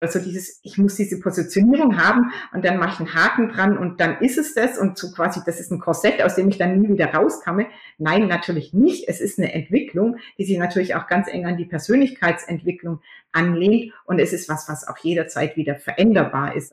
Also 0.00 0.20
dieses, 0.20 0.60
ich 0.62 0.78
muss 0.78 0.94
diese 0.94 1.18
Positionierung 1.18 1.98
haben 1.98 2.30
und 2.52 2.64
dann 2.64 2.78
mache 2.78 2.94
ich 2.94 3.00
einen 3.00 3.14
Haken 3.14 3.48
dran 3.48 3.76
und 3.76 4.00
dann 4.00 4.18
ist 4.20 4.38
es 4.38 4.54
das 4.54 4.78
und 4.78 4.96
so 4.96 5.10
quasi, 5.10 5.40
das 5.44 5.58
ist 5.58 5.72
ein 5.72 5.80
Korsett, 5.80 6.22
aus 6.22 6.36
dem 6.36 6.48
ich 6.48 6.56
dann 6.56 6.80
nie 6.80 6.88
wieder 6.88 7.12
rauskomme. 7.12 7.66
Nein, 7.98 8.28
natürlich 8.28 8.72
nicht. 8.72 9.08
Es 9.08 9.20
ist 9.20 9.40
eine 9.40 9.52
Entwicklung, 9.52 10.18
die 10.38 10.44
sich 10.44 10.56
natürlich 10.56 10.94
auch 10.94 11.08
ganz 11.08 11.26
eng 11.26 11.46
an 11.46 11.56
die 11.56 11.64
Persönlichkeitsentwicklung 11.64 13.00
anlehnt 13.32 13.92
und 14.04 14.20
es 14.20 14.32
ist 14.32 14.48
was, 14.48 14.68
was 14.68 14.86
auch 14.86 14.98
jederzeit 14.98 15.56
wieder 15.56 15.74
veränderbar 15.74 16.54
ist. 16.54 16.72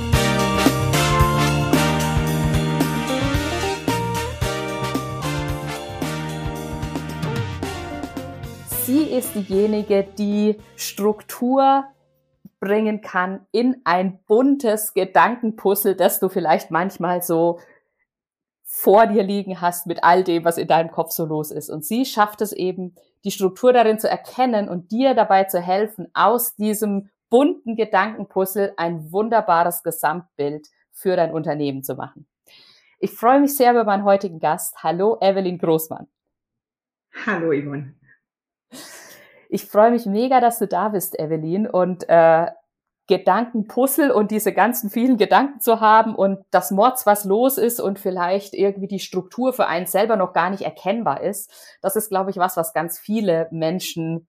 Sie 8.91 9.03
ist 9.03 9.35
diejenige, 9.35 10.03
die 10.03 10.59
Struktur 10.75 11.85
bringen 12.59 12.99
kann 12.99 13.47
in 13.51 13.77
ein 13.85 14.19
buntes 14.25 14.93
Gedankenpuzzle, 14.93 15.95
das 15.95 16.19
du 16.19 16.27
vielleicht 16.27 16.71
manchmal 16.71 17.21
so 17.21 17.59
vor 18.65 19.07
dir 19.07 19.23
liegen 19.23 19.61
hast 19.61 19.87
mit 19.87 20.03
all 20.03 20.25
dem, 20.25 20.43
was 20.43 20.57
in 20.57 20.67
deinem 20.67 20.91
Kopf 20.91 21.11
so 21.11 21.25
los 21.25 21.51
ist. 21.51 21.69
Und 21.69 21.85
sie 21.85 22.05
schafft 22.05 22.41
es 22.41 22.51
eben, 22.51 22.95
die 23.23 23.31
Struktur 23.31 23.71
darin 23.71 23.97
zu 23.97 24.09
erkennen 24.09 24.67
und 24.67 24.91
dir 24.91 25.13
dabei 25.13 25.45
zu 25.45 25.61
helfen, 25.61 26.07
aus 26.13 26.55
diesem 26.55 27.09
bunten 27.29 27.77
Gedankenpuzzle 27.77 28.73
ein 28.75 29.09
wunderbares 29.11 29.83
Gesamtbild 29.83 30.67
für 30.91 31.15
dein 31.15 31.31
Unternehmen 31.31 31.83
zu 31.83 31.95
machen. 31.95 32.27
Ich 32.99 33.11
freue 33.11 33.39
mich 33.39 33.55
sehr 33.55 33.71
über 33.71 33.85
meinen 33.85 34.03
heutigen 34.03 34.39
Gast. 34.39 34.83
Hallo, 34.83 35.17
Evelyn 35.21 35.57
Großmann. 35.57 36.07
Hallo, 37.25 37.53
Yvonne. 37.53 37.95
Ich 39.49 39.65
freue 39.65 39.91
mich 39.91 40.05
mega, 40.05 40.39
dass 40.39 40.59
du 40.59 40.67
da 40.67 40.89
bist, 40.89 41.19
Evelyn, 41.19 41.67
und 41.67 42.07
äh, 42.07 42.47
Gedankenpuzzle 43.07 44.13
und 44.13 44.31
diese 44.31 44.53
ganzen 44.53 44.89
vielen 44.89 45.17
Gedanken 45.17 45.59
zu 45.59 45.81
haben 45.81 46.15
und 46.15 46.45
das 46.51 46.71
Mords, 46.71 47.05
was 47.05 47.25
los 47.25 47.57
ist 47.57 47.81
und 47.81 47.99
vielleicht 47.99 48.53
irgendwie 48.53 48.87
die 48.87 48.99
Struktur 48.99 49.51
für 49.51 49.67
einen 49.67 49.85
selber 49.85 50.15
noch 50.15 50.31
gar 50.31 50.49
nicht 50.49 50.61
erkennbar 50.61 51.21
ist. 51.21 51.51
Das 51.81 51.97
ist, 51.97 52.07
glaube 52.07 52.29
ich, 52.29 52.37
was, 52.37 52.55
was 52.55 52.73
ganz 52.73 52.99
viele 52.99 53.49
Menschen 53.51 54.27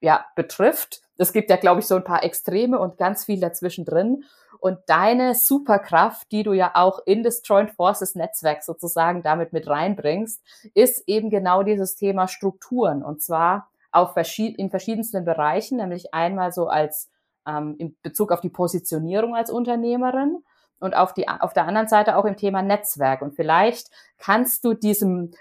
ja 0.00 0.24
betrifft. 0.34 1.02
Es 1.18 1.34
gibt 1.34 1.50
ja, 1.50 1.56
glaube 1.56 1.80
ich, 1.80 1.86
so 1.86 1.96
ein 1.96 2.04
paar 2.04 2.24
Extreme 2.24 2.78
und 2.78 2.96
ganz 2.96 3.26
viel 3.26 3.40
dazwischen 3.40 3.84
drin. 3.84 4.24
Und 4.58 4.78
deine 4.86 5.34
Superkraft, 5.34 6.30
die 6.32 6.44
du 6.44 6.52
ja 6.52 6.70
auch 6.74 7.00
in 7.04 7.22
das 7.22 7.42
Joint 7.44 7.72
Forces 7.72 8.14
Netzwerk 8.14 8.62
sozusagen 8.62 9.22
damit 9.22 9.52
mit 9.52 9.68
reinbringst, 9.68 10.40
ist 10.72 11.06
eben 11.06 11.28
genau 11.30 11.64
dieses 11.64 11.96
Thema 11.96 12.28
Strukturen. 12.28 13.02
Und 13.02 13.20
zwar 13.20 13.71
auf 13.92 14.14
verschied 14.14 14.58
in 14.58 14.70
verschiedensten 14.70 15.24
Bereichen, 15.24 15.76
nämlich 15.76 16.12
einmal 16.14 16.52
so 16.52 16.68
als 16.68 17.10
ähm, 17.46 17.76
in 17.78 17.96
Bezug 18.02 18.32
auf 18.32 18.40
die 18.40 18.50
Positionierung 18.50 19.34
als 19.36 19.50
Unternehmerin 19.50 20.42
und 20.80 20.96
auf, 20.96 21.14
die, 21.14 21.28
auf 21.28 21.52
der 21.52 21.66
anderen 21.66 21.88
Seite 21.88 22.16
auch 22.16 22.24
im 22.24 22.36
Thema 22.36 22.62
Netzwerk. 22.62 23.22
Und 23.22 23.34
vielleicht 23.34 23.88
kannst 24.18 24.64
du 24.64 24.74
diesem 24.74 25.32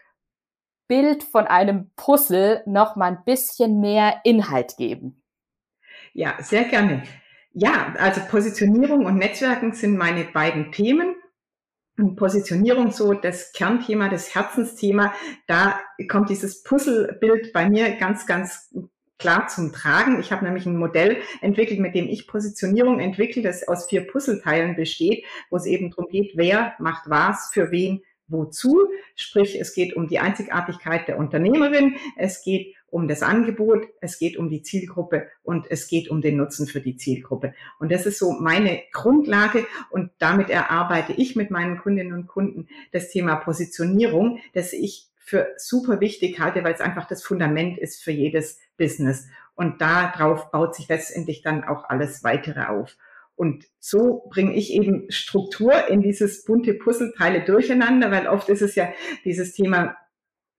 Bild 0.88 1.24
von 1.24 1.48
einem 1.48 1.90
Puzzle 1.96 2.64
noch 2.66 2.96
mal 2.96 3.08
ein 3.08 3.24
bisschen 3.24 3.80
mehr 3.80 4.20
Inhalt 4.24 4.78
geben. 4.78 5.24
Ja, 6.14 6.36
sehr 6.40 6.66
gerne. 6.66 7.04
Ja, 7.54 7.96
also 7.98 8.22
Positionierung 8.30 9.06
und 9.06 9.18
Netzwerken 9.18 9.74
sind 9.74 9.98
meine 9.98 10.26
beiden 10.26 10.72
Themen. 10.72 11.16
Positionierung 12.16 12.92
so 12.92 13.14
das 13.14 13.52
Kernthema, 13.54 14.10
das 14.10 14.34
Herzensthema. 14.34 15.14
Da 15.48 15.80
kommt 16.10 16.30
dieses 16.30 16.64
Puzzlebild 16.64 17.54
bei 17.54 17.70
mir 17.70 17.92
ganz, 17.98 18.26
ganz 18.26 18.74
klar 19.22 19.48
zum 19.48 19.72
Tragen. 19.72 20.20
Ich 20.20 20.32
habe 20.32 20.44
nämlich 20.44 20.66
ein 20.66 20.78
Modell 20.78 21.18
entwickelt, 21.42 21.80
mit 21.80 21.94
dem 21.94 22.10
ich 22.10 22.28
Positionierung 22.28 23.00
entwickle, 23.00 23.44
das 23.44 23.68
aus 23.68 23.88
vier 23.88 24.08
Puzzleteilen 24.08 24.76
besteht, 24.76 25.26
wo 25.50 25.58
es 25.58 25.66
eben 25.66 25.92
darum 25.92 26.08
geht, 26.10 26.32
wer 26.36 26.74
macht 26.80 27.10
was, 27.10 27.52
für 27.54 27.72
wen, 27.72 28.02
wozu. 28.28 28.88
Sprich, 29.16 29.60
es 29.60 29.74
geht 29.76 29.96
um 29.96 30.08
die 30.08 30.20
Einzigartigkeit 30.20 31.08
der 31.08 31.20
Unternehmerin, 31.20 31.98
es 32.18 32.44
geht 32.44 32.76
um 32.92 33.08
das 33.08 33.24
Angebot, 33.24 33.88
es 34.02 34.20
geht 34.20 34.38
um 34.38 34.50
die 34.50 34.62
Zielgruppe 34.62 35.28
und 35.42 35.66
es 35.72 35.88
geht 35.88 36.10
um 36.10 36.22
den 36.22 36.38
Nutzen 36.38 36.68
für 36.68 36.82
die 36.82 36.98
Zielgruppe. 36.98 37.54
Und 37.80 37.92
das 37.92 38.06
ist 38.06 38.20
so 38.20 38.34
meine 38.34 38.82
Grundlage 38.92 39.66
und 39.90 40.12
damit 40.20 40.50
erarbeite 40.50 41.14
ich 41.14 41.36
mit 41.36 41.50
meinen 41.50 41.80
Kundinnen 41.80 42.14
und 42.14 42.28
Kunden 42.28 42.68
das 42.92 43.10
Thema 43.10 43.38
Positionierung, 43.38 44.40
das 44.54 44.74
ich 44.74 45.08
für 45.16 45.48
super 45.58 46.02
wichtig 46.02 46.40
halte, 46.40 46.64
weil 46.64 46.74
es 46.74 46.82
einfach 46.82 47.08
das 47.08 47.24
Fundament 47.24 47.78
ist 47.80 48.04
für 48.04 48.12
jedes 48.12 48.60
Business. 48.78 49.28
Und 49.56 49.82
darauf 49.82 50.52
baut 50.52 50.76
sich 50.76 50.90
letztendlich 50.90 51.42
dann 51.42 51.64
auch 51.64 51.86
alles 51.86 52.24
weitere 52.24 52.66
auf. 52.66 52.98
Und 53.36 53.66
so 53.80 54.28
bringe 54.30 54.54
ich 54.54 54.74
eben 54.74 55.10
Struktur 55.10 55.88
in 55.88 56.02
dieses 56.02 56.44
bunte 56.44 56.74
Puzzleteile 56.74 57.46
durcheinander, 57.46 58.12
weil 58.12 58.28
oft 58.28 58.50
ist 58.50 58.62
es 58.62 58.76
ja 58.76 58.90
dieses 59.24 59.54
Thema 59.54 59.96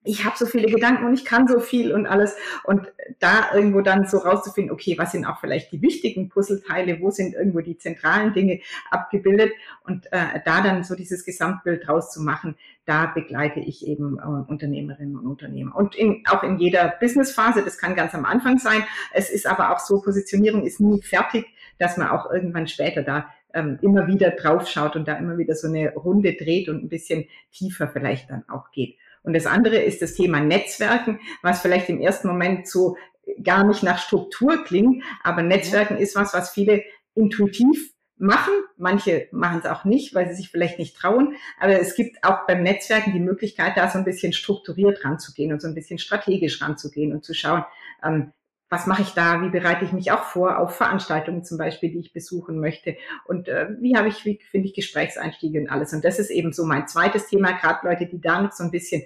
ich 0.04 0.24
habe 0.24 0.36
so 0.36 0.46
viele 0.46 0.68
Gedanken 0.68 1.06
und 1.06 1.14
ich 1.14 1.24
kann 1.24 1.46
so 1.46 1.60
viel 1.60 1.92
und 1.92 2.06
alles. 2.06 2.36
Und 2.64 2.92
da 3.20 3.54
irgendwo 3.54 3.82
dann 3.82 4.06
so 4.06 4.18
rauszufinden, 4.18 4.72
okay, 4.72 4.96
was 4.98 5.12
sind 5.12 5.26
auch 5.26 5.38
vielleicht 5.40 5.70
die 5.72 5.80
wichtigen 5.80 6.28
Puzzleteile, 6.28 7.00
wo 7.00 7.10
sind 7.10 7.34
irgendwo 7.34 7.60
die 7.60 7.78
zentralen 7.78 8.32
Dinge 8.32 8.60
abgebildet 8.90 9.52
und 9.84 10.06
äh, 10.12 10.40
da 10.44 10.60
dann 10.62 10.82
so 10.82 10.96
dieses 10.96 11.24
Gesamtbild 11.24 11.88
rauszumachen, 11.88 12.56
da 12.84 13.06
begleite 13.06 13.60
ich 13.60 13.86
eben 13.86 14.18
äh, 14.18 14.50
Unternehmerinnen 14.50 15.16
und 15.16 15.26
Unternehmer. 15.26 15.76
Und 15.76 15.94
in, 15.94 16.24
auch 16.28 16.42
in 16.42 16.58
jeder 16.58 16.94
Businessphase, 17.00 17.62
das 17.62 17.78
kann 17.78 17.94
ganz 17.94 18.14
am 18.14 18.24
Anfang 18.24 18.58
sein. 18.58 18.82
Es 19.12 19.30
ist 19.30 19.46
aber 19.46 19.70
auch 19.70 19.78
so, 19.78 20.00
Positionierung 20.00 20.64
ist 20.64 20.80
nie 20.80 21.00
fertig, 21.00 21.46
dass 21.78 21.96
man 21.96 22.08
auch 22.08 22.30
irgendwann 22.30 22.66
später 22.66 23.02
da 23.02 23.26
ähm, 23.54 23.78
immer 23.82 24.06
wieder 24.06 24.30
draufschaut 24.30 24.96
und 24.96 25.06
da 25.06 25.14
immer 25.14 25.38
wieder 25.38 25.54
so 25.54 25.68
eine 25.68 25.92
Runde 25.94 26.34
dreht 26.34 26.68
und 26.68 26.82
ein 26.82 26.88
bisschen 26.88 27.26
tiefer 27.52 27.88
vielleicht 27.88 28.30
dann 28.30 28.44
auch 28.48 28.72
geht. 28.72 28.96
Und 29.22 29.34
das 29.34 29.46
andere 29.46 29.76
ist 29.76 30.02
das 30.02 30.14
Thema 30.14 30.40
Netzwerken, 30.40 31.20
was 31.42 31.60
vielleicht 31.60 31.88
im 31.88 32.00
ersten 32.00 32.28
Moment 32.28 32.68
so 32.68 32.96
gar 33.42 33.64
nicht 33.64 33.82
nach 33.82 33.98
Struktur 33.98 34.64
klingt, 34.64 35.04
aber 35.22 35.42
Netzwerken 35.42 35.96
ist 35.96 36.16
was, 36.16 36.34
was 36.34 36.50
viele 36.50 36.82
intuitiv 37.14 37.92
machen. 38.16 38.52
Manche 38.76 39.28
machen 39.32 39.60
es 39.62 39.66
auch 39.66 39.84
nicht, 39.84 40.14
weil 40.14 40.28
sie 40.28 40.34
sich 40.34 40.50
vielleicht 40.50 40.78
nicht 40.78 40.96
trauen. 40.96 41.34
Aber 41.58 41.78
es 41.78 41.94
gibt 41.94 42.22
auch 42.24 42.46
beim 42.46 42.62
Netzwerken 42.62 43.12
die 43.12 43.20
Möglichkeit, 43.20 43.76
da 43.76 43.88
so 43.90 43.98
ein 43.98 44.04
bisschen 44.04 44.32
strukturiert 44.32 45.04
ranzugehen 45.04 45.52
und 45.52 45.60
so 45.60 45.68
ein 45.68 45.74
bisschen 45.74 45.98
strategisch 45.98 46.62
ranzugehen 46.62 47.12
und 47.12 47.24
zu 47.24 47.34
schauen, 47.34 47.64
ähm, 48.04 48.32
was 48.72 48.86
mache 48.86 49.02
ich 49.02 49.10
da, 49.10 49.42
wie 49.42 49.50
bereite 49.50 49.84
ich 49.84 49.92
mich 49.92 50.12
auch 50.12 50.24
vor 50.24 50.58
auf 50.58 50.74
Veranstaltungen 50.76 51.44
zum 51.44 51.58
Beispiel, 51.58 51.90
die 51.90 51.98
ich 51.98 52.14
besuchen 52.14 52.58
möchte? 52.58 52.96
Und 53.26 53.46
äh, 53.46 53.68
wie 53.78 53.98
habe 53.98 54.08
ich, 54.08 54.24
wie 54.24 54.40
finde 54.50 54.66
ich 54.66 54.72
Gesprächseinstiege 54.72 55.60
und 55.60 55.68
alles. 55.68 55.92
Und 55.92 56.06
das 56.06 56.18
ist 56.18 56.30
eben 56.30 56.54
so 56.54 56.64
mein 56.64 56.88
zweites 56.88 57.26
Thema, 57.26 57.52
gerade 57.52 57.86
Leute, 57.86 58.06
die 58.06 58.18
da 58.18 58.40
noch 58.40 58.52
so 58.52 58.64
ein 58.64 58.70
bisschen 58.70 59.02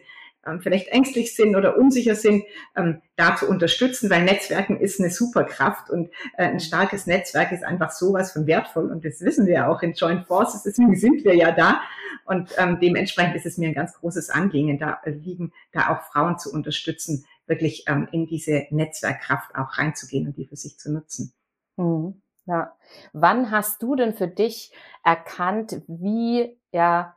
ähm, 0.46 0.60
vielleicht 0.60 0.86
ängstlich 0.88 1.34
sind 1.34 1.56
oder 1.56 1.76
unsicher 1.76 2.14
sind, 2.14 2.44
ähm, 2.76 3.02
da 3.16 3.34
zu 3.34 3.48
unterstützen, 3.48 4.08
weil 4.08 4.22
Netzwerken 4.22 4.78
ist 4.78 5.00
eine 5.00 5.10
Superkraft 5.10 5.90
und 5.90 6.10
äh, 6.36 6.44
ein 6.44 6.60
starkes 6.60 7.08
Netzwerk 7.08 7.50
ist 7.50 7.64
einfach 7.64 7.90
sowas 7.90 8.30
von 8.30 8.46
wertvoll 8.46 8.88
und 8.88 9.04
das 9.04 9.20
wissen 9.20 9.48
wir 9.48 9.68
auch 9.68 9.82
in 9.82 9.94
Joint 9.94 10.28
Forces, 10.28 10.62
deswegen 10.62 10.94
sind 10.94 11.24
wir 11.24 11.34
ja 11.34 11.50
da. 11.50 11.80
Und 12.24 12.50
ähm, 12.58 12.78
dementsprechend 12.80 13.36
ist 13.36 13.46
es 13.46 13.58
mir 13.58 13.68
ein 13.68 13.74
ganz 13.74 13.94
großes 13.94 14.30
Anliegen, 14.30 14.78
da 14.78 15.00
äh, 15.04 15.10
liegen, 15.10 15.52
da 15.72 15.90
auch 15.90 16.12
Frauen 16.12 16.38
zu 16.38 16.52
unterstützen, 16.52 17.24
wirklich 17.46 17.84
ähm, 17.88 18.08
in 18.12 18.26
diese 18.26 18.66
Netzwerkkraft 18.70 19.54
auch 19.54 19.78
reinzugehen 19.78 20.26
und 20.26 20.36
die 20.36 20.46
für 20.46 20.56
sich 20.56 20.78
zu 20.78 20.92
nutzen. 20.92 21.32
Mhm. 21.76 22.20
Ja. 22.46 22.76
Wann 23.12 23.50
hast 23.50 23.82
du 23.82 23.96
denn 23.96 24.14
für 24.14 24.28
dich 24.28 24.72
erkannt, 25.04 25.82
wie 25.88 26.56
ja 26.72 27.16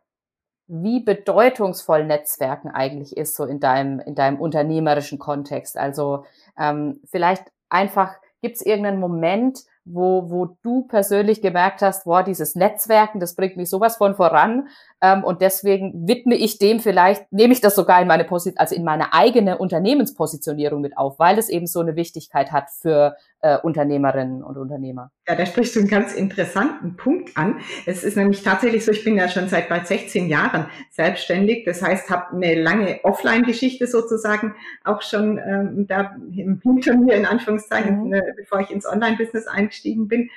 wie 0.72 1.00
bedeutungsvoll 1.00 2.06
Netzwerken 2.06 2.70
eigentlich 2.70 3.18
ist 3.18 3.36
so 3.36 3.46
in 3.46 3.60
deinem 3.60 4.00
in 4.00 4.16
deinem 4.16 4.40
unternehmerischen 4.40 5.20
Kontext? 5.20 5.78
Also 5.78 6.26
ähm, 6.58 7.02
vielleicht 7.06 7.52
einfach 7.70 8.16
gibt 8.42 8.56
es 8.56 8.66
irgendeinen 8.66 9.00
Moment, 9.00 9.66
wo, 9.86 10.30
wo 10.30 10.58
du 10.62 10.84
persönlich 10.84 11.42
gemerkt 11.42 11.82
hast, 11.82 12.06
boah, 12.06 12.24
dieses 12.24 12.56
Netzwerken, 12.56 13.20
das 13.20 13.36
bringt 13.36 13.58
mich 13.58 13.70
sowas 13.70 13.98
von 13.98 14.16
voran. 14.16 14.68
Ähm, 15.02 15.24
und 15.24 15.42
deswegen 15.42 16.08
widme 16.08 16.36
ich 16.36 16.60
dem 16.60 16.80
vielleicht, 16.80 17.32
nehme 17.32 17.54
ich 17.54 17.62
das 17.62 17.76
sogar 17.76 18.02
in 18.02 18.08
meine 18.08 18.26
Position, 18.26 18.60
also 18.60 18.76
in 18.76 18.84
meine 18.84 19.14
eigene 19.14 19.58
Unternehmenspositionierung 19.58 20.82
mit 20.82 20.98
auf, 20.98 21.20
weil 21.20 21.38
es 21.38 21.50
eben 21.50 21.68
so 21.68 21.80
eine 21.80 21.96
Wichtigkeit 21.96 22.52
hat 22.52 22.70
für 22.70 23.16
äh, 23.42 23.58
Unternehmerinnen 23.58 24.44
und 24.44 24.58
Unternehmer. 24.58 25.12
Ja, 25.28 25.36
da 25.36 25.46
sprichst 25.46 25.76
du 25.76 25.80
einen 25.80 25.88
ganz 25.88 26.14
interessanten 26.14 26.98
Punkt 26.98 27.38
an. 27.38 27.60
Es 27.86 28.04
ist 28.04 28.18
nämlich 28.18 28.44
tatsächlich 28.44 28.84
so, 28.84 28.92
ich 28.92 29.04
bin 29.04 29.16
ja 29.16 29.30
schon 29.30 29.48
seit 29.48 29.70
bald 29.70 29.88
16 29.88 30.28
Jahren 30.28 30.66
selbstständig. 30.92 31.64
Das 31.64 31.82
heißt, 31.82 32.10
habe 32.10 32.36
eine 32.36 32.62
lange 32.62 33.00
Offline-Geschichte 33.04 33.88
sozusagen 33.88 34.56
auch 34.84 35.02
schon 35.02 35.38
ähm, 35.38 35.88
da 35.88 36.16
hinter 36.32 36.98
mir 36.98 37.16
in 37.16 37.26
Anführungszeichen, 37.26 38.04
mhm. 38.04 38.10
ne, 38.10 38.34
bevor 38.36 38.60
ich 38.60 38.72
ins 38.72 38.86
Online-Business 38.86 39.48
eingestiegen 39.70 40.08
bin. 40.08 40.30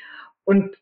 Und 0.44 0.76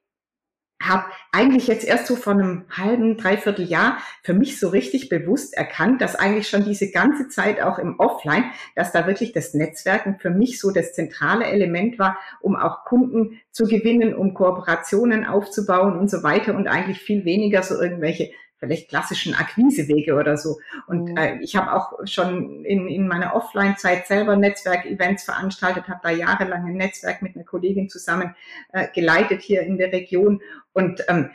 habe 0.83 1.05
eigentlich 1.31 1.67
jetzt 1.67 1.85
erst 1.85 2.07
so 2.07 2.17
vor 2.17 2.33
einem 2.33 2.65
halben, 2.71 3.19
dreiviertel 3.19 3.67
Jahr 3.67 3.99
für 4.23 4.33
mich 4.33 4.59
so 4.59 4.71
richtig 4.71 5.11
bewusst 5.11 5.55
erkannt, 5.55 6.01
dass 6.01 6.17
eigentlich 6.17 6.49
schon 6.49 6.65
diese 6.65 6.91
ganze 6.91 7.29
Zeit 7.29 7.61
auch 7.61 7.79
im 7.79 8.01
Offline, 8.01 8.45
dass 8.77 8.91
da 8.91 9.07
wirklich 9.07 9.33
das 9.33 9.53
Netzwerken 9.53 10.19
für 10.19 10.31
mich 10.31 10.59
so 10.59 10.71
das 10.71 10.95
zentrale 10.95 11.45
Element 11.45 11.99
war, 11.99 12.17
um 12.41 12.57
auch 12.57 12.87
Kunden 12.87 13.39
zu 13.51 13.65
gewinnen, 13.65 14.15
um 14.15 14.33
Kooperationen 14.33 15.27
aufzubauen 15.27 15.99
und 15.99 16.11
so 16.11 16.23
weiter 16.23 16.55
und 16.55 16.67
eigentlich 16.67 17.01
viel 17.01 17.27
weniger 17.27 17.63
so 17.63 17.79
irgendwelche 17.79 18.31
vielleicht 18.61 18.89
klassischen 18.89 19.35
Akquisewege 19.35 20.15
oder 20.15 20.37
so. 20.37 20.59
Und 20.87 21.11
mhm. 21.11 21.17
äh, 21.17 21.39
ich 21.41 21.57
habe 21.57 21.73
auch 21.73 21.95
schon 22.05 22.65
in, 22.65 22.87
in 22.87 23.09
meiner 23.09 23.35
Offline-Zeit 23.35 24.07
selber 24.07 24.37
Netzwerk-Events 24.37 25.25
veranstaltet, 25.25 25.89
habe 25.89 26.01
da 26.03 26.11
jahrelang 26.11 26.67
ein 26.67 26.75
Netzwerk 26.75 27.23
mit 27.23 27.35
einer 27.35 27.45
Kollegin 27.45 27.89
zusammen 27.89 28.37
äh, 28.73 28.87
geleitet 28.95 29.43
hier 29.43 29.63
in 29.63 29.79
der 29.79 29.93
Region. 29.93 30.41
Und 30.73 31.03
ähm, 31.09 31.31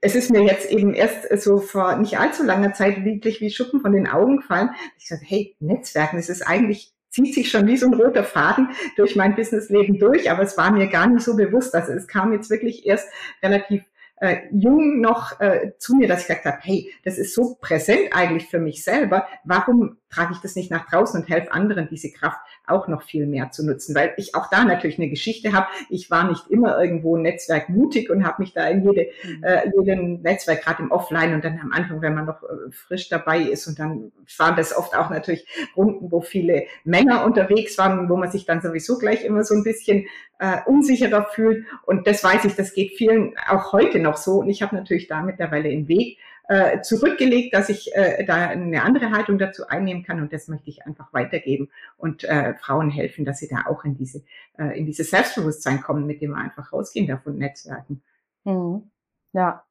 es 0.00 0.14
ist 0.14 0.30
mir 0.30 0.42
jetzt 0.42 0.70
eben 0.70 0.94
erst 0.94 1.26
so 1.42 1.58
vor 1.58 1.96
nicht 1.96 2.18
allzu 2.18 2.44
langer 2.44 2.74
Zeit 2.74 3.04
wirklich 3.04 3.40
wie 3.40 3.50
Schuppen 3.50 3.80
von 3.80 3.92
den 3.92 4.06
Augen 4.06 4.36
gefallen. 4.36 4.70
Ich 4.98 5.08
sagte, 5.08 5.24
hey, 5.26 5.56
Netzwerken, 5.58 6.16
das 6.16 6.28
ist 6.28 6.42
eigentlich 6.42 6.92
zieht 7.08 7.34
sich 7.34 7.50
schon 7.50 7.66
wie 7.66 7.78
so 7.78 7.86
ein 7.86 7.94
roter 7.94 8.24
Faden 8.24 8.68
durch 8.96 9.16
mein 9.16 9.34
Businessleben 9.34 9.98
durch, 9.98 10.30
aber 10.30 10.42
es 10.42 10.58
war 10.58 10.70
mir 10.70 10.86
gar 10.88 11.06
nicht 11.06 11.24
so 11.24 11.34
bewusst. 11.34 11.74
Also 11.74 11.92
es 11.92 12.06
kam 12.06 12.32
jetzt 12.34 12.50
wirklich 12.50 12.84
erst 12.84 13.08
relativ 13.42 13.84
äh, 14.18 14.38
jung 14.50 15.00
noch 15.00 15.40
äh, 15.40 15.72
zu 15.78 15.94
mir, 15.96 16.08
dass 16.08 16.22
ich 16.22 16.26
gesagt 16.26 16.46
habe, 16.46 16.58
hey, 16.62 16.90
das 17.04 17.18
ist 17.18 17.34
so 17.34 17.56
präsent 17.60 18.08
eigentlich 18.12 18.48
für 18.48 18.58
mich 18.58 18.82
selber. 18.82 19.26
Warum 19.44 19.98
trage 20.08 20.32
ich 20.32 20.38
das 20.38 20.56
nicht 20.56 20.70
nach 20.70 20.88
draußen 20.88 21.20
und 21.20 21.28
helfe 21.28 21.52
anderen, 21.52 21.88
diese 21.88 22.10
Kraft 22.10 22.38
auch 22.66 22.88
noch 22.88 23.02
viel 23.02 23.26
mehr 23.26 23.50
zu 23.50 23.64
nutzen? 23.64 23.94
Weil 23.94 24.14
ich 24.16 24.34
auch 24.34 24.48
da 24.50 24.64
natürlich 24.64 24.98
eine 24.98 25.08
Geschichte 25.08 25.52
habe. 25.52 25.66
Ich 25.88 26.10
war 26.10 26.28
nicht 26.28 26.48
immer 26.48 26.80
irgendwo 26.80 27.16
netzwerkmutig 27.16 28.10
und 28.10 28.24
habe 28.24 28.42
mich 28.42 28.52
da 28.52 28.66
in 28.68 28.82
jede, 28.82 29.08
mhm. 29.24 29.44
äh, 29.44 29.70
jeden 29.76 30.22
Netzwerk, 30.22 30.62
gerade 30.62 30.82
im 30.82 30.90
Offline 30.90 31.34
und 31.34 31.44
dann 31.44 31.60
am 31.60 31.72
Anfang, 31.72 32.00
wenn 32.02 32.14
man 32.14 32.26
noch 32.26 32.42
äh, 32.42 32.70
frisch 32.70 33.08
dabei 33.08 33.40
ist 33.40 33.66
und 33.66 33.78
dann 33.78 34.12
waren 34.38 34.56
das 34.56 34.76
oft 34.76 34.96
auch 34.96 35.10
natürlich 35.10 35.46
Runden, 35.76 36.10
wo 36.10 36.20
viele 36.20 36.64
Männer 36.84 37.24
unterwegs 37.24 37.78
waren, 37.78 38.08
wo 38.08 38.16
man 38.16 38.30
sich 38.30 38.44
dann 38.46 38.60
sowieso 38.60 38.98
gleich 38.98 39.24
immer 39.24 39.44
so 39.44 39.54
ein 39.54 39.64
bisschen 39.64 40.06
äh, 40.38 40.58
unsicherer 40.66 41.26
fühlt. 41.32 41.66
Und 41.84 42.06
das 42.06 42.22
weiß 42.22 42.44
ich, 42.44 42.54
das 42.54 42.74
geht 42.74 42.92
vielen 42.96 43.34
auch 43.48 43.72
heute 43.72 43.98
noch 43.98 44.16
so. 44.16 44.40
Und 44.40 44.48
ich 44.48 44.62
habe 44.62 44.76
natürlich 44.76 45.08
da 45.08 45.22
mittlerweile 45.22 45.68
einen 45.68 45.88
Weg 45.88 46.18
äh, 46.48 46.80
zurückgelegt, 46.80 47.54
dass 47.54 47.68
ich 47.68 47.94
äh, 47.94 48.24
da 48.24 48.34
eine 48.48 48.82
andere 48.82 49.10
Haltung 49.10 49.38
dazu 49.38 49.66
einnehmen 49.66 50.04
kann. 50.04 50.20
Und 50.20 50.32
das 50.32 50.48
möchte 50.48 50.70
ich 50.70 50.86
einfach 50.86 51.12
weitergeben 51.12 51.70
und 51.96 52.24
äh, 52.24 52.54
Frauen 52.54 52.90
helfen, 52.90 53.24
dass 53.24 53.38
sie 53.38 53.48
da 53.48 53.64
auch 53.66 53.84
in 53.84 53.96
diese 53.96 54.22
äh, 54.58 54.78
in 54.78 54.86
dieses 54.86 55.10
Selbstbewusstsein 55.10 55.80
kommen, 55.80 56.06
mit 56.06 56.20
dem 56.20 56.30
wir 56.30 56.38
einfach 56.38 56.72
rausgehen 56.72 57.18
und 57.24 57.38
Netzwerken. 57.38 58.02
Mhm. 58.44 58.90
Ja. 59.32 59.64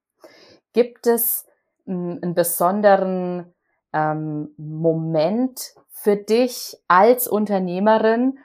Gibt 0.73 1.07
es 1.07 1.45
einen 1.87 2.33
besonderen 2.35 3.53
ähm, 3.93 4.49
Moment 4.57 5.75
für 5.89 6.17
dich 6.17 6.77
als 6.87 7.27
Unternehmerin, 7.27 8.39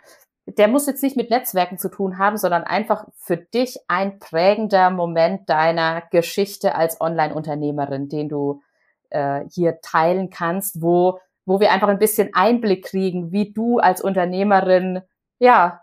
der 0.59 0.69
muss 0.69 0.87
jetzt 0.87 1.03
nicht 1.03 1.17
mit 1.17 1.31
Netzwerken 1.31 1.79
zu 1.79 1.91
tun 1.91 2.19
haben, 2.19 2.37
sondern 2.37 2.65
einfach 2.65 3.07
für 3.17 3.37
dich 3.37 3.79
ein 3.89 4.19
prägender 4.19 4.91
Moment 4.91 5.49
deiner 5.49 6.03
Geschichte 6.11 6.75
als 6.75 7.01
Online-Unternehmerin, 7.01 8.09
den 8.09 8.29
du 8.29 8.63
äh, 9.11 9.45
hier 9.51 9.81
teilen 9.81 10.31
kannst, 10.31 10.83
wo, 10.83 11.21
wo 11.45 11.61
wir 11.61 11.73
einfach 11.73 11.89
ein 11.89 11.99
bisschen 11.99 12.31
Einblick 12.33 12.85
kriegen, 12.85 13.33
wie 13.33 13.53
du 13.53 13.79
als 13.79 14.01
Unternehmerin, 14.01 15.03
ja, 15.39 15.83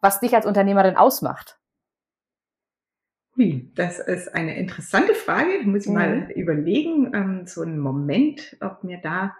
was 0.00 0.20
dich 0.20 0.34
als 0.34 0.46
Unternehmerin 0.46 0.96
ausmacht. 0.96 1.58
Hui, 3.36 3.70
das 3.74 3.98
ist 3.98 4.34
eine 4.34 4.56
interessante 4.56 5.14
Frage. 5.14 5.60
Muss 5.64 5.82
ich 5.82 5.88
mhm. 5.88 5.94
mal 5.94 6.30
überlegen, 6.34 7.12
ähm, 7.14 7.46
so 7.46 7.62
einen 7.62 7.78
Moment, 7.78 8.56
ob 8.60 8.82
mir 8.82 8.98
da 9.02 9.36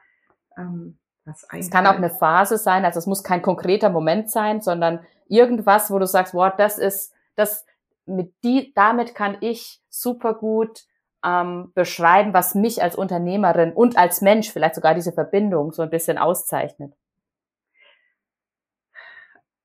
ähm, 0.58 0.99
es 1.52 1.70
kann 1.70 1.87
auch 1.87 1.96
eine 1.96 2.11
Phase 2.11 2.56
sein, 2.56 2.84
also 2.84 2.99
es 2.99 3.06
muss 3.06 3.25
kein 3.25 3.43
konkreter 3.43 3.90
Moment 3.90 4.31
sein, 4.31 4.61
sondern 4.61 5.00
irgendwas, 5.28 5.90
wo 5.90 5.99
du 5.99 6.06
sagst, 6.06 6.34
wow, 6.34 6.52
das 6.56 6.78
ist, 6.78 7.12
das, 7.34 7.64
mit 8.06 8.32
die, 8.44 8.73
damit 8.75 9.14
kann 9.14 9.37
ich 9.40 9.82
super 9.88 10.34
gut 10.34 10.84
ähm, 11.25 11.73
beschreiben, 11.75 12.32
was 12.32 12.55
mich 12.55 12.82
als 12.82 12.94
Unternehmerin 12.94 13.73
und 13.73 13.99
als 13.99 14.20
Mensch, 14.20 14.50
vielleicht 14.50 14.76
sogar 14.76 14.94
diese 14.94 15.12
Verbindung 15.12 15.73
so 15.73 15.82
ein 15.82 15.90
bisschen 15.90 16.19
auszeichnet. 16.19 16.94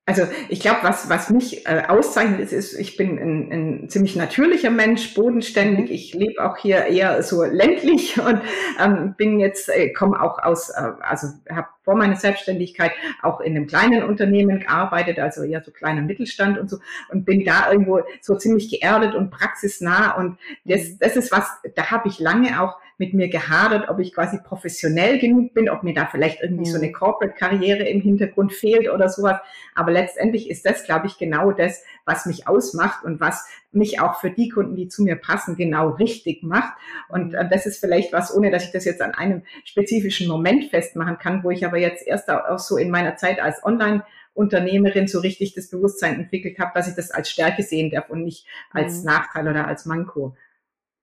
Also 0.04 0.24
ich 0.48 0.58
glaube, 0.58 0.80
was, 0.82 1.08
was 1.08 1.30
mich 1.30 1.64
äh, 1.64 1.84
auszeichnet, 1.86 2.40
ist, 2.40 2.52
ist, 2.52 2.74
ich 2.76 2.96
bin 2.96 3.20
ein, 3.20 3.52
ein 3.52 3.88
ziemlich 3.88 4.16
natürlicher 4.16 4.70
Mensch, 4.70 5.14
bodenständig. 5.14 5.90
Mhm. 5.90 5.94
Ich 5.94 6.12
lebe 6.12 6.44
auch 6.44 6.56
hier 6.56 6.86
eher 6.86 7.22
so 7.22 7.44
ländlich 7.44 8.18
und 8.26 8.40
ähm, 8.80 9.14
bin 9.16 9.38
jetzt, 9.38 9.68
äh, 9.68 9.92
komme 9.92 10.20
auch 10.20 10.40
aus, 10.42 10.70
äh, 10.70 10.90
also 11.02 11.28
habe 11.48 11.68
vor 11.84 11.94
meiner 11.94 12.16
Selbstständigkeit 12.16 12.90
auch 13.22 13.40
in 13.40 13.54
einem 13.54 13.68
kleinen 13.68 14.02
Unternehmen 14.02 14.60
gearbeitet, 14.60 15.20
also 15.20 15.44
eher 15.44 15.62
so 15.62 15.70
kleiner 15.70 16.02
Mittelstand 16.02 16.58
und 16.58 16.68
so 16.68 16.78
und 17.10 17.24
bin 17.24 17.44
da 17.44 17.70
irgendwo 17.70 18.00
so 18.20 18.36
ziemlich 18.36 18.70
geerdet 18.70 19.14
und 19.14 19.30
praxisnah 19.30 20.16
und 20.16 20.36
das, 20.64 20.82
mhm. 20.82 20.96
das 20.98 21.16
ist 21.16 21.30
was, 21.30 21.46
da 21.76 21.92
habe 21.92 22.08
ich 22.08 22.18
lange 22.18 22.60
auch 22.60 22.76
mit 23.02 23.14
mir 23.14 23.28
gehadert, 23.28 23.88
ob 23.88 23.98
ich 23.98 24.14
quasi 24.14 24.38
professionell 24.38 25.18
genug 25.18 25.54
bin, 25.54 25.68
ob 25.68 25.82
mir 25.82 25.92
da 25.92 26.06
vielleicht 26.06 26.40
irgendwie 26.40 26.70
so 26.70 26.78
eine. 26.78 26.92
Corporate-Karriere 26.92 27.82
im 27.82 28.00
Hintergrund 28.00 28.52
fehlt 28.52 28.88
oder 28.88 29.08
sowas. 29.08 29.40
Aber 29.74 29.90
letztendlich 29.90 30.48
ist 30.48 30.64
das, 30.64 30.84
glaube 30.84 31.08
ich, 31.08 31.18
genau 31.18 31.50
das, 31.50 31.82
was 32.04 32.26
mich 32.26 32.46
ausmacht 32.46 33.04
und 33.04 33.18
was 33.18 33.44
mich 33.72 34.00
auch 34.00 34.20
für 34.20 34.30
die 34.30 34.50
Kunden, 34.50 34.76
die 34.76 34.86
zu 34.86 35.02
mir 35.02 35.16
passen, 35.16 35.56
genau 35.56 35.88
richtig 35.90 36.44
macht. 36.44 36.74
Und 37.08 37.34
äh, 37.34 37.48
das 37.50 37.66
ist 37.66 37.80
vielleicht 37.80 38.12
was, 38.12 38.32
ohne 38.32 38.52
dass 38.52 38.66
ich 38.66 38.70
das 38.70 38.84
jetzt 38.84 39.02
an 39.02 39.14
einem 39.14 39.42
spezifischen 39.64 40.28
Moment 40.28 40.66
festmachen 40.66 41.18
kann, 41.18 41.42
wo 41.42 41.50
ich 41.50 41.66
aber 41.66 41.78
jetzt 41.78 42.06
erst 42.06 42.30
auch 42.30 42.60
so 42.60 42.76
in 42.76 42.90
meiner 42.90 43.16
Zeit 43.16 43.42
als 43.42 43.64
Online- 43.64 44.04
Unternehmerin 44.34 45.08
so 45.08 45.20
richtig 45.20 45.52
das 45.52 45.68
Bewusstsein 45.68 46.18
entwickelt 46.18 46.58
habe, 46.58 46.70
dass 46.74 46.88
ich 46.88 46.94
das 46.94 47.10
als 47.10 47.28
Stärke 47.28 47.62
sehen 47.62 47.90
darf 47.90 48.08
und 48.08 48.24
nicht 48.24 48.46
als 48.70 49.00
mhm. 49.00 49.04
Nachteil 49.04 49.46
oder 49.46 49.66
als 49.66 49.84
Manko. 49.84 50.34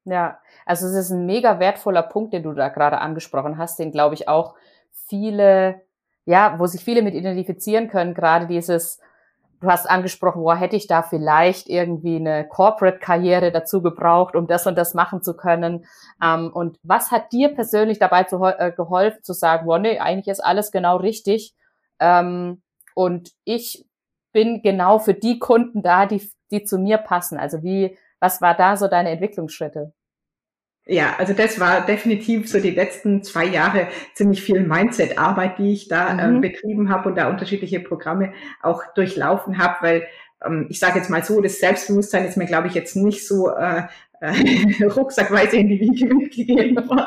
Ja, 0.10 0.40
also 0.66 0.88
es 0.88 0.94
ist 0.94 1.12
ein 1.12 1.26
mega 1.26 1.60
wertvoller 1.60 2.04
Punkt, 2.04 2.34
den 2.34 2.44
du 2.44 2.54
da 2.54 2.70
gerade 2.70 3.00
angesprochen 3.00 3.58
hast, 3.58 3.80
den 3.80 3.92
glaube 3.92 4.16
ich 4.16 4.28
auch 4.28 4.56
viele, 4.92 5.82
ja, 6.26 6.56
wo 6.58 6.66
sich 6.68 6.84
viele 6.84 7.02
mit 7.02 7.14
identifizieren 7.16 7.90
können, 7.90 8.14
gerade 8.14 8.48
dieses, 8.48 9.00
du 9.62 9.68
hast 9.68 9.90
angesprochen, 9.90 10.42
wo 10.42 10.54
hätte 10.54 10.76
ich 10.76 10.88
da 10.88 11.02
vielleicht 11.02 11.68
irgendwie 11.70 12.16
eine 12.16 12.48
Corporate-Karriere 12.48 13.52
dazu 13.52 13.82
gebraucht, 13.82 14.36
um 14.36 14.48
das 14.48 14.68
und 14.68 14.78
das 14.78 14.94
machen 14.94 15.22
zu 15.22 15.36
können. 15.36 15.86
Ähm, 16.24 16.52
und 16.54 16.78
was 16.84 17.12
hat 17.12 17.32
dir 17.32 17.50
persönlich 17.50 18.00
dabei 18.00 18.24
zu, 18.24 18.44
äh, 18.44 18.72
geholfen, 18.76 19.24
zu 19.24 19.34
sagen, 19.34 19.68
wow, 19.68 19.80
nee, 19.80 20.00
eigentlich 20.00 20.28
ist 20.28 20.44
alles 20.44 20.72
genau 20.72 20.98
richtig. 20.98 21.56
Ähm, 22.00 22.62
und 22.96 23.32
ich 23.44 23.86
bin 24.32 24.62
genau 24.62 25.00
für 25.00 25.14
die 25.14 25.40
Kunden 25.40 25.82
da, 25.82 26.06
die, 26.06 26.30
die 26.52 26.64
zu 26.64 26.78
mir 26.78 26.98
passen. 26.98 27.38
Also 27.38 27.64
wie, 27.64 27.98
was 28.20 28.42
war 28.42 28.56
da 28.56 28.78
so 28.78 28.88
deine 28.88 29.10
Entwicklungsschritte? 29.10 29.94
Ja, 30.92 31.16
also 31.20 31.34
das 31.34 31.60
war 31.60 31.86
definitiv 31.86 32.50
so 32.50 32.60
die 32.60 32.72
letzten 32.72 33.22
zwei 33.22 33.46
Jahre 33.46 33.90
ziemlich 34.16 34.42
viel 34.42 34.62
Mindset-Arbeit, 34.62 35.60
die 35.60 35.72
ich 35.72 35.88
da 35.88 36.18
ähm, 36.18 36.38
mhm. 36.38 36.44
äh, 36.44 36.50
betrieben 36.50 36.90
habe 36.90 37.10
und 37.10 37.16
da 37.16 37.30
unterschiedliche 37.30 37.80
Programme 37.80 38.34
auch 38.64 38.82
durchlaufen 38.96 39.60
habe, 39.60 39.76
weil 39.82 40.08
ähm, 40.44 40.66
ich 40.68 40.80
sage 40.80 40.98
jetzt 40.98 41.12
mal 41.12 41.24
so, 41.24 41.42
das 41.42 41.60
Selbstbewusstsein 41.60 42.26
ist 42.26 42.38
mir, 42.38 42.48
glaube 42.48 42.70
ich, 42.70 42.74
jetzt 42.74 42.96
nicht 42.96 43.28
so 43.28 43.52
äh, 43.52 43.84
äh, 44.20 44.84
rucksackweise 44.86 45.58
in 45.58 45.68
die 45.68 45.80
Wiege 45.80 46.12
mitgegeben 46.12 46.76
worden. 46.90 47.06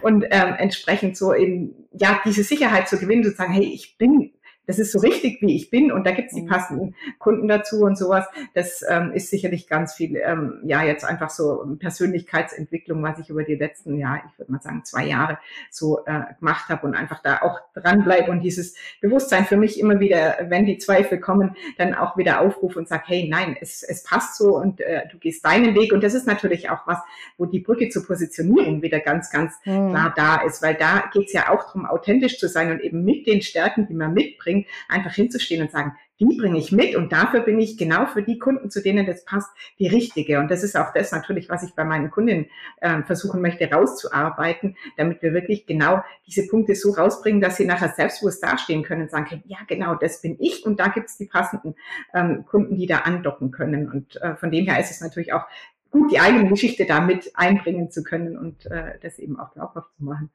Und 0.00 0.24
ähm, 0.32 0.54
entsprechend 0.58 1.16
so 1.16 1.32
eben, 1.32 1.86
ja, 1.92 2.20
diese 2.24 2.42
Sicherheit 2.42 2.88
zu 2.88 2.98
gewinnen, 2.98 3.22
zu 3.22 3.30
sagen, 3.30 3.52
hey, 3.52 3.70
ich 3.72 3.96
bin 3.98 4.32
das 4.66 4.78
ist 4.78 4.92
so 4.92 4.98
richtig, 4.98 5.42
wie 5.42 5.56
ich 5.56 5.70
bin 5.70 5.92
und 5.92 6.06
da 6.06 6.12
gibt's 6.12 6.34
die 6.34 6.42
mhm. 6.42 6.48
passenden 6.48 6.94
Kunden 7.18 7.48
dazu 7.48 7.82
und 7.82 7.96
sowas. 7.96 8.26
Das 8.54 8.84
ähm, 8.88 9.12
ist 9.12 9.30
sicherlich 9.30 9.68
ganz 9.68 9.94
viel, 9.94 10.16
ähm, 10.16 10.60
ja, 10.64 10.82
jetzt 10.82 11.04
einfach 11.04 11.30
so 11.30 11.64
Persönlichkeitsentwicklung, 11.78 13.02
was 13.02 13.18
ich 13.18 13.30
über 13.30 13.44
die 13.44 13.54
letzten, 13.54 13.98
ja, 13.98 14.22
ich 14.26 14.38
würde 14.38 14.52
mal 14.52 14.60
sagen, 14.60 14.84
zwei 14.84 15.06
Jahre 15.06 15.38
so 15.70 16.04
äh, 16.06 16.20
gemacht 16.38 16.68
habe 16.68 16.86
und 16.86 16.94
einfach 16.94 17.22
da 17.22 17.42
auch 17.42 17.60
dranbleibe 17.74 18.30
und 18.30 18.40
dieses 18.40 18.74
Bewusstsein 19.00 19.44
für 19.44 19.56
mich 19.56 19.78
immer 19.78 20.00
wieder, 20.00 20.38
wenn 20.48 20.66
die 20.66 20.78
Zweifel 20.78 21.18
kommen, 21.20 21.56
dann 21.78 21.94
auch 21.94 22.16
wieder 22.16 22.40
aufrufe 22.40 22.78
und 22.78 22.88
sage, 22.88 23.04
hey, 23.06 23.28
nein, 23.28 23.56
es, 23.60 23.82
es 23.82 24.02
passt 24.02 24.36
so 24.36 24.56
und 24.56 24.80
äh, 24.80 25.02
du 25.10 25.18
gehst 25.18 25.44
deinen 25.44 25.74
Weg. 25.74 25.92
Und 25.92 26.02
das 26.02 26.14
ist 26.14 26.26
natürlich 26.26 26.70
auch 26.70 26.86
was, 26.86 26.98
wo 27.36 27.46
die 27.46 27.60
Brücke 27.60 27.88
zur 27.88 28.06
Positionierung 28.06 28.82
wieder 28.82 29.00
ganz, 29.00 29.30
ganz 29.30 29.54
mhm. 29.64 29.90
klar 29.90 30.12
da 30.16 30.42
ist, 30.42 30.62
weil 30.62 30.74
da 30.74 31.04
geht's 31.12 31.32
ja 31.32 31.50
auch 31.50 31.64
darum, 31.64 31.86
authentisch 31.86 32.38
zu 32.38 32.48
sein 32.48 32.70
und 32.70 32.80
eben 32.80 33.04
mit 33.04 33.26
den 33.26 33.42
Stärken, 33.42 33.86
die 33.86 33.94
man 33.94 34.14
mitbringt, 34.14 34.53
einfach 34.88 35.12
hinzustehen 35.12 35.62
und 35.62 35.70
sagen, 35.70 35.94
die 36.20 36.36
bringe 36.38 36.58
ich 36.58 36.70
mit 36.70 36.94
und 36.94 37.12
dafür 37.12 37.40
bin 37.40 37.58
ich 37.58 37.76
genau 37.76 38.06
für 38.06 38.22
die 38.22 38.38
Kunden, 38.38 38.70
zu 38.70 38.80
denen 38.80 39.04
das 39.06 39.24
passt, 39.24 39.50
die 39.78 39.88
richtige. 39.88 40.38
Und 40.38 40.50
das 40.50 40.62
ist 40.62 40.76
auch 40.76 40.92
das 40.92 41.10
natürlich, 41.10 41.48
was 41.48 41.64
ich 41.64 41.74
bei 41.74 41.84
meinen 41.84 42.10
Kundinnen 42.10 42.46
äh, 42.80 43.02
versuchen 43.02 43.40
möchte 43.40 43.68
rauszuarbeiten, 43.68 44.76
damit 44.96 45.22
wir 45.22 45.32
wirklich 45.32 45.66
genau 45.66 46.02
diese 46.26 46.46
Punkte 46.46 46.76
so 46.76 46.92
rausbringen, 46.92 47.40
dass 47.40 47.56
sie 47.56 47.66
nachher 47.66 47.88
selbstbewusst 47.88 48.42
dastehen 48.42 48.84
können 48.84 49.02
und 49.02 49.10
sagen 49.10 49.26
können, 49.26 49.42
ja 49.46 49.58
genau, 49.66 49.96
das 49.96 50.22
bin 50.22 50.36
ich 50.38 50.64
und 50.64 50.78
da 50.78 50.88
gibt 50.88 51.08
es 51.08 51.16
die 51.16 51.26
passenden 51.26 51.74
ähm, 52.14 52.44
Kunden, 52.46 52.76
die 52.76 52.86
da 52.86 52.98
andocken 52.98 53.50
können. 53.50 53.90
Und 53.90 54.20
äh, 54.22 54.36
von 54.36 54.52
dem 54.52 54.66
her 54.66 54.78
ist 54.78 54.92
es 54.92 55.00
natürlich 55.00 55.32
auch 55.32 55.46
gut, 55.90 56.12
die 56.12 56.20
eigene 56.20 56.48
Geschichte 56.48 56.86
da 56.86 57.00
mit 57.00 57.32
einbringen 57.34 57.90
zu 57.90 58.04
können 58.04 58.36
und 58.36 58.66
äh, 58.66 58.98
das 59.00 59.18
eben 59.18 59.38
auch 59.38 59.52
glaubhaft 59.52 59.88
zu 59.96 60.04
machen. 60.04 60.30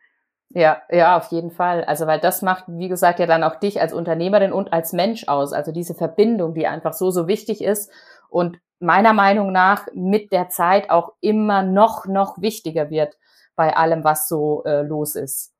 Ja, 0.51 0.81
ja, 0.89 1.15
auf 1.17 1.27
jeden 1.31 1.51
Fall. 1.51 1.83
Also, 1.83 2.07
weil 2.07 2.19
das 2.19 2.41
macht, 2.41 2.63
wie 2.67 2.87
gesagt, 2.87 3.19
ja 3.19 3.27
dann 3.27 3.43
auch 3.43 3.55
dich 3.55 3.79
als 3.81 3.93
Unternehmerin 3.93 4.51
und 4.51 4.73
als 4.73 4.93
Mensch 4.93 5.27
aus. 5.27 5.53
Also 5.53 5.71
diese 5.71 5.93
Verbindung, 5.93 6.55
die 6.55 6.65
einfach 6.65 6.93
so, 6.93 7.11
so 7.11 7.27
wichtig 7.27 7.63
ist 7.63 7.91
und 8.29 8.59
meiner 8.79 9.13
Meinung 9.13 9.51
nach 9.51 9.85
mit 9.93 10.31
der 10.31 10.49
Zeit 10.49 10.89
auch 10.89 11.13
immer 11.21 11.61
noch, 11.61 12.05
noch 12.07 12.41
wichtiger 12.41 12.89
wird 12.89 13.15
bei 13.55 13.75
allem, 13.75 14.03
was 14.03 14.27
so 14.27 14.63
äh, 14.65 14.81
los 14.81 15.15
ist. 15.15 15.51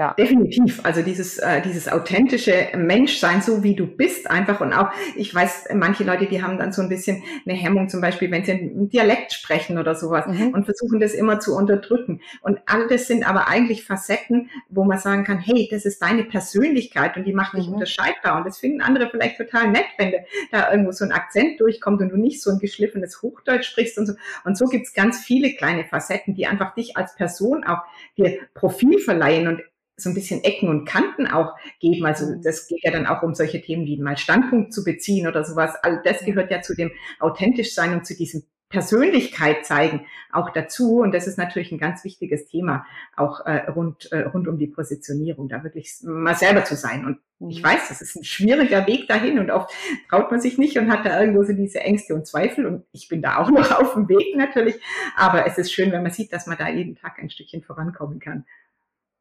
Ja. 0.00 0.14
Definitiv. 0.14 0.80
Also 0.82 1.02
dieses, 1.02 1.36
äh, 1.36 1.60
dieses 1.60 1.86
authentische 1.86 2.68
Menschsein, 2.74 3.42
so 3.42 3.62
wie 3.62 3.76
du 3.76 3.86
bist, 3.86 4.30
einfach 4.30 4.62
und 4.62 4.72
auch, 4.72 4.88
ich 5.14 5.34
weiß, 5.34 5.68
manche 5.74 6.04
Leute, 6.04 6.24
die 6.24 6.42
haben 6.42 6.56
dann 6.56 6.72
so 6.72 6.80
ein 6.80 6.88
bisschen 6.88 7.22
eine 7.44 7.54
Hemmung, 7.54 7.90
zum 7.90 8.00
Beispiel, 8.00 8.30
wenn 8.30 8.42
sie 8.42 8.52
einen 8.52 8.88
Dialekt 8.88 9.34
sprechen 9.34 9.76
oder 9.76 9.94
sowas 9.94 10.26
mhm. 10.26 10.54
und 10.54 10.64
versuchen 10.64 11.00
das 11.00 11.12
immer 11.12 11.38
zu 11.38 11.54
unterdrücken. 11.54 12.22
Und 12.40 12.60
all 12.64 12.88
das 12.88 13.08
sind 13.08 13.28
aber 13.28 13.48
eigentlich 13.48 13.84
Facetten, 13.84 14.48
wo 14.70 14.84
man 14.84 14.96
sagen 14.96 15.24
kann, 15.24 15.38
hey, 15.38 15.68
das 15.70 15.84
ist 15.84 16.00
deine 16.00 16.24
Persönlichkeit 16.24 17.18
und 17.18 17.26
die 17.26 17.34
macht 17.34 17.52
dich 17.52 17.66
mhm. 17.66 17.74
unterscheidbar. 17.74 18.38
Und 18.38 18.46
das 18.46 18.56
finden 18.56 18.80
andere 18.80 19.10
vielleicht 19.10 19.36
total 19.36 19.70
nett, 19.70 19.84
wenn 19.98 20.14
da 20.50 20.70
irgendwo 20.70 20.92
so 20.92 21.04
ein 21.04 21.12
Akzent 21.12 21.60
durchkommt 21.60 22.00
und 22.00 22.08
du 22.08 22.16
nicht 22.16 22.40
so 22.40 22.50
ein 22.50 22.58
geschliffenes 22.58 23.20
Hochdeutsch 23.20 23.66
sprichst 23.66 23.98
und 23.98 24.06
so. 24.06 24.14
Und 24.44 24.56
so 24.56 24.64
gibt's 24.64 24.94
ganz 24.94 25.18
viele 25.22 25.52
kleine 25.52 25.84
Facetten, 25.84 26.34
die 26.34 26.46
einfach 26.46 26.72
dich 26.72 26.96
als 26.96 27.14
Person 27.16 27.64
auch 27.64 27.82
dir 28.16 28.38
Profil 28.54 28.98
verleihen 28.98 29.46
und 29.46 29.60
so 30.02 30.10
ein 30.10 30.14
bisschen 30.14 30.42
Ecken 30.44 30.68
und 30.68 30.84
Kanten 30.84 31.26
auch 31.26 31.54
geben. 31.80 32.06
Also 32.06 32.26
mhm. 32.26 32.42
das 32.42 32.66
geht 32.66 32.82
ja 32.82 32.90
dann 32.90 33.06
auch 33.06 33.22
um 33.22 33.34
solche 33.34 33.60
Themen 33.60 33.86
wie 33.86 33.98
mal 33.98 34.16
Standpunkt 34.16 34.72
zu 34.72 34.84
beziehen 34.84 35.26
oder 35.26 35.44
sowas. 35.44 35.74
All 35.82 36.00
das 36.04 36.24
gehört 36.24 36.50
ja 36.50 36.62
zu 36.62 36.74
dem 36.74 36.90
authentisch 37.18 37.74
sein 37.74 37.92
und 37.92 38.06
zu 38.06 38.16
diesem 38.16 38.44
Persönlichkeit 38.70 39.66
zeigen 39.66 40.06
auch 40.32 40.50
dazu. 40.50 41.00
Und 41.00 41.12
das 41.12 41.26
ist 41.26 41.36
natürlich 41.36 41.72
ein 41.72 41.78
ganz 41.78 42.04
wichtiges 42.04 42.46
Thema, 42.46 42.86
auch 43.16 43.44
äh, 43.44 43.68
rund, 43.68 44.10
äh, 44.12 44.20
rund 44.20 44.48
um 44.48 44.58
die 44.58 44.68
Positionierung, 44.68 45.48
da 45.48 45.64
wirklich 45.64 45.96
mal 46.02 46.36
selber 46.36 46.64
zu 46.64 46.76
sein. 46.76 47.04
Und 47.04 47.18
ich 47.50 47.62
mhm. 47.62 47.66
weiß, 47.66 47.88
das 47.88 48.00
ist 48.00 48.16
ein 48.16 48.24
schwieriger 48.24 48.86
Weg 48.86 49.08
dahin 49.08 49.40
und 49.40 49.50
oft 49.50 49.74
traut 50.08 50.30
man 50.30 50.40
sich 50.40 50.56
nicht 50.56 50.78
und 50.78 50.90
hat 50.90 51.04
da 51.04 51.20
irgendwo 51.20 51.42
so 51.42 51.52
diese 51.52 51.80
Ängste 51.80 52.14
und 52.14 52.28
Zweifel. 52.28 52.64
Und 52.64 52.84
ich 52.92 53.08
bin 53.08 53.20
da 53.22 53.38
auch 53.38 53.50
noch 53.50 53.72
auf 53.72 53.94
dem 53.94 54.08
Weg 54.08 54.36
natürlich. 54.36 54.76
Aber 55.16 55.46
es 55.46 55.58
ist 55.58 55.72
schön, 55.72 55.90
wenn 55.90 56.04
man 56.04 56.12
sieht, 56.12 56.32
dass 56.32 56.46
man 56.46 56.56
da 56.56 56.68
jeden 56.68 56.94
Tag 56.94 57.18
ein 57.18 57.28
Stückchen 57.28 57.62
vorankommen 57.62 58.20
kann. 58.20 58.44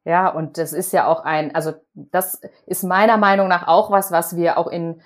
Ja, 0.10 0.28
und 0.28 0.58
das 0.58 0.74
ist 0.74 0.92
ja 0.92 1.06
auch 1.06 1.24
ein, 1.24 1.54
also 1.54 1.74
das 1.94 2.42
ist 2.66 2.84
meiner 2.84 3.18
Meinung 3.18 3.48
nach 3.48 3.68
auch 3.68 3.92
was, 3.92 4.12
was 4.12 4.36
wir 4.36 4.58
auch 4.58 4.66
in, 4.66 5.04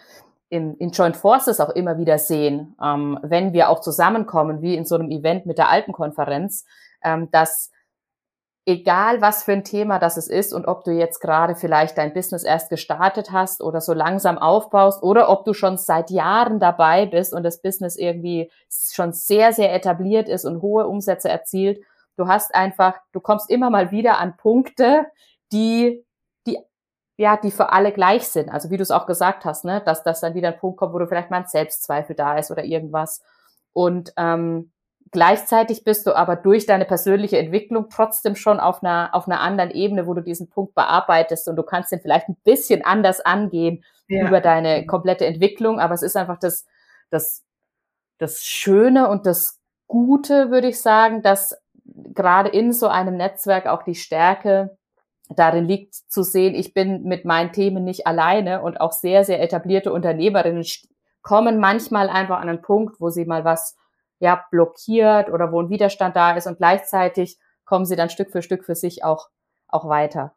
in, 0.48 0.78
in 0.78 0.92
Joint 0.92 1.18
Forces 1.18 1.60
auch 1.60 1.72
immer 1.72 1.98
wieder 1.98 2.18
sehen, 2.18 2.78
ähm, 2.82 3.20
wenn 3.22 3.52
wir 3.52 3.68
auch 3.68 3.82
zusammenkommen, 3.82 4.62
wie 4.62 4.76
in 4.78 4.86
so 4.86 4.96
einem 4.96 5.12
Event 5.12 5.46
mit 5.46 5.58
der 5.58 5.68
Alpenkonferenz, 5.68 6.64
ähm, 7.04 7.30
dass 7.32 7.70
egal 8.66 9.20
was 9.20 9.44
für 9.44 9.52
ein 9.52 9.66
Thema 9.66 10.00
das 10.00 10.16
es 10.16 10.30
ist 10.30 10.54
und 10.54 10.68
ob 10.68 10.86
du 10.86 10.92
jetzt 10.92 11.20
gerade 11.20 11.56
vielleicht 11.56 11.98
dein 11.98 12.14
Business 12.14 12.46
erst 12.46 12.70
gestartet 12.70 13.34
hast 13.34 13.62
oder 13.62 13.82
so 13.82 13.92
langsam 13.92 14.38
aufbaust 14.38 15.04
oder 15.04 15.28
ob 15.28 15.44
du 15.44 15.54
schon 15.54 15.76
seit 15.76 16.12
Jahren 16.12 16.62
dabei 16.62 17.08
bist 17.08 17.34
und 17.34 17.44
das 17.44 17.62
Business 17.62 17.98
irgendwie 17.98 18.50
schon 18.70 19.12
sehr, 19.12 19.52
sehr 19.52 19.76
etabliert 19.76 20.30
ist 20.30 20.46
und 20.46 20.62
hohe 20.62 20.88
Umsätze 20.88 21.28
erzielt, 21.28 21.82
Du 22.16 22.28
hast 22.28 22.54
einfach, 22.54 23.00
du 23.12 23.20
kommst 23.20 23.50
immer 23.50 23.70
mal 23.70 23.92
wieder 23.92 24.20
an 24.20 24.38
Punkte, 24.38 25.06
die, 25.52 26.06
die, 26.46 26.60
ja, 27.18 27.38
die 27.38 27.52
für 27.52 27.72
alle 27.72 27.92
gleich 27.92 28.28
sind. 28.28 28.50
Also 28.50 28.70
wie 28.70 28.78
du 28.78 28.84
es 28.84 28.92
auch 28.92 29.06
gesagt 29.06 29.46
hast, 29.46 29.66
ne, 29.66 29.82
dass 29.86 30.04
das 30.04 30.22
dann 30.22 30.36
wieder 30.36 30.50
ein 30.50 30.60
Punkt 30.60 30.78
kommt, 30.78 30.94
wo 30.94 31.00
du 31.00 31.08
vielleicht 31.08 31.32
mal 31.32 31.38
ein 31.38 31.48
Selbstzweifel 31.48 32.16
da 32.16 32.38
ist 32.38 32.52
oder 32.52 32.64
irgendwas. 32.64 33.24
Und 33.74 34.14
ähm, 34.18 34.72
gleichzeitig 35.12 35.84
bist 35.84 36.06
du 36.06 36.16
aber 36.16 36.36
durch 36.36 36.66
deine 36.66 36.86
persönliche 36.86 37.38
Entwicklung 37.38 37.90
trotzdem 37.90 38.36
schon 38.36 38.60
auf 38.60 38.84
einer, 38.84 39.10
auf 39.14 39.28
einer 39.28 39.42
anderen 39.42 39.72
Ebene, 39.72 40.06
wo 40.06 40.14
du 40.14 40.22
diesen 40.22 40.50
Punkt 40.50 40.76
bearbeitest 40.76 41.48
und 41.48 41.56
du 41.56 41.64
kannst 41.64 41.92
den 41.92 42.02
vielleicht 42.02 42.30
ein 42.30 42.38
bisschen 42.44 42.84
anders 42.84 43.22
angehen 43.22 43.84
ja. 44.08 44.28
über 44.28 44.42
deine 44.42 44.86
komplette 44.86 45.26
Entwicklung. 45.26 45.80
Aber 45.80 45.94
es 45.94 46.04
ist 46.04 46.16
einfach 46.16 46.38
das, 46.40 46.66
das, 47.10 47.44
das 48.18 48.44
Schöne 48.44 49.10
und 49.10 49.26
das 49.26 49.60
Gute, 49.88 50.50
würde 50.50 50.68
ich 50.68 50.82
sagen, 50.82 51.22
dass 51.22 51.56
gerade 51.96 52.50
in 52.50 52.74
so 52.74 52.88
einem 52.88 53.18
Netzwerk 53.18 53.68
auch 53.68 53.84
die 53.84 53.96
Stärke 53.96 54.78
darin 55.30 55.66
liegt 55.66 55.96
zu 55.96 56.24
sehen, 56.24 56.56
ich 56.56 56.74
bin 56.74 57.04
mit 57.04 57.26
meinen 57.26 57.52
Themen 57.52 57.84
nicht 57.84 58.08
alleine 58.08 58.62
und 58.62 58.80
auch 58.80 58.92
sehr, 58.92 59.24
sehr 59.24 59.42
etablierte 59.42 59.92
Unternehmerinnen 59.92 60.66
kommen 61.22 61.60
manchmal 61.60 62.10
einfach 62.10 62.40
an 62.40 62.50
einen 62.50 62.62
Punkt, 62.62 63.00
wo 63.00 63.10
sie 63.10 63.26
mal 63.26 63.46
was 63.46 63.78
ja 64.20 64.44
blockiert 64.52 65.30
oder 65.30 65.52
wo 65.52 65.62
ein 65.62 65.70
Widerstand 65.70 66.16
da 66.16 66.36
ist 66.36 66.48
und 66.48 66.58
gleichzeitig 66.58 67.40
kommen 67.66 67.86
sie 67.86 67.96
dann 67.96 68.10
Stück 68.10 68.32
für 68.32 68.42
Stück 68.42 68.66
für 68.66 68.76
sich 68.76 69.04
auch, 69.04 69.30
auch 69.68 69.88
weiter. 69.88 70.36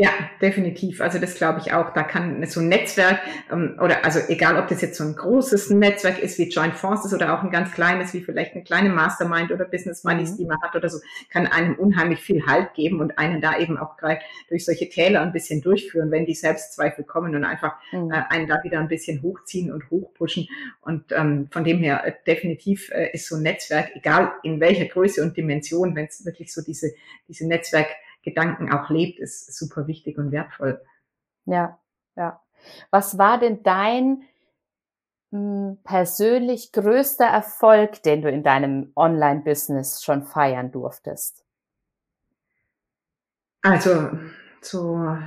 Ja, 0.00 0.12
definitiv. 0.40 1.02
Also 1.02 1.18
das 1.18 1.34
glaube 1.34 1.60
ich 1.60 1.74
auch. 1.74 1.92
Da 1.92 2.02
kann 2.02 2.42
so 2.46 2.60
ein 2.60 2.68
Netzwerk 2.68 3.20
ähm, 3.52 3.78
oder 3.82 4.02
also 4.02 4.18
egal, 4.28 4.58
ob 4.58 4.66
das 4.68 4.80
jetzt 4.80 4.96
so 4.96 5.04
ein 5.04 5.14
großes 5.14 5.68
Netzwerk 5.68 6.18
ist 6.20 6.38
wie 6.38 6.48
Joint 6.48 6.74
Forces 6.74 7.12
oder 7.12 7.34
auch 7.34 7.42
ein 7.42 7.50
ganz 7.50 7.70
kleines 7.72 8.14
wie 8.14 8.22
vielleicht 8.22 8.54
eine 8.54 8.64
kleine 8.64 8.88
Mastermind 8.88 9.52
oder 9.52 9.66
Business 9.66 10.02
Moneys, 10.02 10.32
mhm. 10.32 10.36
die 10.38 10.44
man 10.46 10.62
hat 10.62 10.74
oder 10.74 10.88
so, 10.88 11.00
kann 11.28 11.46
einem 11.46 11.74
unheimlich 11.74 12.20
viel 12.20 12.46
Halt 12.46 12.72
geben 12.72 13.00
und 13.00 13.18
einen 13.18 13.42
da 13.42 13.58
eben 13.58 13.76
auch 13.76 13.98
gleich 13.98 14.20
durch 14.48 14.64
solche 14.64 14.88
Täler 14.88 15.20
ein 15.20 15.34
bisschen 15.34 15.60
durchführen, 15.60 16.10
wenn 16.10 16.24
die 16.24 16.34
Selbstzweifel 16.34 17.04
kommen 17.04 17.34
und 17.34 17.44
einfach 17.44 17.74
mhm. 17.92 18.10
äh, 18.10 18.22
einen 18.30 18.48
da 18.48 18.64
wieder 18.64 18.80
ein 18.80 18.88
bisschen 18.88 19.20
hochziehen 19.20 19.70
und 19.70 19.90
hochpushen. 19.90 20.48
Und 20.80 21.12
ähm, 21.12 21.48
von 21.50 21.62
dem 21.62 21.76
her 21.80 22.06
äh, 22.06 22.12
definitiv 22.26 22.90
äh, 22.90 23.10
ist 23.12 23.28
so 23.28 23.36
ein 23.36 23.42
Netzwerk, 23.42 23.90
egal 23.94 24.32
in 24.44 24.60
welcher 24.60 24.86
Größe 24.86 25.22
und 25.22 25.36
Dimension, 25.36 25.94
wenn 25.94 26.06
es 26.06 26.24
wirklich 26.24 26.50
so 26.54 26.62
diese 26.62 26.90
diese 27.28 27.46
Netzwerk 27.46 27.88
Gedanken 28.22 28.72
auch 28.72 28.90
lebt, 28.90 29.18
ist 29.18 29.56
super 29.56 29.86
wichtig 29.86 30.18
und 30.18 30.32
wertvoll. 30.32 30.80
Ja, 31.46 31.78
ja. 32.16 32.40
Was 32.90 33.16
war 33.18 33.38
denn 33.38 33.62
dein 33.62 34.24
mh, 35.30 35.38
hm, 35.38 35.78
persönlich 35.84 36.72
größter 36.72 37.26
Erfolg, 37.26 38.02
den 38.02 38.22
du 38.22 38.30
in 38.30 38.42
deinem 38.42 38.92
Online-Business 38.96 40.02
schon 40.02 40.22
feiern 40.24 40.70
durftest? 40.70 41.44
Also, 43.62 44.10
so 44.62 45.18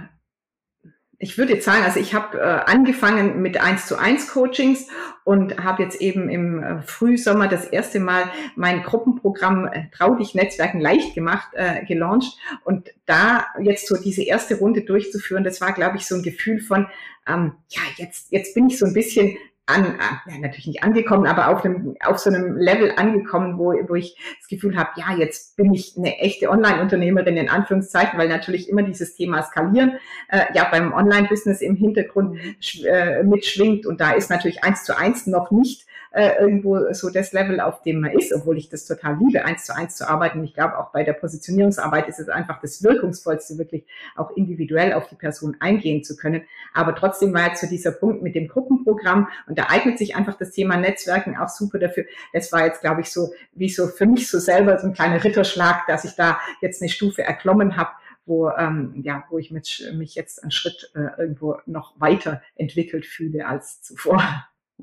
ich 1.23 1.37
würde 1.37 1.53
jetzt 1.53 1.65
sagen, 1.65 1.83
also 1.83 2.01
ich 2.01 2.13
habe 2.13 2.37
äh, 2.37 2.41
angefangen 2.41 3.41
mit 3.41 3.57
1 3.57 3.87
zu 3.87 3.97
1 3.97 4.27
Coachings 4.27 4.87
und 5.23 5.63
habe 5.63 5.81
jetzt 5.81 6.01
eben 6.01 6.29
im 6.29 6.61
äh, 6.61 6.81
Frühsommer 6.81 7.47
das 7.47 7.65
erste 7.65 8.01
Mal 8.01 8.29
mein 8.57 8.83
Gruppenprogramm 8.83 9.67
äh, 9.67 9.85
Trau 9.91 10.15
dich 10.15 10.35
Netzwerken 10.35 10.81
leicht 10.81 11.15
gemacht, 11.15 11.47
äh, 11.53 11.85
gelauncht. 11.85 12.37
Und 12.65 12.89
da 13.05 13.45
jetzt 13.61 13.87
so 13.87 13.95
diese 13.95 14.23
erste 14.23 14.55
Runde 14.59 14.81
durchzuführen, 14.81 15.45
das 15.45 15.61
war, 15.61 15.71
glaube 15.71 15.95
ich, 15.95 16.05
so 16.05 16.15
ein 16.15 16.23
Gefühl 16.23 16.59
von, 16.59 16.87
ähm, 17.25 17.53
ja, 17.69 17.81
jetzt, 17.95 18.31
jetzt 18.31 18.53
bin 18.53 18.67
ich 18.67 18.77
so 18.77 18.85
ein 18.85 18.93
bisschen 18.93 19.37
an, 19.65 19.97
ja, 20.27 20.37
natürlich 20.39 20.67
nicht 20.67 20.83
angekommen, 20.83 21.25
aber 21.25 21.47
auf, 21.47 21.63
einem, 21.63 21.95
auf 22.05 22.19
so 22.19 22.29
einem 22.29 22.57
Level 22.57 22.91
angekommen, 22.97 23.57
wo, 23.57 23.73
wo 23.87 23.95
ich 23.95 24.17
das 24.39 24.49
Gefühl 24.49 24.77
habe, 24.77 24.89
ja, 24.97 25.15
jetzt 25.17 25.55
bin 25.55 25.73
ich 25.73 25.95
eine 25.97 26.17
echte 26.19 26.49
Online-Unternehmerin 26.49 27.37
in 27.37 27.49
Anführungszeichen, 27.49 28.19
weil 28.19 28.27
natürlich 28.27 28.67
immer 28.67 28.83
dieses 28.83 29.15
Thema 29.15 29.41
Skalieren 29.41 29.97
äh, 30.27 30.45
ja 30.53 30.67
beim 30.69 30.91
Online-Business 30.91 31.61
im 31.61 31.75
Hintergrund 31.75 32.33
mhm. 32.33 32.55
äh, 32.85 33.23
mitschwingt 33.23 33.85
und 33.85 34.01
da 34.01 34.11
ist 34.11 34.29
natürlich 34.29 34.63
eins 34.65 34.83
zu 34.83 34.97
eins 34.97 35.27
noch 35.27 35.51
nicht 35.51 35.87
äh, 36.13 36.39
irgendwo 36.39 36.93
so 36.93 37.09
das 37.09 37.33
Level, 37.33 37.59
auf 37.59 37.81
dem 37.81 38.01
man 38.01 38.11
ist, 38.11 38.33
obwohl 38.33 38.57
ich 38.57 38.69
das 38.69 38.85
total 38.85 39.17
liebe, 39.19 39.43
eins 39.45 39.65
zu 39.65 39.75
eins 39.75 39.95
zu 39.95 40.07
arbeiten. 40.07 40.43
Ich 40.43 40.53
glaube, 40.53 40.77
auch 40.77 40.91
bei 40.91 41.03
der 41.03 41.13
Positionierungsarbeit 41.13 42.07
ist 42.07 42.19
es 42.19 42.29
einfach 42.29 42.61
das 42.61 42.83
Wirkungsvollste, 42.83 43.57
wirklich 43.57 43.85
auch 44.15 44.31
individuell 44.37 44.93
auf 44.93 45.07
die 45.07 45.15
Person 45.15 45.57
eingehen 45.59 46.03
zu 46.03 46.15
können. 46.15 46.43
Aber 46.73 46.95
trotzdem 46.95 47.33
war 47.33 47.47
jetzt 47.47 47.61
so 47.61 47.67
dieser 47.67 47.91
Punkt 47.91 48.21
mit 48.21 48.35
dem 48.35 48.47
Gruppenprogramm 48.47 49.27
und 49.47 49.57
da 49.57 49.69
eignet 49.69 49.97
sich 49.97 50.15
einfach 50.15 50.35
das 50.35 50.51
Thema 50.51 50.77
Netzwerken 50.77 51.35
auch 51.35 51.49
super 51.49 51.79
dafür. 51.79 52.05
Das 52.31 52.51
war 52.51 52.63
jetzt, 52.65 52.81
glaube 52.81 53.01
ich, 53.01 53.11
so 53.11 53.33
wie 53.53 53.69
so 53.69 53.87
für 53.87 54.05
mich 54.05 54.29
so 54.29 54.37
selber 54.39 54.77
so 54.77 54.87
ein 54.87 54.93
kleiner 54.93 55.23
Ritterschlag, 55.23 55.87
dass 55.87 56.05
ich 56.05 56.15
da 56.15 56.39
jetzt 56.61 56.81
eine 56.81 56.89
Stufe 56.89 57.23
erklommen 57.23 57.75
habe 57.75 57.91
wo, 58.25 58.49
ähm, 58.51 59.01
ja, 59.03 59.25
wo 59.29 59.37
ich 59.37 59.51
mich, 59.51 59.83
mich 59.93 60.15
jetzt 60.15 60.41
einen 60.43 60.51
Schritt 60.51 60.91
äh, 60.95 61.19
irgendwo 61.19 61.57
noch 61.65 61.99
weiter 61.99 62.41
entwickelt 62.55 63.05
fühle 63.05 63.45
als 63.45 63.81
zuvor. 63.81 64.23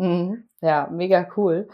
Mhm. 0.00 0.48
Ja, 0.62 0.88
mega 0.90 1.28
cool. 1.36 1.68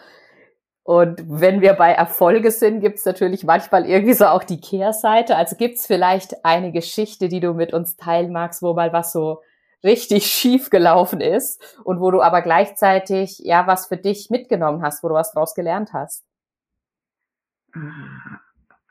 Und 0.83 1.23
wenn 1.28 1.61
wir 1.61 1.75
bei 1.75 1.92
Erfolge 1.92 2.50
sind, 2.50 2.80
gibt's 2.80 3.04
natürlich 3.04 3.45
manchmal 3.45 3.87
irgendwie 3.87 4.14
so 4.14 4.26
auch 4.26 4.45
die 4.45 4.61
Kehrseite. 4.61 5.37
Also 5.37 5.56
gibt's 5.56 5.87
vielleicht 5.87 6.45
eine 6.45 6.73
Geschichte, 6.73 7.28
die 7.28 7.40
du 7.40 7.54
mit 7.54 7.73
uns 7.73 7.97
teilen 7.97 8.33
magst, 8.33 8.62
wo 8.62 8.75
mal 8.75 8.92
was 8.92 9.12
so 9.12 9.42
richtig 9.85 10.26
schief 10.33 10.71
gelaufen 10.71 11.21
ist 11.21 11.62
und 11.85 12.00
wo 12.00 12.11
du 12.11 12.21
aber 12.23 12.42
gleichzeitig 12.42 13.38
ja 13.40 13.66
was 13.66 13.87
für 13.87 13.97
dich 13.97 14.30
mitgenommen 14.30 14.83
hast, 14.83 15.02
wo 15.04 15.09
du 15.09 15.14
was 15.14 15.33
draus 15.33 15.54
gelernt 15.54 15.92
hast? 15.92 16.25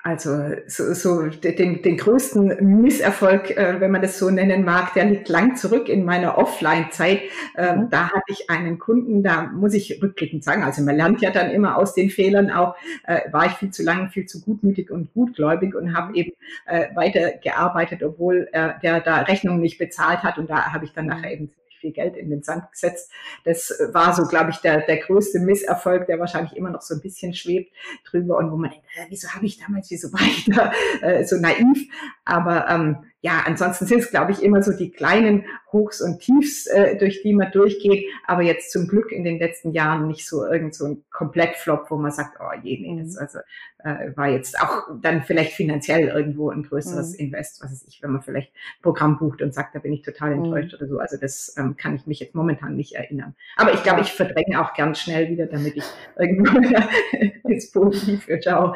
Also 0.07 0.51
so, 0.67 0.93
so 0.93 1.23
den, 1.29 1.81
den 1.81 1.97
größten 1.97 2.63
Misserfolg, 2.79 3.49
äh, 3.57 3.81
wenn 3.81 3.89
man 3.89 4.03
das 4.03 4.19
so 4.19 4.29
nennen 4.29 4.63
mag, 4.63 4.93
der 4.93 5.05
liegt 5.05 5.29
lang 5.29 5.55
zurück 5.55 5.89
in 5.89 6.05
meiner 6.05 6.37
Offline-Zeit. 6.37 7.21
Ähm, 7.57 7.79
mhm. 7.79 7.89
Da 7.89 8.11
hatte 8.11 8.21
ich 8.27 8.47
einen 8.47 8.77
Kunden, 8.77 9.23
da 9.23 9.47
muss 9.47 9.73
ich 9.73 10.03
rückblickend 10.03 10.43
sagen, 10.43 10.63
also 10.63 10.83
man 10.83 10.95
lernt 10.95 11.21
ja 11.21 11.31
dann 11.31 11.49
immer 11.49 11.75
aus 11.75 11.95
den 11.95 12.11
Fehlern 12.11 12.51
auch, 12.51 12.75
äh, 13.07 13.21
war 13.31 13.47
ich 13.47 13.53
viel 13.53 13.71
zu 13.71 13.81
lange, 13.81 14.09
viel 14.09 14.27
zu 14.27 14.41
gutmütig 14.41 14.91
und 14.91 15.11
gutgläubig 15.15 15.73
und 15.73 15.97
habe 15.97 16.15
eben 16.15 16.33
äh, 16.67 16.85
weitergearbeitet, 16.93 18.03
obwohl 18.03 18.47
äh, 18.51 18.73
der 18.83 18.99
da 18.99 19.21
Rechnungen 19.21 19.61
nicht 19.61 19.79
bezahlt 19.79 20.21
hat 20.21 20.37
und 20.37 20.51
da 20.51 20.71
habe 20.71 20.85
ich 20.85 20.93
dann 20.93 21.07
nachher 21.07 21.31
eben 21.33 21.49
viel 21.85 21.93
Geld 21.93 22.17
in 22.17 22.29
den 22.29 22.41
Sand 22.41 22.71
gesetzt. 22.71 23.11
Das 23.43 23.71
war 23.91 24.13
so, 24.15 24.25
glaube 24.25 24.49
ich, 24.49 24.57
der, 24.57 24.81
der 24.85 24.97
größte 24.97 25.39
Misserfolg, 25.39 26.07
der 26.07 26.19
wahrscheinlich 26.19 26.55
immer 26.55 26.71
noch 26.71 26.81
so 26.81 26.95
ein 26.95 27.01
bisschen 27.01 27.33
schwebt 27.33 27.71
drüber 28.09 28.37
und 28.37 28.51
wo 28.51 28.57
man 28.57 28.71
denkt, 28.71 28.85
äh, 28.97 29.05
wieso 29.09 29.29
habe 29.29 29.45
ich 29.45 29.59
damals, 29.59 29.91
wieso 29.91 30.11
war 30.11 30.21
ich 30.21 30.45
da 30.45 30.71
äh, 31.01 31.23
so 31.25 31.37
naiv? 31.37 31.87
Aber 32.25 32.67
ähm, 32.67 32.97
ja, 33.21 33.43
ansonsten 33.45 33.85
sind 33.85 33.99
es, 33.99 34.11
glaube 34.11 34.31
ich, 34.31 34.43
immer 34.43 34.61
so 34.61 34.71
die 34.71 34.91
kleinen 34.91 35.45
Hochs 35.71 35.99
und 35.99 36.19
Tiefs, 36.19 36.67
äh, 36.67 36.95
durch 36.97 37.23
die 37.23 37.33
man 37.33 37.51
durchgeht. 37.51 38.05
Aber 38.25 38.43
jetzt 38.43 38.71
zum 38.71 38.87
Glück 38.87 39.11
in 39.11 39.23
den 39.23 39.39
letzten 39.39 39.71
Jahren 39.71 40.07
nicht 40.07 40.27
so 40.27 40.45
irgend 40.45 40.75
so 40.75 40.85
ein 40.85 41.03
Komplettflop, 41.11 41.89
wo 41.89 41.97
man 41.97 42.11
sagt, 42.11 42.37
oh 42.39 42.53
je, 42.61 42.79
nee, 42.79 43.01
das 43.01 43.15
mhm. 43.15 43.21
also, 43.21 43.39
äh, 43.83 44.15
war 44.15 44.29
jetzt 44.29 44.59
auch 44.59 44.87
dann 45.01 45.23
vielleicht 45.23 45.53
finanziell 45.53 46.07
irgendwo 46.07 46.51
ein 46.51 46.63
größeres 46.63 47.13
mhm. 47.13 47.25
Invest, 47.25 47.63
was 47.63 47.71
weiß 47.71 47.85
ich, 47.87 48.03
wenn 48.03 48.11
man 48.11 48.21
vielleicht 48.21 48.53
ein 48.53 48.81
Programm 48.83 49.17
bucht 49.17 49.41
und 49.41 49.53
sagt, 49.53 49.73
da 49.73 49.79
bin 49.79 49.93
ich 49.93 50.03
total 50.03 50.33
enttäuscht 50.33 50.73
mhm. 50.73 50.77
oder 50.77 50.87
so. 50.87 50.99
Also 50.99 51.17
das 51.17 51.55
ähm, 51.57 51.77
kann 51.77 51.95
ich 51.95 52.05
mich 52.05 52.19
jetzt 52.19 52.35
momentan 52.35 52.75
nicht 52.75 52.93
erinnern. 52.93 53.35
Aber 53.55 53.73
ich 53.73 53.81
glaube, 53.81 54.01
ich 54.01 54.11
verdränge 54.11 54.61
auch 54.61 54.75
ganz 54.75 54.99
schnell 54.99 55.29
wieder, 55.29 55.47
damit 55.47 55.75
ich 55.77 55.85
irgendwo 56.17 56.59
ins 57.47 57.71
Positive 57.71 58.39
schaue. 58.43 58.75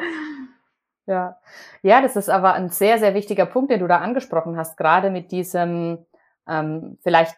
Ja. 1.10 1.38
ja, 1.82 2.00
das 2.00 2.14
ist 2.14 2.30
aber 2.30 2.52
ein 2.52 2.68
sehr, 2.68 3.00
sehr 3.00 3.14
wichtiger 3.14 3.44
Punkt, 3.44 3.72
den 3.72 3.80
du 3.80 3.88
da 3.88 3.98
angesprochen 3.98 4.56
hast, 4.56 4.76
gerade 4.76 5.10
mit 5.10 5.32
diesem 5.32 6.06
ähm, 6.48 6.98
vielleicht 7.02 7.36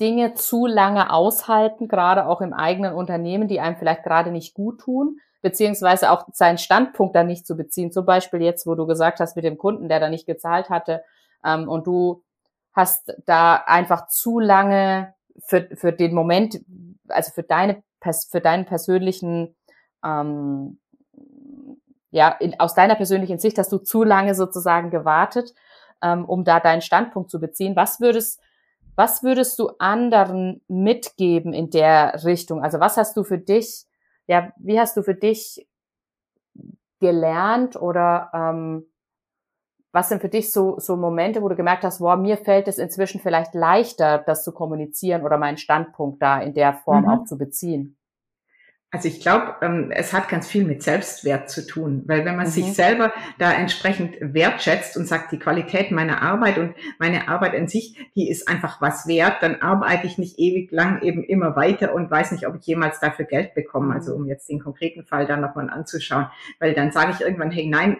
Dinge 0.00 0.34
zu 0.34 0.66
lange 0.66 1.12
aushalten, 1.12 1.86
gerade 1.86 2.26
auch 2.26 2.40
im 2.40 2.52
eigenen 2.52 2.92
Unternehmen, 2.92 3.46
die 3.46 3.60
einem 3.60 3.76
vielleicht 3.76 4.02
gerade 4.02 4.32
nicht 4.32 4.52
gut 4.52 4.80
tun, 4.80 5.20
beziehungsweise 5.42 6.10
auch 6.10 6.26
seinen 6.32 6.58
Standpunkt 6.58 7.14
da 7.14 7.22
nicht 7.22 7.46
zu 7.46 7.56
beziehen. 7.56 7.92
Zum 7.92 8.04
Beispiel 8.04 8.42
jetzt, 8.42 8.66
wo 8.66 8.74
du 8.74 8.84
gesagt 8.84 9.20
hast 9.20 9.36
mit 9.36 9.44
dem 9.44 9.58
Kunden, 9.58 9.88
der 9.88 10.00
da 10.00 10.08
nicht 10.08 10.26
gezahlt 10.26 10.68
hatte, 10.68 11.04
ähm, 11.44 11.68
und 11.68 11.86
du 11.86 12.24
hast 12.72 13.14
da 13.26 13.62
einfach 13.64 14.08
zu 14.08 14.40
lange 14.40 15.14
für, 15.38 15.68
für 15.76 15.92
den 15.92 16.14
Moment, 16.14 16.60
also 17.06 17.30
für 17.30 17.44
deine, 17.44 17.84
für 18.28 18.40
deinen 18.40 18.64
persönlichen 18.64 19.54
ähm, 20.04 20.80
ja, 22.14 22.28
in, 22.28 22.58
aus 22.60 22.74
deiner 22.74 22.94
persönlichen 22.94 23.40
Sicht 23.40 23.58
hast 23.58 23.72
du 23.72 23.78
zu 23.78 24.04
lange 24.04 24.36
sozusagen 24.36 24.90
gewartet, 24.90 25.52
ähm, 26.00 26.24
um 26.24 26.44
da 26.44 26.60
deinen 26.60 26.80
Standpunkt 26.80 27.28
zu 27.28 27.40
beziehen. 27.40 27.74
Was 27.74 28.00
würdest, 28.00 28.40
was 28.94 29.24
würdest 29.24 29.58
du 29.58 29.70
anderen 29.80 30.62
mitgeben 30.68 31.52
in 31.52 31.70
der 31.70 32.24
Richtung? 32.24 32.62
Also 32.62 32.78
was 32.78 32.96
hast 32.96 33.16
du 33.16 33.24
für 33.24 33.38
dich, 33.38 33.86
ja, 34.28 34.52
wie 34.58 34.78
hast 34.78 34.96
du 34.96 35.02
für 35.02 35.16
dich 35.16 35.66
gelernt 37.00 37.74
oder 37.74 38.30
ähm, 38.32 38.86
was 39.90 40.08
sind 40.08 40.20
für 40.20 40.28
dich 40.28 40.52
so, 40.52 40.78
so 40.78 40.96
Momente, 40.96 41.42
wo 41.42 41.48
du 41.48 41.56
gemerkt 41.56 41.82
hast, 41.82 42.00
wow, 42.00 42.16
mir 42.16 42.36
fällt 42.36 42.68
es 42.68 42.78
inzwischen 42.78 43.20
vielleicht 43.20 43.54
leichter, 43.54 44.18
das 44.18 44.44
zu 44.44 44.52
kommunizieren 44.52 45.24
oder 45.24 45.36
meinen 45.36 45.56
Standpunkt 45.56 46.22
da 46.22 46.40
in 46.40 46.54
der 46.54 46.74
Form 46.74 47.02
mhm. 47.02 47.08
auch 47.08 47.24
zu 47.24 47.36
beziehen? 47.36 47.96
Also 48.94 49.08
ich 49.08 49.18
glaube, 49.18 49.56
ähm, 49.60 49.90
es 49.90 50.12
hat 50.12 50.28
ganz 50.28 50.46
viel 50.46 50.64
mit 50.64 50.84
Selbstwert 50.84 51.50
zu 51.50 51.66
tun, 51.66 52.04
weil 52.06 52.24
wenn 52.24 52.36
man 52.36 52.46
mhm. 52.46 52.50
sich 52.50 52.74
selber 52.74 53.12
da 53.40 53.52
entsprechend 53.52 54.14
wertschätzt 54.20 54.96
und 54.96 55.08
sagt, 55.08 55.32
die 55.32 55.40
Qualität 55.40 55.90
meiner 55.90 56.22
Arbeit 56.22 56.58
und 56.58 56.76
meine 57.00 57.26
Arbeit 57.26 57.56
an 57.56 57.66
sich, 57.66 57.98
die 58.14 58.30
ist 58.30 58.46
einfach 58.46 58.80
was 58.80 59.08
wert, 59.08 59.38
dann 59.42 59.60
arbeite 59.62 60.06
ich 60.06 60.16
nicht 60.16 60.38
ewig 60.38 60.70
lang 60.70 61.02
eben 61.02 61.24
immer 61.24 61.56
weiter 61.56 61.92
und 61.92 62.08
weiß 62.08 62.30
nicht, 62.30 62.46
ob 62.46 62.54
ich 62.54 62.64
jemals 62.66 63.00
dafür 63.00 63.24
Geld 63.24 63.56
bekomme. 63.56 63.92
Also 63.92 64.14
mhm. 64.14 64.22
um 64.22 64.28
jetzt 64.28 64.48
den 64.48 64.60
konkreten 64.60 65.04
Fall 65.04 65.26
dann 65.26 65.40
nochmal 65.40 65.70
anzuschauen, 65.70 66.28
weil 66.60 66.72
dann 66.72 66.92
sage 66.92 67.14
ich 67.14 67.20
irgendwann, 67.20 67.50
hey, 67.50 67.66
nein, 67.66 67.96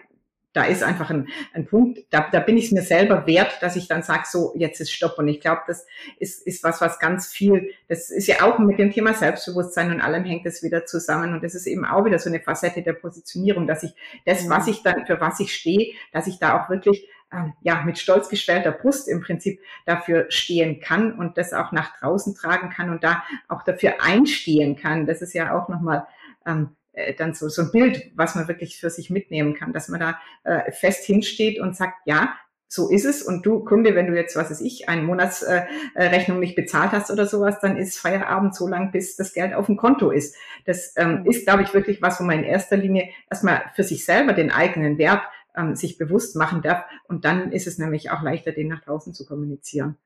da 0.55 0.63
ist 0.63 0.83
einfach 0.83 1.09
ein, 1.09 1.27
ein 1.53 1.65
Punkt, 1.65 1.99
da, 2.11 2.29
da 2.31 2.39
bin 2.39 2.57
ich 2.57 2.67
es 2.67 2.71
mir 2.71 2.81
selber 2.81 3.27
wert, 3.27 3.57
dass 3.61 3.75
ich 3.75 3.89
dann 3.89 4.03
sage, 4.03 4.23
so, 4.25 4.53
jetzt 4.55 4.79
ist 4.79 4.91
Stopp. 4.91 5.19
Und 5.19 5.27
ich 5.27 5.41
glaube, 5.41 5.61
das 5.67 5.85
ist, 6.17 6.47
ist 6.47 6.63
was, 6.63 6.79
was 6.79 6.97
ganz 6.97 7.27
viel, 7.27 7.73
das 7.89 8.09
ist 8.09 8.27
ja 8.27 8.41
auch 8.41 8.57
mit 8.57 8.79
dem 8.79 8.91
Thema 8.91 9.13
Selbstbewusstsein 9.13 9.91
und 9.91 9.99
allem 9.99 10.23
hängt 10.23 10.45
das 10.45 10.63
wieder 10.63 10.85
zusammen. 10.85 11.33
Und 11.33 11.43
das 11.43 11.55
ist 11.55 11.67
eben 11.67 11.83
auch 11.85 12.05
wieder 12.05 12.19
so 12.19 12.29
eine 12.29 12.39
Facette 12.39 12.81
der 12.81 12.93
Positionierung, 12.93 13.67
dass 13.67 13.83
ich 13.83 13.93
das, 14.25 14.47
was 14.47 14.65
mhm. 14.65 14.71
ich 14.71 14.83
dann, 14.83 15.05
für 15.05 15.19
was 15.19 15.41
ich 15.41 15.53
stehe, 15.53 15.93
dass 16.13 16.27
ich 16.27 16.39
da 16.39 16.57
auch 16.57 16.69
wirklich 16.69 17.05
ähm, 17.33 17.53
ja, 17.59 17.83
mit 17.83 17.97
stolz 17.97 18.29
gestellter 18.29 18.71
Brust 18.71 19.09
im 19.09 19.19
Prinzip 19.19 19.59
dafür 19.85 20.27
stehen 20.29 20.79
kann 20.79 21.11
und 21.11 21.37
das 21.37 21.51
auch 21.51 21.73
nach 21.73 21.97
draußen 21.99 22.33
tragen 22.33 22.69
kann 22.69 22.89
und 22.89 23.03
da 23.03 23.23
auch 23.49 23.63
dafür 23.63 23.95
einstehen 24.01 24.77
kann. 24.77 25.05
Das 25.05 25.21
ist 25.21 25.33
ja 25.33 25.53
auch 25.53 25.67
nochmal 25.67 26.07
ähm, 26.45 26.77
äh, 26.95 27.13
dann 27.13 27.33
so, 27.33 27.49
so 27.49 27.63
ein 27.63 27.71
Bild, 27.71 28.11
was 28.15 28.35
man 28.35 28.47
wirklich 28.47 28.79
für 28.79 28.89
sich 28.89 29.09
mitnehmen 29.09 29.53
kann, 29.53 29.73
dass 29.73 29.89
man 29.89 29.99
da 29.99 30.19
äh, 30.43 30.71
fest 30.71 31.05
hinsteht 31.05 31.59
und 31.59 31.75
sagt, 31.75 31.95
ja, 32.05 32.35
so 32.67 32.89
ist 32.89 33.05
es. 33.05 33.21
Und 33.21 33.45
du, 33.45 33.63
Kunde, 33.63 33.95
wenn 33.95 34.07
du 34.07 34.15
jetzt, 34.15 34.35
was 34.35 34.49
weiß 34.49 34.61
ich, 34.61 34.89
eine 34.89 35.03
Monatsrechnung 35.03 36.37
äh, 36.37 36.39
nicht 36.39 36.55
bezahlt 36.55 36.91
hast 36.91 37.11
oder 37.11 37.25
sowas, 37.25 37.59
dann 37.61 37.77
ist 37.77 37.97
Feierabend 37.97 38.55
so 38.55 38.67
lang, 38.67 38.91
bis 38.91 39.15
das 39.15 39.33
Geld 39.33 39.53
auf 39.53 39.67
dem 39.67 39.77
Konto 39.77 40.09
ist. 40.09 40.35
Das 40.65 40.93
ähm, 40.97 41.21
mhm. 41.21 41.29
ist, 41.29 41.45
glaube 41.45 41.63
ich, 41.63 41.73
wirklich 41.73 42.01
was, 42.01 42.19
wo 42.19 42.23
man 42.23 42.39
in 42.39 42.43
erster 42.43 42.77
Linie 42.77 43.09
erstmal 43.29 43.63
für 43.75 43.83
sich 43.83 44.05
selber 44.05 44.33
den 44.33 44.51
eigenen 44.51 44.97
Wert 44.97 45.21
ähm, 45.55 45.75
sich 45.75 45.97
bewusst 45.97 46.35
machen 46.35 46.61
darf. 46.61 46.83
Und 47.07 47.25
dann 47.25 47.51
ist 47.51 47.67
es 47.67 47.77
nämlich 47.77 48.11
auch 48.11 48.21
leichter, 48.21 48.51
den 48.51 48.67
nach 48.67 48.81
draußen 48.81 49.13
zu 49.13 49.25
kommunizieren. 49.25 49.97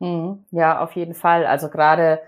Mhm. 0.00 0.44
Ja, 0.50 0.80
auf 0.80 0.92
jeden 0.92 1.14
Fall. 1.14 1.46
Also 1.46 1.68
gerade 1.68 2.20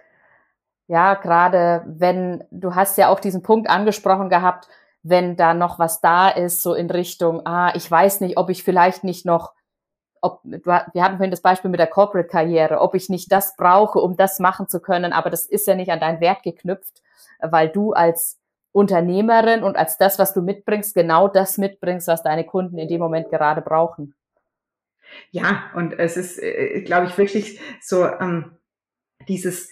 ja, 0.89 1.15
gerade 1.15 1.85
wenn, 1.87 2.45
du 2.51 2.75
hast 2.75 2.97
ja 2.97 3.09
auch 3.09 3.21
diesen 3.21 3.43
Punkt 3.43 3.69
angesprochen 3.69 4.31
gehabt, 4.31 4.69
wenn 5.03 5.37
da 5.37 5.55
noch 5.55 5.79
was 5.79 6.01
da 6.01 6.29
ist, 6.29 6.63
so 6.63 6.75
in 6.75 6.91
Richtung, 6.91 7.47
ah, 7.47 7.73
ich 7.75 7.89
weiß 7.89 8.21
nicht, 8.23 8.39
ob 8.39 8.49
ich 8.49 8.65
vielleicht 8.65 9.05
nicht 9.05 9.27
noch, 9.27 9.53
ob, 10.23 10.41
wir 10.43 11.05
hatten 11.05 11.19
vorhin 11.19 11.31
das 11.31 11.43
Beispiel 11.43 11.71
mit 11.71 11.79
der 11.79 11.87
Corporate-Karriere, 11.87 12.81
ob 12.81 12.95
ich 12.95 13.11
nicht 13.11 13.31
das 13.31 13.55
brauche, 13.57 14.01
um 14.01 14.17
das 14.17 14.41
machen 14.41 14.67
zu 14.67 14.81
können, 14.81 15.13
aber 15.13 15.31
das 15.31 15.45
ist 15.47 15.67
ja 15.67 15.75
nicht 15.75 15.93
an 15.93 16.01
deinen 16.01 16.21
Wert 16.21 16.43
geknüpft, 16.43 17.03
weil 17.41 17.69
du 17.69 17.93
als 17.93 18.41
Unternehmerin 18.73 19.63
und 19.63 19.77
als 19.77 19.99
das, 19.99 20.19
was 20.19 20.33
du 20.33 20.41
mitbringst, 20.41 20.95
genau 20.95 21.29
das 21.29 21.59
mitbringst, 21.59 22.09
was 22.09 22.23
deine 22.23 22.45
Kunden 22.45 22.79
in 22.79 22.89
dem 22.89 23.01
Moment 23.01 23.29
gerade 23.29 23.61
brauchen. 23.61 24.15
Ja, 25.31 25.71
und 25.75 25.99
es 25.99 26.17
ist, 26.17 26.39
äh, 26.39 26.83
glaube 26.83 27.07
ich, 27.07 27.17
wirklich 27.17 27.61
so 27.81 28.07
ähm, 28.07 28.59
dieses 29.27 29.71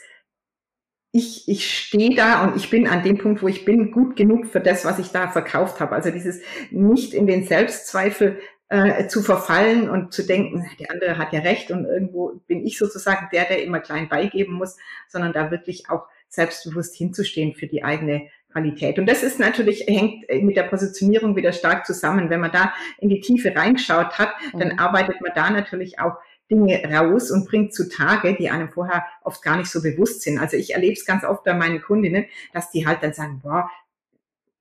ich, 1.17 1.49
ich 1.49 1.79
stehe 1.79 2.15
da 2.15 2.45
und 2.45 2.57
ich 2.57 2.69
bin 2.69 2.87
an 2.87 3.03
dem 3.03 3.17
Punkt, 3.17 3.43
wo 3.43 3.49
ich 3.49 3.65
bin, 3.65 3.91
gut 3.91 4.17
genug 4.17 4.47
für 4.47 4.61
das, 4.61 4.85
was 4.85 4.99
ich 4.99 5.09
da 5.09 5.29
verkauft 5.29 5.81
habe. 5.81 5.95
Also 5.95 6.11
dieses 6.11 6.41
nicht 6.71 7.15
in 7.15 7.27
den 7.27 7.45
Selbstzweifel 7.45 8.39
äh, 8.69 9.07
zu 9.07 9.23
verfallen 9.23 9.89
und 9.89 10.13
zu 10.13 10.25
denken, 10.25 10.69
der 10.79 10.91
andere 10.91 11.19
hat 11.19 11.33
ja 11.33 11.41
recht 11.41 11.71
und 11.71 11.87
irgendwo 11.87 12.41
bin 12.47 12.67
ich 12.67 12.77
sozusagen 12.79 13.29
der, 13.33 13.45
der 13.45 13.63
immer 13.63 13.81
klein 13.81 14.09
beigeben 14.09 14.55
muss, 14.55 14.77
sondern 15.09 15.33
da 15.33 15.51
wirklich 15.51 15.89
auch 15.89 16.07
selbstbewusst 16.29 16.95
hinzustehen 16.95 17.55
für 17.55 17.67
die 17.67 17.83
eigene 17.83 18.29
Qualität. 18.53 18.99
Und 18.99 19.07
das 19.07 19.23
ist 19.23 19.39
natürlich, 19.39 19.87
hängt 19.87 20.29
mit 20.43 20.57
der 20.57 20.65
Positionierung 20.65 21.37
wieder 21.37 21.53
stark 21.53 21.87
zusammen. 21.87 22.29
Wenn 22.29 22.41
man 22.41 22.53
da 22.53 22.75
in 22.99 23.09
die 23.09 23.21
Tiefe 23.21 23.55
reingeschaut 23.55 24.19
hat, 24.19 24.31
dann 24.53 24.73
mhm. 24.73 24.79
arbeitet 24.79 25.21
man 25.21 25.33
da 25.35 25.51
natürlich 25.51 25.99
auch 25.99 26.17
Dinge 26.51 26.83
raus 26.85 27.31
und 27.31 27.49
bringt 27.49 27.75
zutage, 27.75 28.37
die 28.37 28.51
einem 28.51 28.69
vorher 28.69 29.05
oft 29.23 29.43
gar 29.43 29.57
nicht 29.57 29.71
so 29.71 29.83
bewusst 29.83 30.23
sind. 30.23 30.39
Also 30.39 30.57
ich 30.57 30.75
erlebe 30.75 30.95
es 30.95 31.05
ganz 31.05 31.25
oft 31.25 31.45
bei 31.45 31.55
meinen 31.55 31.83
Kundinnen, 31.83 32.27
dass 32.53 32.71
die 32.71 32.87
halt 32.87 33.03
dann 33.03 33.13
sagen, 33.13 33.41
boah, 33.43 33.71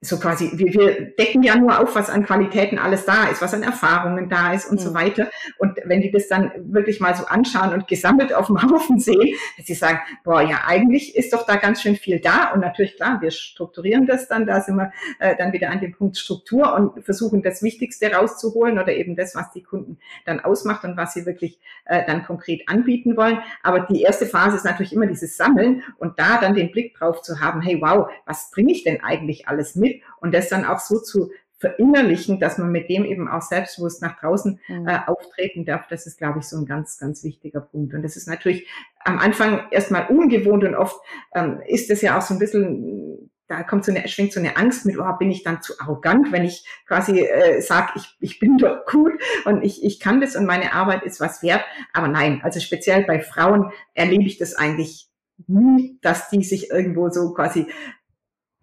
so 0.06 0.20
quasi, 0.20 0.52
wir, 0.54 0.74
wir 0.74 1.02
decken 1.16 1.44
ja 1.44 1.56
nur 1.56 1.80
auf, 1.80 1.96
was 1.96 2.10
an 2.10 2.26
Qualitäten 2.26 2.78
alles 2.78 3.06
da 3.06 3.28
ist, 3.28 3.42
was 3.42 3.54
an 3.54 3.64
Erfahrungen 3.64 4.30
da 4.30 4.54
ist 4.54 4.70
und 4.70 4.80
mhm. 4.80 4.84
so 4.84 4.94
weiter. 4.94 5.30
Und 5.58 5.80
wenn 5.86 6.02
die 6.02 6.12
das 6.12 6.28
dann 6.28 6.52
wirklich 6.58 7.00
mal 7.00 7.16
so 7.16 7.26
anschauen 7.26 7.74
und 7.74 7.88
gesammelt 7.88 8.34
auf 8.34 8.48
dem 8.48 8.62
Haufen 8.62 9.00
sehen, 9.00 9.36
dass 9.58 9.66
sie 9.66 9.74
sagen, 9.74 10.00
boah, 10.24 10.42
ja, 10.42 10.62
eigentlich 10.68 11.16
ist 11.16 11.34
doch 11.34 11.46
da 11.46 11.56
ganz 11.56 11.82
schön 11.82 11.96
viel 11.96 12.20
da. 12.20 12.52
Und 12.54 12.62
natürlich, 12.62 12.96
klar, 12.96 13.22
wir 13.22 13.32
strukturieren 13.32 14.06
das 14.06 14.28
dann, 14.28 14.46
da 14.46 14.62
sind 14.62 14.76
wir 14.76 14.92
äh, 15.20 15.36
dann 15.36 15.54
wieder 15.54 15.70
an 15.70 15.80
dem 15.80 15.94
Punkt 15.94 16.18
Struktur 16.18 16.74
und 16.76 17.04
versuchen 17.04 17.42
das 17.42 17.64
Wichtigste 17.64 18.12
rauszuholen 18.12 18.80
oder 18.80 18.94
eben 18.94 19.16
das, 19.16 19.36
was 19.36 19.52
die 19.52 19.64
Kunden 19.64 19.98
dann 20.26 20.40
ausmacht 20.40 20.84
und 20.84 20.98
was 20.98 21.14
sie 21.14 21.26
wirklich 21.26 21.60
äh, 21.86 22.06
dann 22.06 22.24
konkret 22.26 22.68
anbieten 22.68 23.18
wollen. 23.18 23.40
Aber 23.64 23.82
die 23.82 24.02
erste 24.02 24.26
Phase 24.26 24.58
ist 24.58 24.66
natürlich 24.66 24.94
immer 24.94 25.08
dieses 25.08 25.38
Sammeln 25.38 25.84
und 25.98 26.20
da 26.20 26.40
dann 26.40 26.54
den 26.54 26.72
Blick 26.72 26.96
drauf 26.96 27.22
zu 27.22 27.40
haben, 27.40 27.62
hey, 27.62 27.80
wow, 27.82 28.10
was 28.26 28.52
bringe 28.52 28.72
ich 28.72 28.84
denn 28.84 29.04
eigentlich 29.04 29.48
alles 29.48 29.76
mit? 29.76 29.95
Und 30.20 30.34
das 30.34 30.50
dann 30.50 30.66
auch 30.66 30.80
so 30.80 31.00
zu 31.00 31.32
verinnerlichen, 31.58 32.40
dass 32.40 32.58
man 32.58 32.72
mit 32.72 32.90
dem 32.90 33.06
eben 33.06 33.28
auch 33.28 33.42
selbstbewusst 33.42 34.02
nach 34.02 34.20
draußen 34.20 34.60
mhm. 34.68 34.88
äh, 34.88 35.00
auftreten 35.08 35.66
darf, 35.66 35.88
das 35.88 36.06
ist, 36.06 36.18
glaube 36.18 36.40
ich, 36.40 36.46
so 36.46 36.58
ein 36.58 36.66
ganz, 36.66 36.98
ganz 36.98 37.24
wichtiger 37.24 37.62
Punkt. 37.62 37.94
Und 37.94 38.04
das 38.04 38.18
ist 38.18 38.28
natürlich 38.28 38.68
am 39.04 39.20
Anfang 39.20 39.62
erstmal 39.72 40.08
ungewohnt 40.08 40.64
und 40.64 40.76
oft 40.76 41.00
ähm, 41.34 41.62
ist 41.68 41.90
es 41.90 42.02
ja 42.02 42.18
auch 42.18 42.22
so 42.22 42.34
ein 42.34 42.40
bisschen, 42.40 43.32
da 43.48 43.64
kommt 43.64 43.86
so 43.86 43.94
eine, 43.94 44.08
schwingt 44.08 44.34
so 44.34 44.40
eine 44.40 44.58
Angst 44.58 44.86
mit, 44.86 45.00
oh, 45.00 45.14
bin 45.18 45.32
ich 45.32 45.44
dann 45.44 45.62
zu 45.62 45.74
arrogant, 45.80 46.32
wenn 46.32 46.44
ich 46.44 46.68
quasi 46.88 47.22
äh, 47.22 47.62
sage, 47.62 47.94
ich, 47.96 48.18
ich 48.20 48.40
bin 48.40 48.58
doch 48.58 48.86
gut 48.86 49.14
und 49.46 49.64
ich, 49.64 49.84
ich 49.84 50.00
kann 50.00 50.20
das 50.20 50.36
und 50.36 50.46
meine 50.46 50.74
Arbeit 50.74 51.04
ist 51.04 51.22
was 51.22 51.42
wert. 51.42 51.64
Aber 51.94 52.10
nein, 52.10 52.42
also 52.44 52.60
speziell 52.60 53.06
bei 53.06 53.22
Frauen 53.22 53.72
erlebe 53.94 54.26
ich 54.26 54.38
das 54.38 54.56
eigentlich 54.56 55.10
nie, 55.48 56.00
dass 56.02 56.30
die 56.30 56.44
sich 56.44 56.70
irgendwo 56.70 57.10
so 57.10 57.34
quasi 57.34 57.68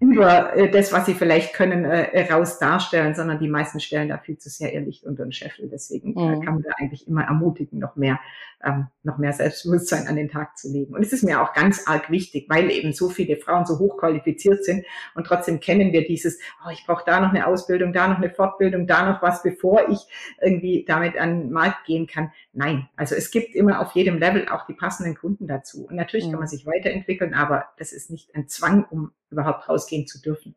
über 0.02 0.56
äh, 0.56 0.68
das, 0.68 0.92
was 0.92 1.06
sie 1.06 1.14
vielleicht 1.14 1.54
können, 1.54 1.84
äh, 1.84 2.32
raus 2.32 2.58
darstellen, 2.58 3.14
sondern 3.14 3.38
die 3.38 3.48
meisten 3.48 3.78
stellen 3.78 4.08
da 4.08 4.18
viel 4.18 4.36
zu 4.36 4.50
sehr 4.50 4.74
ihr 4.74 4.80
Licht 4.80 5.04
unter 5.04 5.22
den 5.22 5.30
Scheffel. 5.30 5.68
Deswegen 5.68 6.16
äh, 6.16 6.36
mhm. 6.36 6.40
kann 6.42 6.54
man 6.54 6.62
da 6.64 6.70
eigentlich 6.78 7.06
immer 7.06 7.22
ermutigen, 7.22 7.78
noch 7.78 7.94
mehr, 7.94 8.18
ähm, 8.64 8.88
noch 9.02 9.18
mehr 9.18 9.32
Selbstbewusstsein 9.32 10.06
an 10.06 10.16
den 10.16 10.28
Tag 10.28 10.56
zu 10.56 10.70
legen. 10.70 10.94
Und 10.94 11.02
es 11.02 11.12
ist 11.12 11.24
mir 11.24 11.42
auch 11.42 11.52
ganz 11.52 11.86
arg 11.86 12.10
wichtig, 12.10 12.46
weil 12.48 12.70
eben 12.70 12.92
so 12.92 13.08
viele 13.08 13.36
Frauen 13.36 13.66
so 13.66 13.78
hochqualifiziert 13.78 14.64
sind 14.64 14.84
und 15.14 15.26
trotzdem 15.26 15.60
kennen 15.60 15.92
wir 15.92 16.04
dieses, 16.06 16.38
oh, 16.64 16.70
ich 16.70 16.84
brauche 16.86 17.04
da 17.04 17.20
noch 17.20 17.30
eine 17.30 17.46
Ausbildung, 17.46 17.92
da 17.92 18.08
noch 18.08 18.18
eine 18.18 18.30
Fortbildung, 18.30 18.86
da 18.86 19.10
noch 19.10 19.22
was, 19.22 19.42
bevor 19.42 19.88
ich 19.88 20.00
irgendwie 20.40 20.84
damit 20.86 21.18
an 21.18 21.40
den 21.40 21.52
Markt 21.52 21.84
gehen 21.86 22.06
kann. 22.06 22.32
Nein, 22.52 22.88
also 22.96 23.14
es 23.14 23.30
gibt 23.30 23.54
immer 23.54 23.80
auf 23.80 23.92
jedem 23.92 24.18
Level 24.18 24.48
auch 24.48 24.66
die 24.66 24.74
passenden 24.74 25.16
Kunden 25.16 25.46
dazu. 25.46 25.86
Und 25.86 25.96
natürlich 25.96 26.26
mhm. 26.26 26.32
kann 26.32 26.40
man 26.40 26.48
sich 26.48 26.66
weiterentwickeln, 26.66 27.34
aber 27.34 27.66
das 27.78 27.92
ist 27.92 28.10
nicht 28.10 28.34
ein 28.34 28.48
Zwang, 28.48 28.84
um 28.90 29.12
überhaupt 29.30 29.68
rausgehen 29.68 30.06
zu 30.06 30.20
dürfen. 30.20 30.54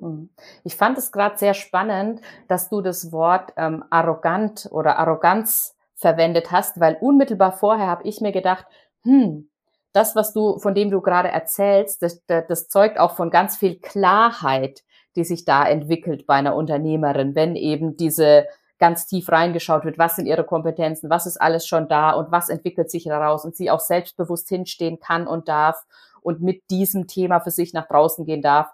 Mhm. 0.00 0.30
Ich 0.64 0.76
fand 0.76 0.96
es 0.98 1.12
gerade 1.12 1.36
sehr 1.36 1.54
spannend, 1.54 2.20
dass 2.46 2.68
du 2.68 2.80
das 2.80 3.12
Wort 3.12 3.52
ähm, 3.56 3.84
arrogant 3.90 4.68
oder 4.70 4.98
Arroganz 4.98 5.77
verwendet 5.98 6.50
hast, 6.50 6.80
weil 6.80 6.96
unmittelbar 7.00 7.52
vorher 7.52 7.88
habe 7.88 8.04
ich 8.04 8.20
mir 8.20 8.32
gedacht, 8.32 8.66
hm, 9.02 9.50
das, 9.92 10.14
was 10.14 10.32
du, 10.32 10.58
von 10.58 10.74
dem 10.74 10.90
du 10.90 11.00
gerade 11.00 11.28
erzählst, 11.28 12.02
das, 12.02 12.22
das 12.26 12.68
zeugt 12.68 12.98
auch 12.98 13.16
von 13.16 13.30
ganz 13.30 13.56
viel 13.56 13.78
Klarheit, 13.80 14.84
die 15.16 15.24
sich 15.24 15.44
da 15.44 15.66
entwickelt 15.66 16.26
bei 16.26 16.34
einer 16.34 16.54
Unternehmerin, 16.54 17.34
wenn 17.34 17.56
eben 17.56 17.96
diese 17.96 18.46
ganz 18.78 19.06
tief 19.06 19.28
reingeschaut 19.28 19.84
wird, 19.84 19.98
was 19.98 20.14
sind 20.14 20.26
ihre 20.26 20.44
Kompetenzen, 20.44 21.10
was 21.10 21.26
ist 21.26 21.40
alles 21.40 21.66
schon 21.66 21.88
da 21.88 22.12
und 22.12 22.30
was 22.30 22.48
entwickelt 22.48 22.90
sich 22.90 23.04
daraus 23.04 23.44
und 23.44 23.56
sie 23.56 23.70
auch 23.70 23.80
selbstbewusst 23.80 24.48
hinstehen 24.48 25.00
kann 25.00 25.26
und 25.26 25.48
darf 25.48 25.84
und 26.20 26.42
mit 26.42 26.62
diesem 26.70 27.08
Thema 27.08 27.40
für 27.40 27.50
sich 27.50 27.72
nach 27.72 27.88
draußen 27.88 28.24
gehen 28.24 28.42
darf. 28.42 28.70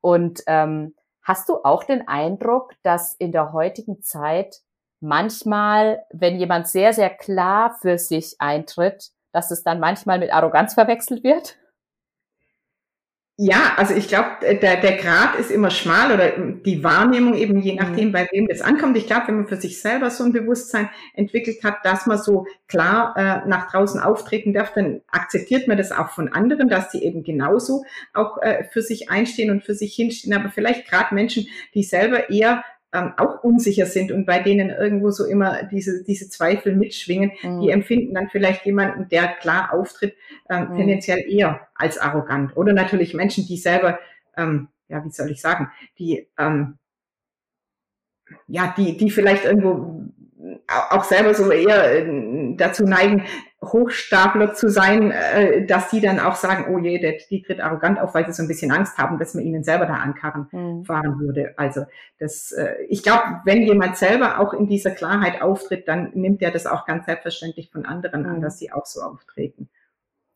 Und 0.00 0.42
ähm, 0.48 0.94
hast 1.22 1.48
du 1.48 1.62
auch 1.62 1.84
den 1.84 2.08
Eindruck, 2.08 2.72
dass 2.82 3.12
in 3.12 3.30
der 3.30 3.52
heutigen 3.52 4.02
Zeit 4.02 4.60
manchmal, 5.04 6.04
wenn 6.10 6.36
jemand 6.36 6.66
sehr, 6.66 6.92
sehr 6.92 7.10
klar 7.10 7.76
für 7.80 7.98
sich 7.98 8.36
eintritt, 8.38 9.10
dass 9.32 9.50
es 9.50 9.62
dann 9.62 9.78
manchmal 9.78 10.18
mit 10.18 10.32
Arroganz 10.32 10.74
verwechselt 10.74 11.22
wird? 11.22 11.58
Ja, 13.36 13.72
also 13.76 13.94
ich 13.94 14.06
glaube, 14.06 14.28
der, 14.42 14.76
der 14.80 14.96
Grad 14.96 15.34
ist 15.34 15.50
immer 15.50 15.70
schmal 15.70 16.12
oder 16.12 16.38
die 16.38 16.84
Wahrnehmung 16.84 17.34
eben 17.34 17.60
je 17.60 17.74
nachdem, 17.74 18.08
mhm. 18.08 18.12
bei 18.12 18.28
wem 18.30 18.46
das 18.46 18.60
ankommt. 18.60 18.96
Ich 18.96 19.08
glaube, 19.08 19.26
wenn 19.26 19.38
man 19.38 19.48
für 19.48 19.56
sich 19.56 19.80
selber 19.80 20.08
so 20.10 20.22
ein 20.22 20.32
Bewusstsein 20.32 20.88
entwickelt 21.14 21.64
hat, 21.64 21.84
dass 21.84 22.06
man 22.06 22.18
so 22.18 22.46
klar 22.68 23.12
äh, 23.16 23.48
nach 23.48 23.72
draußen 23.72 23.98
auftreten 23.98 24.52
darf, 24.52 24.72
dann 24.72 25.00
akzeptiert 25.08 25.66
man 25.66 25.76
das 25.76 25.90
auch 25.90 26.10
von 26.10 26.32
anderen, 26.32 26.68
dass 26.68 26.90
die 26.90 27.02
eben 27.02 27.24
genauso 27.24 27.82
auch 28.12 28.40
äh, 28.40 28.64
für 28.72 28.82
sich 28.82 29.10
einstehen 29.10 29.50
und 29.50 29.64
für 29.64 29.74
sich 29.74 29.96
hinstehen. 29.96 30.32
Aber 30.32 30.50
vielleicht 30.50 30.88
gerade 30.88 31.12
Menschen, 31.12 31.48
die 31.74 31.82
selber 31.82 32.30
eher 32.30 32.62
ähm, 32.94 33.12
auch 33.16 33.42
unsicher 33.42 33.86
sind 33.86 34.12
und 34.12 34.24
bei 34.24 34.38
denen 34.38 34.70
irgendwo 34.70 35.10
so 35.10 35.24
immer 35.24 35.64
diese, 35.64 36.04
diese 36.04 36.30
Zweifel 36.30 36.76
mitschwingen, 36.76 37.32
mhm. 37.42 37.60
die 37.60 37.70
empfinden 37.70 38.14
dann 38.14 38.28
vielleicht 38.28 38.64
jemanden, 38.64 39.08
der 39.08 39.28
klar 39.28 39.74
auftritt, 39.74 40.14
ähm, 40.48 40.70
mhm. 40.70 40.76
tendenziell 40.76 41.20
eher 41.28 41.68
als 41.74 41.98
arrogant. 41.98 42.56
Oder 42.56 42.72
natürlich 42.72 43.12
Menschen, 43.12 43.46
die 43.46 43.56
selber, 43.56 43.98
ähm, 44.36 44.68
ja, 44.88 45.04
wie 45.04 45.10
soll 45.10 45.30
ich 45.30 45.40
sagen, 45.40 45.70
die, 45.98 46.28
ähm, 46.38 46.78
ja, 48.46 48.72
die, 48.76 48.96
die 48.96 49.10
vielleicht 49.10 49.44
irgendwo 49.44 50.04
auch 50.68 51.04
selber 51.04 51.34
so 51.34 51.50
eher 51.50 52.06
äh, 52.06 52.54
dazu 52.56 52.84
neigen, 52.84 53.24
Hochstapler 53.72 54.54
zu 54.54 54.68
sein, 54.68 55.10
äh, 55.10 55.66
dass 55.66 55.88
die 55.90 56.00
dann 56.00 56.20
auch 56.20 56.34
sagen, 56.34 56.74
oh 56.74 56.78
je, 56.78 56.98
der, 56.98 57.14
die 57.30 57.42
tritt 57.42 57.60
arrogant 57.60 58.00
auf, 58.00 58.14
weil 58.14 58.26
sie 58.26 58.32
so 58.32 58.42
ein 58.42 58.48
bisschen 58.48 58.70
Angst 58.70 58.98
haben, 58.98 59.18
dass 59.18 59.34
man 59.34 59.44
ihnen 59.44 59.64
selber 59.64 59.86
da 59.86 59.94
an 59.94 60.14
Karren 60.14 60.48
mhm. 60.52 60.84
fahren 60.84 61.18
würde. 61.20 61.54
Also 61.56 61.84
das, 62.18 62.52
äh, 62.52 62.74
ich 62.88 63.02
glaube, 63.02 63.40
wenn 63.44 63.62
jemand 63.62 63.96
selber 63.96 64.38
auch 64.40 64.52
in 64.52 64.66
dieser 64.66 64.90
Klarheit 64.90 65.42
auftritt, 65.42 65.88
dann 65.88 66.10
nimmt 66.14 66.42
er 66.42 66.50
das 66.50 66.66
auch 66.66 66.86
ganz 66.86 67.06
selbstverständlich 67.06 67.70
von 67.70 67.84
anderen 67.86 68.22
mhm. 68.22 68.28
an, 68.28 68.40
dass 68.40 68.58
sie 68.58 68.72
auch 68.72 68.86
so 68.86 69.00
auftreten. 69.00 69.68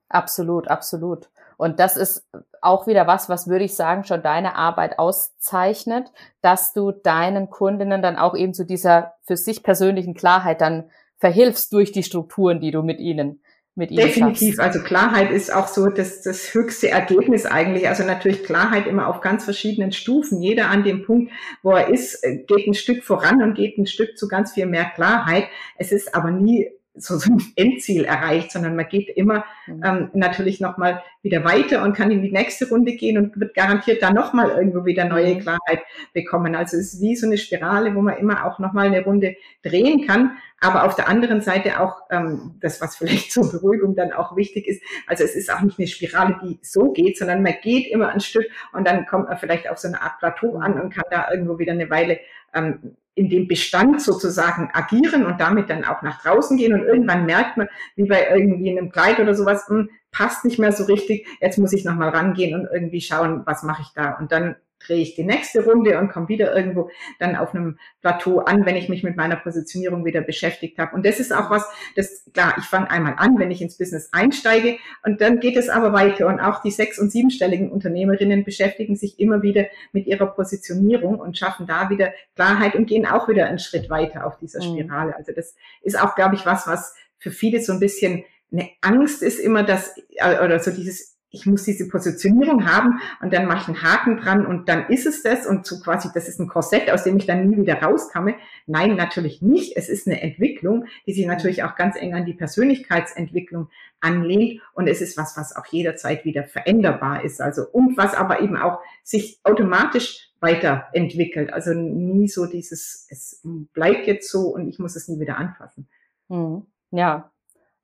Absolut, 0.08 0.68
absolut. 0.68 1.28
Und 1.58 1.80
das 1.80 1.96
ist 1.96 2.26
auch 2.62 2.86
wieder 2.86 3.06
was, 3.06 3.28
was 3.28 3.48
würde 3.48 3.64
ich 3.64 3.74
sagen, 3.74 4.04
schon 4.04 4.22
deine 4.22 4.54
Arbeit 4.54 4.98
auszeichnet, 4.98 6.12
dass 6.40 6.72
du 6.72 6.92
deinen 6.92 7.50
Kundinnen 7.50 8.00
dann 8.00 8.16
auch 8.16 8.36
eben 8.36 8.54
zu 8.54 8.64
dieser 8.64 9.14
für 9.22 9.36
sich 9.36 9.62
persönlichen 9.62 10.14
Klarheit 10.14 10.60
dann 10.60 10.90
verhilfst 11.18 11.72
durch 11.72 11.92
die 11.92 12.02
Strukturen, 12.02 12.60
die 12.60 12.70
du 12.70 12.82
mit 12.82 13.00
ihnen 13.00 13.40
mit 13.78 13.92
ihnen 13.92 14.06
Definitiv. 14.06 14.56
Schaffst. 14.56 14.60
Also 14.60 14.80
Klarheit 14.80 15.30
ist 15.30 15.54
auch 15.54 15.68
so 15.68 15.86
das, 15.86 16.22
das 16.22 16.52
höchste 16.52 16.90
Ergebnis 16.90 17.46
eigentlich. 17.46 17.88
Also 17.88 18.02
natürlich 18.02 18.42
Klarheit 18.42 18.88
immer 18.88 19.06
auf 19.06 19.20
ganz 19.20 19.44
verschiedenen 19.44 19.92
Stufen. 19.92 20.42
Jeder 20.42 20.68
an 20.68 20.82
dem 20.82 21.04
Punkt, 21.04 21.32
wo 21.62 21.70
er 21.70 21.88
ist, 21.88 22.22
geht 22.22 22.66
ein 22.66 22.74
Stück 22.74 23.04
voran 23.04 23.40
und 23.40 23.54
geht 23.54 23.78
ein 23.78 23.86
Stück 23.86 24.18
zu 24.18 24.26
ganz 24.26 24.52
viel 24.52 24.66
mehr 24.66 24.86
Klarheit. 24.86 25.44
Es 25.76 25.92
ist 25.92 26.12
aber 26.12 26.32
nie 26.32 26.68
so, 26.98 27.16
so 27.18 27.32
ein 27.32 27.42
Endziel 27.56 28.04
erreicht, 28.04 28.52
sondern 28.52 28.76
man 28.76 28.88
geht 28.88 29.08
immer 29.08 29.44
mhm. 29.66 29.82
ähm, 29.84 30.10
natürlich 30.14 30.60
nochmal 30.60 31.02
wieder 31.22 31.44
weiter 31.44 31.82
und 31.82 31.94
kann 31.94 32.10
in 32.10 32.22
die 32.22 32.32
nächste 32.32 32.68
Runde 32.68 32.92
gehen 32.92 33.18
und 33.18 33.38
wird 33.38 33.54
garantiert 33.54 34.02
dann 34.02 34.14
nochmal 34.14 34.50
irgendwo 34.50 34.84
wieder 34.84 35.04
neue 35.04 35.34
mhm. 35.34 35.40
Klarheit 35.40 35.82
bekommen. 36.12 36.54
Also 36.54 36.76
es 36.76 36.94
ist 36.94 37.00
wie 37.00 37.16
so 37.16 37.26
eine 37.26 37.38
Spirale, 37.38 37.94
wo 37.94 38.00
man 38.00 38.16
immer 38.18 38.44
auch 38.44 38.58
nochmal 38.58 38.86
eine 38.86 39.04
Runde 39.04 39.36
drehen 39.62 40.06
kann. 40.06 40.36
Aber 40.60 40.84
auf 40.84 40.96
der 40.96 41.08
anderen 41.08 41.40
Seite 41.40 41.80
auch 41.80 42.02
ähm, 42.10 42.56
das, 42.60 42.80
was 42.80 42.96
vielleicht 42.96 43.32
zur 43.32 43.50
Beruhigung 43.50 43.94
dann 43.94 44.12
auch 44.12 44.36
wichtig 44.36 44.66
ist. 44.66 44.82
Also 45.06 45.24
es 45.24 45.36
ist 45.36 45.52
auch 45.52 45.60
nicht 45.60 45.78
eine 45.78 45.86
Spirale, 45.86 46.36
die 46.42 46.58
so 46.62 46.92
geht, 46.92 47.16
sondern 47.16 47.42
man 47.42 47.54
geht 47.62 47.88
immer 47.88 48.08
ein 48.08 48.20
Stück 48.20 48.46
und 48.72 48.86
dann 48.86 49.06
kommt 49.06 49.28
man 49.28 49.38
vielleicht 49.38 49.70
auf 49.70 49.78
so 49.78 49.88
eine 49.88 50.02
Art 50.02 50.18
Plateau 50.18 50.56
an 50.56 50.80
und 50.80 50.92
kann 50.92 51.04
da 51.10 51.30
irgendwo 51.30 51.58
wieder 51.58 51.72
eine 51.72 51.90
Weile 51.90 52.18
ähm, 52.54 52.96
in 53.14 53.28
dem 53.28 53.48
Bestand 53.48 54.00
sozusagen 54.00 54.70
agieren 54.72 55.26
und 55.26 55.40
damit 55.40 55.68
dann 55.68 55.84
auch 55.84 56.02
nach 56.02 56.22
draußen 56.22 56.56
gehen. 56.56 56.72
Und 56.72 56.84
irgendwann 56.84 57.26
merkt 57.26 57.56
man, 57.56 57.68
wie 57.96 58.04
bei 58.04 58.28
irgendwie 58.30 58.70
einem 58.70 58.92
Kleid 58.92 59.18
oder 59.18 59.34
sowas, 59.34 59.68
mh, 59.68 59.76
hm, 59.76 59.90
passt 60.12 60.44
nicht 60.44 60.58
mehr 60.58 60.72
so 60.72 60.84
richtig, 60.84 61.26
jetzt 61.40 61.58
muss 61.58 61.72
ich 61.72 61.84
nochmal 61.84 62.10
rangehen 62.10 62.58
und 62.58 62.68
irgendwie 62.72 63.00
schauen, 63.00 63.42
was 63.44 63.62
mache 63.64 63.82
ich 63.82 63.88
da. 63.94 64.12
Und 64.12 64.30
dann 64.30 64.56
drehe 64.80 65.02
ich 65.02 65.14
die 65.14 65.24
nächste 65.24 65.64
Runde 65.64 65.98
und 65.98 66.10
komme 66.10 66.28
wieder 66.28 66.54
irgendwo 66.54 66.90
dann 67.18 67.36
auf 67.36 67.54
einem 67.54 67.78
Plateau 68.00 68.40
an, 68.40 68.64
wenn 68.64 68.76
ich 68.76 68.88
mich 68.88 69.02
mit 69.02 69.16
meiner 69.16 69.36
Positionierung 69.36 70.04
wieder 70.04 70.20
beschäftigt 70.20 70.78
habe. 70.78 70.94
Und 70.94 71.04
das 71.04 71.20
ist 71.20 71.32
auch 71.32 71.50
was, 71.50 71.66
das 71.96 72.24
klar, 72.32 72.54
ich 72.58 72.64
fange 72.64 72.90
einmal 72.90 73.14
an, 73.16 73.38
wenn 73.38 73.50
ich 73.50 73.60
ins 73.60 73.78
Business 73.78 74.10
einsteige 74.12 74.78
und 75.04 75.20
dann 75.20 75.40
geht 75.40 75.56
es 75.56 75.68
aber 75.68 75.92
weiter. 75.92 76.26
Und 76.26 76.40
auch 76.40 76.62
die 76.62 76.70
sechs- 76.70 76.98
und 76.98 77.10
siebenstelligen 77.10 77.70
Unternehmerinnen 77.70 78.44
beschäftigen 78.44 78.96
sich 78.96 79.18
immer 79.18 79.42
wieder 79.42 79.66
mit 79.92 80.06
ihrer 80.06 80.26
Positionierung 80.26 81.18
und 81.18 81.36
schaffen 81.36 81.66
da 81.66 81.90
wieder 81.90 82.12
Klarheit 82.34 82.74
und 82.74 82.86
gehen 82.86 83.06
auch 83.06 83.28
wieder 83.28 83.46
einen 83.46 83.58
Schritt 83.58 83.90
weiter 83.90 84.26
auf 84.26 84.38
dieser 84.38 84.64
mhm. 84.64 84.78
Spirale. 84.78 85.16
Also 85.16 85.32
das 85.32 85.54
ist 85.82 86.00
auch, 86.00 86.14
glaube 86.14 86.36
ich, 86.36 86.46
was, 86.46 86.66
was 86.66 86.94
für 87.18 87.30
viele 87.30 87.60
so 87.60 87.72
ein 87.72 87.80
bisschen 87.80 88.24
eine 88.50 88.70
Angst 88.80 89.22
ist 89.22 89.38
immer, 89.38 89.62
dass, 89.62 89.96
äh, 90.16 90.42
oder 90.42 90.58
so 90.58 90.70
dieses 90.70 91.17
ich 91.30 91.44
muss 91.44 91.64
diese 91.64 91.88
Positionierung 91.88 92.66
haben 92.66 93.00
und 93.20 93.32
dann 93.34 93.46
mache 93.46 93.58
ich 93.62 93.68
einen 93.68 93.82
Haken 93.82 94.16
dran 94.16 94.46
und 94.46 94.68
dann 94.68 94.86
ist 94.88 95.06
es 95.06 95.22
das 95.22 95.46
und 95.46 95.66
so 95.66 95.78
quasi, 95.80 96.08
das 96.14 96.26
ist 96.28 96.40
ein 96.40 96.48
Korsett, 96.48 96.90
aus 96.90 97.04
dem 97.04 97.18
ich 97.18 97.26
dann 97.26 97.48
nie 97.48 97.58
wieder 97.58 97.82
rauskomme. 97.82 98.34
Nein, 98.66 98.96
natürlich 98.96 99.42
nicht. 99.42 99.76
Es 99.76 99.88
ist 99.90 100.06
eine 100.06 100.22
Entwicklung, 100.22 100.86
die 101.06 101.12
sich 101.12 101.26
natürlich 101.26 101.64
auch 101.64 101.76
ganz 101.76 101.96
eng 101.96 102.14
an 102.14 102.24
die 102.24 102.32
Persönlichkeitsentwicklung 102.32 103.68
anlehnt 104.00 104.62
und 104.72 104.88
es 104.88 105.02
ist 105.02 105.18
was, 105.18 105.36
was 105.36 105.54
auch 105.54 105.66
jederzeit 105.66 106.24
wieder 106.24 106.44
veränderbar 106.44 107.24
ist. 107.24 107.42
Also 107.42 107.66
und 107.70 107.98
was 107.98 108.14
aber 108.14 108.40
eben 108.40 108.56
auch 108.56 108.80
sich 109.02 109.40
automatisch 109.44 110.30
weiterentwickelt. 110.40 111.52
Also 111.52 111.74
nie 111.74 112.28
so 112.28 112.46
dieses, 112.46 113.06
es 113.10 113.42
bleibt 113.74 114.06
jetzt 114.06 114.30
so 114.30 114.48
und 114.48 114.68
ich 114.68 114.78
muss 114.78 114.96
es 114.96 115.08
nie 115.08 115.20
wieder 115.20 115.36
anfassen. 115.36 115.88
Hm. 116.28 116.66
Ja, 116.90 117.30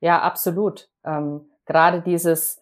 ja, 0.01 0.23
absolut. 0.23 0.89
Ähm, 1.05 1.43
gerade 1.67 2.01
dieses 2.01 2.61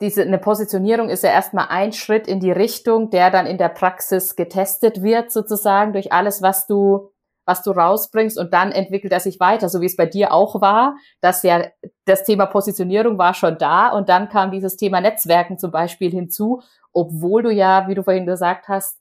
diese, 0.00 0.22
eine 0.22 0.38
Positionierung 0.38 1.08
ist 1.08 1.22
ja 1.22 1.30
erstmal 1.30 1.66
ein 1.68 1.92
Schritt 1.92 2.26
in 2.26 2.40
die 2.40 2.52
Richtung, 2.52 3.10
der 3.10 3.30
dann 3.30 3.46
in 3.46 3.58
der 3.58 3.68
Praxis 3.68 4.36
getestet 4.36 5.02
wird, 5.02 5.32
sozusagen, 5.32 5.92
durch 5.92 6.12
alles, 6.12 6.42
was 6.42 6.66
du, 6.66 7.10
was 7.46 7.62
du 7.62 7.70
rausbringst 7.70 8.38
und 8.38 8.52
dann 8.52 8.72
entwickelt 8.72 9.12
er 9.12 9.20
sich 9.20 9.38
weiter, 9.40 9.68
so 9.68 9.80
wie 9.80 9.86
es 9.86 9.96
bei 9.96 10.06
dir 10.06 10.32
auch 10.32 10.60
war, 10.60 10.96
dass 11.20 11.42
ja 11.42 11.64
das 12.04 12.24
Thema 12.24 12.46
Positionierung 12.46 13.18
war 13.18 13.34
schon 13.34 13.56
da 13.58 13.88
und 13.88 14.08
dann 14.08 14.28
kam 14.28 14.50
dieses 14.50 14.76
Thema 14.76 15.00
Netzwerken 15.00 15.58
zum 15.58 15.70
Beispiel 15.70 16.10
hinzu, 16.10 16.62
obwohl 16.92 17.42
du 17.42 17.50
ja, 17.50 17.88
wie 17.88 17.94
du 17.94 18.02
vorhin 18.02 18.26
gesagt 18.26 18.68
hast, 18.68 18.98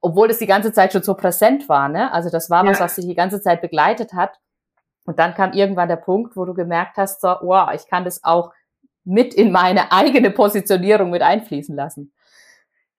obwohl 0.00 0.28
das 0.28 0.38
die 0.38 0.46
ganze 0.46 0.72
Zeit 0.72 0.92
schon 0.92 1.02
so 1.02 1.14
präsent 1.14 1.68
war, 1.68 1.88
ne? 1.88 2.12
Also 2.12 2.28
das 2.30 2.50
war 2.50 2.66
was, 2.66 2.80
was 2.80 2.96
dich 2.96 3.06
die 3.06 3.14
ganze 3.14 3.40
Zeit 3.40 3.60
begleitet 3.60 4.12
hat. 4.12 4.38
Und 5.06 5.18
dann 5.18 5.34
kam 5.34 5.52
irgendwann 5.52 5.88
der 5.88 5.96
Punkt, 5.96 6.36
wo 6.36 6.44
du 6.44 6.54
gemerkt 6.54 6.96
hast, 6.96 7.20
so, 7.20 7.28
wow, 7.40 7.70
ich 7.72 7.86
kann 7.88 8.04
das 8.04 8.22
auch 8.22 8.52
mit 9.06 9.32
in 9.32 9.52
meine 9.52 9.92
eigene 9.92 10.30
Positionierung 10.30 11.10
mit 11.10 11.22
einfließen 11.22 11.74
lassen. 11.74 12.12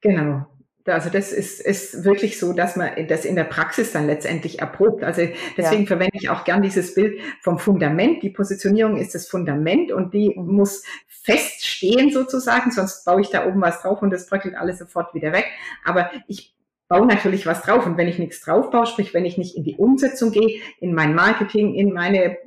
Genau. 0.01 0.45
Also 0.85 1.09
das 1.09 1.33
ist, 1.33 1.59
ist 1.59 2.05
wirklich 2.05 2.39
so, 2.39 2.53
dass 2.53 2.77
man 2.77 2.91
das 3.07 3.25
in 3.25 3.35
der 3.35 3.43
Praxis 3.43 3.91
dann 3.91 4.07
letztendlich 4.07 4.59
erprobt. 4.59 5.03
Also 5.03 5.27
deswegen 5.57 5.83
ja. 5.83 5.87
verwende 5.87 6.17
ich 6.17 6.29
auch 6.29 6.45
gern 6.45 6.61
dieses 6.61 6.95
Bild 6.95 7.19
vom 7.41 7.59
Fundament. 7.59 8.23
Die 8.23 8.29
Positionierung 8.29 8.95
ist 8.95 9.13
das 9.13 9.27
Fundament 9.27 9.91
und 9.91 10.13
die 10.13 10.33
mhm. 10.35 10.55
muss 10.55 10.83
feststehen 11.07 12.09
sozusagen, 12.11 12.71
sonst 12.71 13.03
baue 13.03 13.19
ich 13.19 13.29
da 13.29 13.45
oben 13.45 13.61
was 13.61 13.81
drauf 13.81 14.01
und 14.01 14.11
das 14.11 14.27
bröckelt 14.27 14.55
alles 14.55 14.79
sofort 14.79 15.13
wieder 15.13 15.33
weg. 15.33 15.45
Aber 15.83 16.09
ich 16.27 16.56
baue 16.87 17.05
natürlich 17.05 17.45
was 17.45 17.61
drauf. 17.61 17.85
Und 17.85 17.97
wenn 17.97 18.07
ich 18.07 18.19
nichts 18.19 18.41
drauf 18.41 18.71
baue, 18.71 18.85
sprich, 18.85 19.13
wenn 19.13 19.25
ich 19.25 19.37
nicht 19.37 19.55
in 19.55 19.63
die 19.63 19.75
Umsetzung 19.75 20.31
gehe, 20.31 20.61
in 20.79 20.93
mein 20.93 21.13
Marketing, 21.13 21.73
in 21.73 21.93
meine 21.93 22.23
äh, 22.23 22.37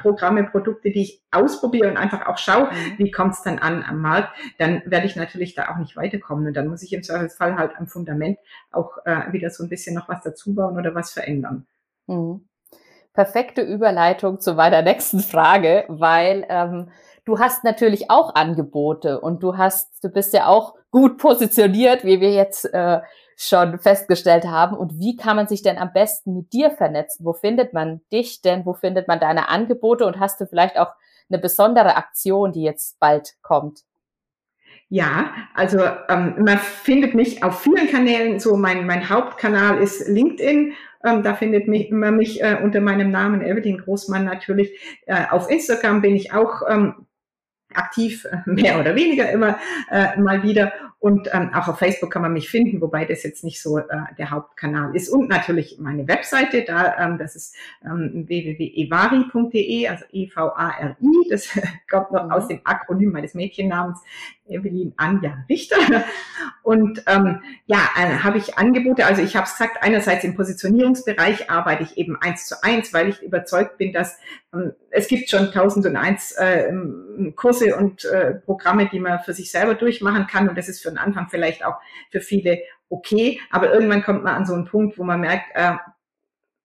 Programme, 0.00 0.44
Produkte, 0.44 0.90
die 0.90 1.02
ich 1.02 1.22
ausprobiere 1.30 1.90
und 1.90 1.96
einfach 1.96 2.26
auch 2.26 2.38
schaue, 2.38 2.70
mhm. 2.70 2.98
wie 2.98 3.10
kommt 3.10 3.34
es 3.34 3.42
dann 3.42 3.58
an 3.58 3.84
am 3.86 4.00
Markt, 4.00 4.30
dann 4.58 4.82
werde 4.86 5.06
ich 5.06 5.16
natürlich 5.16 5.54
da 5.54 5.70
auch 5.70 5.76
nicht 5.76 5.96
weiterkommen. 5.96 6.46
Und 6.46 6.54
dann 6.54 6.68
muss 6.68 6.82
ich 6.82 6.92
im 6.92 7.02
Zweifelsfall 7.02 7.56
halt 7.56 7.72
am 7.76 7.86
Fundament 7.86 8.38
auch 8.70 8.98
äh, 9.04 9.32
wieder 9.32 9.50
so 9.50 9.62
ein 9.62 9.68
bisschen 9.68 9.94
noch 9.94 10.08
was 10.08 10.22
dazu 10.22 10.54
bauen 10.54 10.78
oder 10.78 10.94
was 10.94 11.12
verändern. 11.12 11.66
Mhm. 12.06 12.46
Perfekte 13.12 13.62
Überleitung 13.62 14.40
zu 14.40 14.54
meiner 14.54 14.82
nächsten 14.82 15.20
Frage, 15.20 15.84
weil 15.86 16.44
ähm, 16.48 16.88
du 17.24 17.38
hast 17.38 17.62
natürlich 17.62 18.10
auch 18.10 18.34
Angebote 18.34 19.20
und 19.20 19.42
du 19.42 19.56
hast, 19.56 20.02
du 20.02 20.08
bist 20.08 20.32
ja 20.32 20.46
auch 20.46 20.74
gut 20.90 21.18
positioniert, 21.18 22.04
wie 22.04 22.20
wir 22.20 22.32
jetzt 22.32 22.64
äh, 22.74 23.00
schon 23.36 23.78
festgestellt 23.78 24.44
haben. 24.44 24.76
Und 24.76 24.98
wie 24.98 25.16
kann 25.16 25.36
man 25.36 25.46
sich 25.46 25.62
denn 25.62 25.78
am 25.78 25.92
besten 25.92 26.34
mit 26.34 26.52
dir 26.52 26.70
vernetzen? 26.70 27.24
Wo 27.24 27.32
findet 27.32 27.72
man 27.72 28.00
dich 28.12 28.42
denn? 28.42 28.64
Wo 28.64 28.74
findet 28.74 29.08
man 29.08 29.20
deine 29.20 29.48
Angebote? 29.48 30.06
Und 30.06 30.20
hast 30.20 30.40
du 30.40 30.46
vielleicht 30.46 30.78
auch 30.78 30.92
eine 31.28 31.38
besondere 31.38 31.96
Aktion, 31.96 32.52
die 32.52 32.62
jetzt 32.62 32.98
bald 33.00 33.34
kommt? 33.42 33.80
Ja, 34.88 35.32
also 35.54 35.80
ähm, 36.08 36.34
man 36.38 36.58
findet 36.58 37.14
mich 37.14 37.42
auf 37.42 37.62
vielen 37.62 37.90
Kanälen. 37.90 38.38
So 38.38 38.56
mein, 38.56 38.86
mein 38.86 39.08
Hauptkanal 39.08 39.78
ist 39.78 40.08
LinkedIn. 40.08 40.74
Ähm, 41.04 41.22
da 41.22 41.34
findet 41.34 41.68
mich, 41.68 41.90
man 41.90 42.16
mich 42.16 42.42
äh, 42.42 42.58
unter 42.62 42.80
meinem 42.80 43.10
Namen 43.10 43.42
Evelyn 43.42 43.78
Großmann 43.78 44.24
natürlich. 44.24 44.78
Äh, 45.06 45.24
auf 45.30 45.50
Instagram 45.50 46.02
bin 46.02 46.14
ich 46.14 46.32
auch 46.32 46.62
ähm, 46.68 47.06
aktiv, 47.72 48.26
äh, 48.30 48.38
mehr 48.46 48.78
oder 48.78 48.94
weniger 48.94 49.30
immer 49.30 49.58
äh, 49.90 50.18
mal 50.20 50.42
wieder. 50.42 50.72
Und 51.04 51.28
ähm, 51.34 51.50
auch 51.52 51.68
auf 51.68 51.80
Facebook 51.80 52.10
kann 52.10 52.22
man 52.22 52.32
mich 52.32 52.48
finden, 52.48 52.80
wobei 52.80 53.04
das 53.04 53.24
jetzt 53.24 53.44
nicht 53.44 53.60
so 53.60 53.76
äh, 53.76 53.84
der 54.16 54.30
Hauptkanal 54.30 54.96
ist. 54.96 55.10
Und 55.10 55.28
natürlich 55.28 55.76
meine 55.78 56.08
Webseite, 56.08 56.64
da 56.64 56.96
ähm, 56.96 57.18
das 57.18 57.36
ist 57.36 57.54
ähm, 57.84 58.24
www.evari.de, 58.26 59.86
also 59.86 60.02
E-V-A-R-I. 60.10 61.28
Das 61.28 61.50
kommt 61.90 62.10
noch 62.10 62.30
aus 62.30 62.48
dem 62.48 62.62
Akronym 62.64 63.12
meines 63.12 63.34
Mädchennamens 63.34 63.98
Evelyn 64.46 64.94
Anja 64.96 65.44
Richter. 65.48 65.76
Und 66.62 67.02
ähm, 67.06 67.42
ja, 67.66 67.78
äh, 67.96 68.18
habe 68.18 68.38
ich 68.38 68.56
Angebote. 68.56 69.04
Also 69.04 69.22
ich 69.22 69.36
habe 69.36 69.44
es 69.44 69.52
gesagt, 69.52 69.82
einerseits 69.82 70.24
im 70.24 70.34
Positionierungsbereich 70.34 71.50
arbeite 71.50 71.82
ich 71.82 71.98
eben 71.98 72.16
eins 72.20 72.46
zu 72.46 72.62
eins, 72.62 72.92
weil 72.92 73.08
ich 73.08 73.22
überzeugt 73.22 73.78
bin, 73.78 73.92
dass 73.92 74.18
ähm, 74.54 74.72
es 74.90 75.08
gibt 75.08 75.28
schon 75.28 75.52
tausend 75.52 75.86
und 75.86 75.96
eins 75.96 76.32
äh, 76.32 76.72
Kurse 77.36 77.76
und 77.76 78.04
äh, 78.04 78.34
Programme, 78.34 78.88
die 78.90 79.00
man 79.00 79.20
für 79.20 79.34
sich 79.34 79.50
selber 79.50 79.74
durchmachen 79.74 80.26
kann. 80.26 80.48
Und 80.48 80.56
das 80.56 80.68
ist 80.68 80.82
für 80.82 80.88
den 80.88 80.98
Anfang 80.98 81.28
vielleicht 81.28 81.64
auch 81.64 81.76
für 82.10 82.20
viele 82.20 82.60
okay. 82.88 83.40
Aber 83.50 83.72
irgendwann 83.72 84.02
kommt 84.02 84.24
man 84.24 84.34
an 84.34 84.46
so 84.46 84.54
einen 84.54 84.66
Punkt, 84.66 84.98
wo 84.98 85.04
man 85.04 85.20
merkt, 85.20 85.46
äh, 85.54 85.74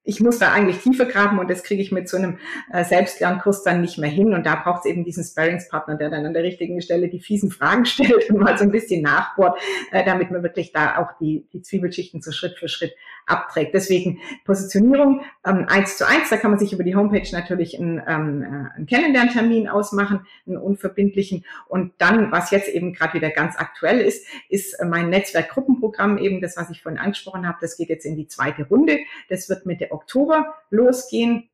ich 0.09 0.19
muss 0.19 0.39
da 0.39 0.51
eigentlich 0.51 0.79
tiefer 0.79 1.05
graben 1.05 1.37
und 1.37 1.51
das 1.51 1.63
kriege 1.63 1.83
ich 1.83 1.91
mit 1.91 2.09
so 2.09 2.17
einem 2.17 2.39
äh, 2.73 2.83
Selbstlernkurs 2.83 3.61
dann 3.61 3.81
nicht 3.81 3.99
mehr 3.99 4.09
hin. 4.09 4.33
Und 4.33 4.43
da 4.47 4.55
braucht 4.55 4.79
es 4.79 4.91
eben 4.91 5.05
diesen 5.05 5.23
Sparringspartner, 5.23 5.97
der 5.97 6.09
dann 6.09 6.25
an 6.25 6.33
der 6.33 6.41
richtigen 6.41 6.81
Stelle 6.81 7.09
die 7.09 7.19
fiesen 7.19 7.51
Fragen 7.51 7.85
stellt 7.85 8.27
und 8.29 8.39
mal 8.39 8.57
so 8.57 8.63
ein 8.63 8.71
bisschen 8.71 9.03
nachbohrt, 9.03 9.59
äh, 9.91 10.03
damit 10.03 10.31
man 10.31 10.41
wirklich 10.41 10.71
da 10.71 10.97
auch 10.97 11.17
die, 11.19 11.45
die 11.53 11.61
Zwiebelschichten 11.61 12.23
so 12.23 12.31
Schritt 12.31 12.57
für 12.57 12.67
Schritt 12.67 12.95
abträgt. 13.29 13.73
Deswegen 13.73 14.19
Positionierung 14.45 15.21
ähm, 15.45 15.65
eins 15.67 15.97
zu 15.97 16.07
eins, 16.07 16.29
da 16.29 16.37
kann 16.37 16.51
man 16.51 16.59
sich 16.59 16.73
über 16.73 16.83
die 16.83 16.95
Homepage 16.95 17.27
natürlich 17.31 17.79
einen, 17.79 18.01
ähm, 18.07 18.43
äh, 18.43 18.75
einen 18.75 18.85
Kennenlerntermin 18.85 19.67
ausmachen, 19.67 20.25
einen 20.47 20.57
unverbindlichen. 20.57 21.45
Und 21.67 21.93
dann, 21.97 22.31
was 22.31 22.51
jetzt 22.51 22.69
eben 22.69 22.93
gerade 22.93 23.13
wieder 23.15 23.29
ganz 23.29 23.57
aktuell 23.57 23.99
ist, 23.99 24.25
ist 24.49 24.77
mein 24.83 25.09
Netzwerkgruppenprogramm 25.09 26.17
eben 26.17 26.41
das, 26.41 26.57
was 26.57 26.69
ich 26.69 26.81
vorhin 26.81 26.99
angesprochen 26.99 27.47
habe. 27.47 27.57
Das 27.61 27.77
geht 27.77 27.89
jetzt 27.89 28.05
in 28.05 28.15
die 28.15 28.27
zweite 28.27 28.67
Runde. 28.67 28.99
Das 29.29 29.49
wird 29.49 29.65
Mitte 29.65 29.91
Oktober 29.91 30.55
losgehen. 30.69 31.48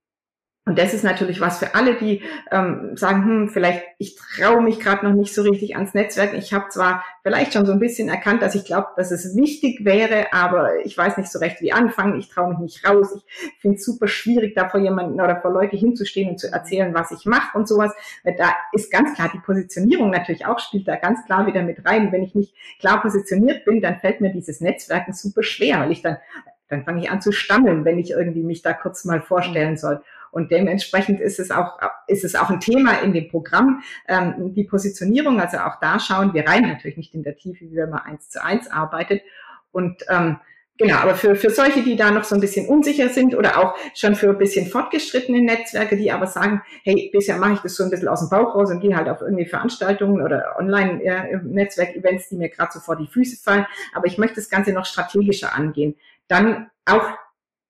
Und 0.67 0.79
das 0.79 0.95
ist 0.95 1.03
natürlich 1.03 1.39
was 1.39 1.59
für 1.59 1.75
alle, 1.75 1.93
die 1.93 2.23
ähm, 2.51 2.97
sagen, 2.97 3.23
hm, 3.23 3.49
vielleicht 3.49 3.83
ich 3.99 4.15
traue 4.15 4.63
mich 4.63 4.79
gerade 4.79 5.05
noch 5.05 5.13
nicht 5.13 5.35
so 5.35 5.43
richtig 5.43 5.75
ans 5.75 5.93
Netzwerk. 5.93 6.33
Ich 6.33 6.53
habe 6.53 6.69
zwar 6.69 7.03
vielleicht 7.21 7.53
schon 7.53 7.67
so 7.67 7.71
ein 7.71 7.79
bisschen 7.79 8.09
erkannt, 8.09 8.41
dass 8.41 8.55
ich 8.55 8.65
glaube, 8.65 8.87
dass 8.97 9.11
es 9.11 9.35
wichtig 9.35 9.85
wäre, 9.85 10.33
aber 10.33 10.83
ich 10.83 10.97
weiß 10.97 11.17
nicht 11.17 11.31
so 11.31 11.37
recht, 11.37 11.61
wie 11.61 11.71
anfangen. 11.71 12.17
Ich 12.17 12.29
traue 12.29 12.49
mich 12.49 12.57
nicht 12.57 12.89
raus. 12.89 13.15
Ich 13.15 13.61
finde 13.61 13.77
es 13.77 13.85
super 13.85 14.07
schwierig, 14.07 14.55
da 14.55 14.67
vor 14.67 14.79
jemanden 14.79 15.21
oder 15.21 15.39
vor 15.39 15.51
Leute 15.51 15.77
hinzustehen 15.77 16.31
und 16.31 16.39
zu 16.39 16.51
erzählen, 16.51 16.95
was 16.95 17.11
ich 17.11 17.25
mache 17.25 17.55
und 17.55 17.67
sowas. 17.67 17.93
Weil 18.23 18.35
da 18.35 18.49
ist 18.73 18.91
ganz 18.91 19.13
klar 19.13 19.29
die 19.31 19.39
Positionierung 19.39 20.09
natürlich 20.09 20.47
auch 20.47 20.57
spielt 20.57 20.87
da 20.87 20.95
ganz 20.95 21.23
klar 21.27 21.45
wieder 21.45 21.61
mit 21.61 21.85
rein. 21.85 22.11
Wenn 22.11 22.23
ich 22.23 22.33
nicht 22.33 22.55
klar 22.79 23.03
positioniert 23.03 23.65
bin, 23.65 23.81
dann 23.81 23.99
fällt 23.99 24.19
mir 24.19 24.31
dieses 24.31 24.61
Netzwerken 24.61 25.13
super 25.13 25.43
schwer, 25.43 25.81
weil 25.81 25.91
ich 25.91 26.01
dann 26.01 26.17
dann 26.67 26.83
fange 26.83 27.03
ich 27.03 27.11
an 27.11 27.21
zu 27.21 27.31
stammeln, 27.31 27.85
wenn 27.85 27.99
ich 27.99 28.11
irgendwie 28.11 28.41
mich 28.41 28.63
da 28.63 28.73
kurz 28.73 29.05
mal 29.05 29.21
vorstellen 29.21 29.77
soll. 29.77 30.01
Und 30.35 30.51
dementsprechend 30.51 31.21
ist 31.21 31.39
es 31.39 31.49
auch, 31.49 31.79
ist 32.07 32.25
es 32.25 32.35
auch 32.35 32.49
ein 32.49 32.59
Thema 32.59 32.99
in 33.01 33.13
dem 33.13 33.29
Programm, 33.29 33.81
ähm, 34.05 34.53
die 34.53 34.65
Positionierung. 34.65 35.39
Also 35.39 35.59
auch 35.59 35.79
da 35.79 35.97
schauen 35.97 36.33
wir 36.33 36.45
rein, 36.45 36.63
natürlich 36.63 36.97
nicht 36.97 37.15
in 37.15 37.23
der 37.23 37.37
Tiefe, 37.37 37.63
wie 37.63 37.77
wenn 37.77 37.89
man 37.89 38.01
eins 38.01 38.29
zu 38.29 38.43
eins 38.43 38.69
arbeitet. 38.69 39.21
Und 39.71 40.03
ähm, 40.09 40.41
Genau, 40.77 40.97
aber 40.97 41.15
für, 41.15 41.37
für 41.37 41.51
solche, 41.51 41.83
die 41.83 41.95
da 41.95 42.11
noch 42.11 42.25
so 42.25 42.35
ein 42.35 42.41
bisschen 42.41 42.67
unsicher 42.67 43.07
sind 43.07 43.33
oder 43.33 43.59
auch 43.59 43.75
schon 43.93 44.13
für 44.13 44.31
ein 44.31 44.37
bisschen 44.37 44.67
fortgeschrittene 44.67 45.41
Netzwerke, 45.41 45.95
die 45.95 46.11
aber 46.11 46.27
sagen, 46.27 46.63
hey, 46.83 47.09
bisher 47.13 47.37
mache 47.37 47.53
ich 47.53 47.59
das 47.61 47.75
so 47.75 47.85
ein 47.85 47.89
bisschen 47.89 48.09
aus 48.09 48.19
dem 48.19 48.29
Bauch 48.29 48.53
raus 48.55 48.69
und 48.71 48.81
gehe 48.81 48.93
halt 48.93 49.07
auf 49.07 49.21
irgendwie 49.21 49.45
Veranstaltungen 49.45 50.21
oder 50.21 50.57
Online-Netzwerk-Events, 50.59 52.27
die 52.27 52.35
mir 52.35 52.49
gerade 52.49 52.73
so 52.73 52.81
vor 52.81 52.97
die 52.97 53.07
Füße 53.07 53.41
fallen, 53.41 53.65
aber 53.93 54.07
ich 54.07 54.17
möchte 54.17 54.35
das 54.35 54.49
Ganze 54.49 54.73
noch 54.73 54.85
strategischer 54.85 55.55
angehen. 55.55 55.95
Dann 56.27 56.69
auch 56.83 57.07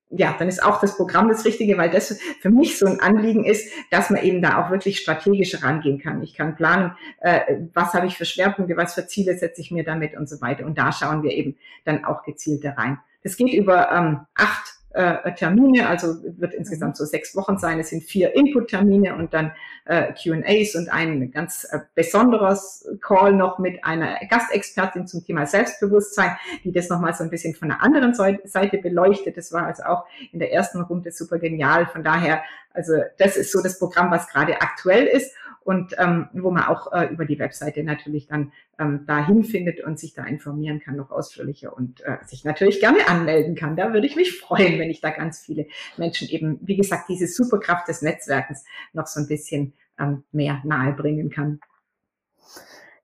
ja, 0.09 0.35
dann 0.37 0.47
ist 0.47 0.63
auch 0.63 0.79
das 0.79 0.97
Programm 0.97 1.29
das 1.29 1.45
Richtige, 1.45 1.77
weil 1.77 1.89
das 1.89 2.19
für 2.39 2.49
mich 2.49 2.77
so 2.77 2.85
ein 2.85 2.99
Anliegen 2.99 3.43
ist, 3.43 3.71
dass 3.89 4.09
man 4.09 4.23
eben 4.23 4.41
da 4.41 4.63
auch 4.63 4.69
wirklich 4.69 4.99
strategisch 4.99 5.63
rangehen 5.63 5.99
kann. 5.99 6.21
Ich 6.21 6.33
kann 6.35 6.55
planen, 6.55 6.95
äh, 7.21 7.57
was 7.73 7.93
habe 7.93 8.07
ich 8.07 8.17
für 8.17 8.25
Schwerpunkte, 8.25 8.77
was 8.77 8.93
für 8.93 9.07
Ziele 9.07 9.37
setze 9.37 9.61
ich 9.61 9.71
mir 9.71 9.83
damit 9.83 10.15
und 10.15 10.29
so 10.29 10.41
weiter. 10.41 10.65
Und 10.65 10.77
da 10.77 10.91
schauen 10.91 11.23
wir 11.23 11.31
eben 11.31 11.57
dann 11.85 12.05
auch 12.05 12.23
gezielter 12.23 12.77
rein. 12.77 12.99
Das 13.23 13.37
geht 13.37 13.53
über 13.53 13.91
ähm, 13.91 14.19
acht 14.35 14.74
äh, 14.95 15.33
Termine, 15.33 15.87
also 15.87 16.15
wird 16.37 16.53
insgesamt 16.53 16.95
so 16.95 17.05
sechs 17.05 17.35
Wochen 17.35 17.57
sein. 17.57 17.79
Es 17.79 17.89
sind 17.89 18.03
vier 18.03 18.33
Input-Termine 18.33 19.15
und 19.15 19.33
dann 19.33 19.51
äh, 19.83 20.13
QAs 20.13 20.75
und 20.75 20.89
ein 20.89 21.31
ganz 21.31 21.67
äh, 21.69 21.79
besonderes 21.93 22.87
Call 23.01 23.33
noch 23.33 23.59
mit 23.59 23.83
einer 23.83 24.17
Gastexpertin 24.29 25.05
zum 25.05 25.25
Thema 25.25 25.45
Selbstbewusstsein, 25.45 26.37
die 26.63 26.71
das 26.71 26.89
nochmal 26.89 27.13
so 27.13 27.23
ein 27.23 27.29
bisschen 27.29 27.55
von 27.55 27.67
der 27.67 27.83
anderen 27.83 28.13
Seite 28.13 28.77
beleuchtet. 28.77 29.35
Das 29.37 29.51
war 29.51 29.65
also 29.65 29.83
auch 29.83 30.05
in 30.31 30.39
der 30.39 30.53
ersten 30.53 30.81
Runde 30.81 31.11
super 31.11 31.39
genial. 31.39 31.87
Von 31.87 32.03
daher, 32.03 32.41
also 32.73 32.93
das 33.17 33.35
ist 33.35 33.51
so 33.51 33.61
das 33.61 33.77
Programm, 33.77 34.11
was 34.11 34.29
gerade 34.29 34.61
aktuell 34.61 35.05
ist. 35.05 35.33
Und 35.65 35.95
ähm, 35.97 36.29
wo 36.31 36.51
man 36.51 36.63
auch 36.63 36.93
äh, 36.93 37.05
über 37.05 37.25
die 37.25 37.39
Webseite 37.39 37.83
natürlich 37.83 38.27
dann 38.27 38.53
ähm, 38.77 39.03
dahin 39.07 39.43
findet 39.43 39.83
und 39.83 39.99
sich 39.99 40.13
da 40.13 40.23
informieren 40.23 40.79
kann, 40.79 40.95
noch 40.95 41.09
ausführlicher 41.09 41.75
und 41.75 42.01
äh, 42.05 42.17
sich 42.23 42.45
natürlich 42.45 42.79
gerne 42.79 43.07
anmelden 43.09 43.55
kann. 43.55 43.75
Da 43.75 43.91
würde 43.91 44.05
ich 44.05 44.15
mich 44.15 44.39
freuen, 44.39 44.77
wenn 44.79 44.91
ich 44.91 45.01
da 45.01 45.09
ganz 45.09 45.39
viele 45.39 45.65
Menschen 45.97 46.29
eben, 46.29 46.59
wie 46.61 46.77
gesagt, 46.77 47.09
diese 47.09 47.27
Superkraft 47.27 47.87
des 47.87 48.03
Netzwerkens 48.03 48.63
noch 48.93 49.07
so 49.07 49.19
ein 49.19 49.27
bisschen 49.27 49.73
ähm, 49.99 50.23
mehr 50.31 50.61
nahebringen 50.63 51.31
kann. 51.31 51.59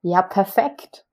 Ja, 0.04 0.21
perfekt. 0.21 1.06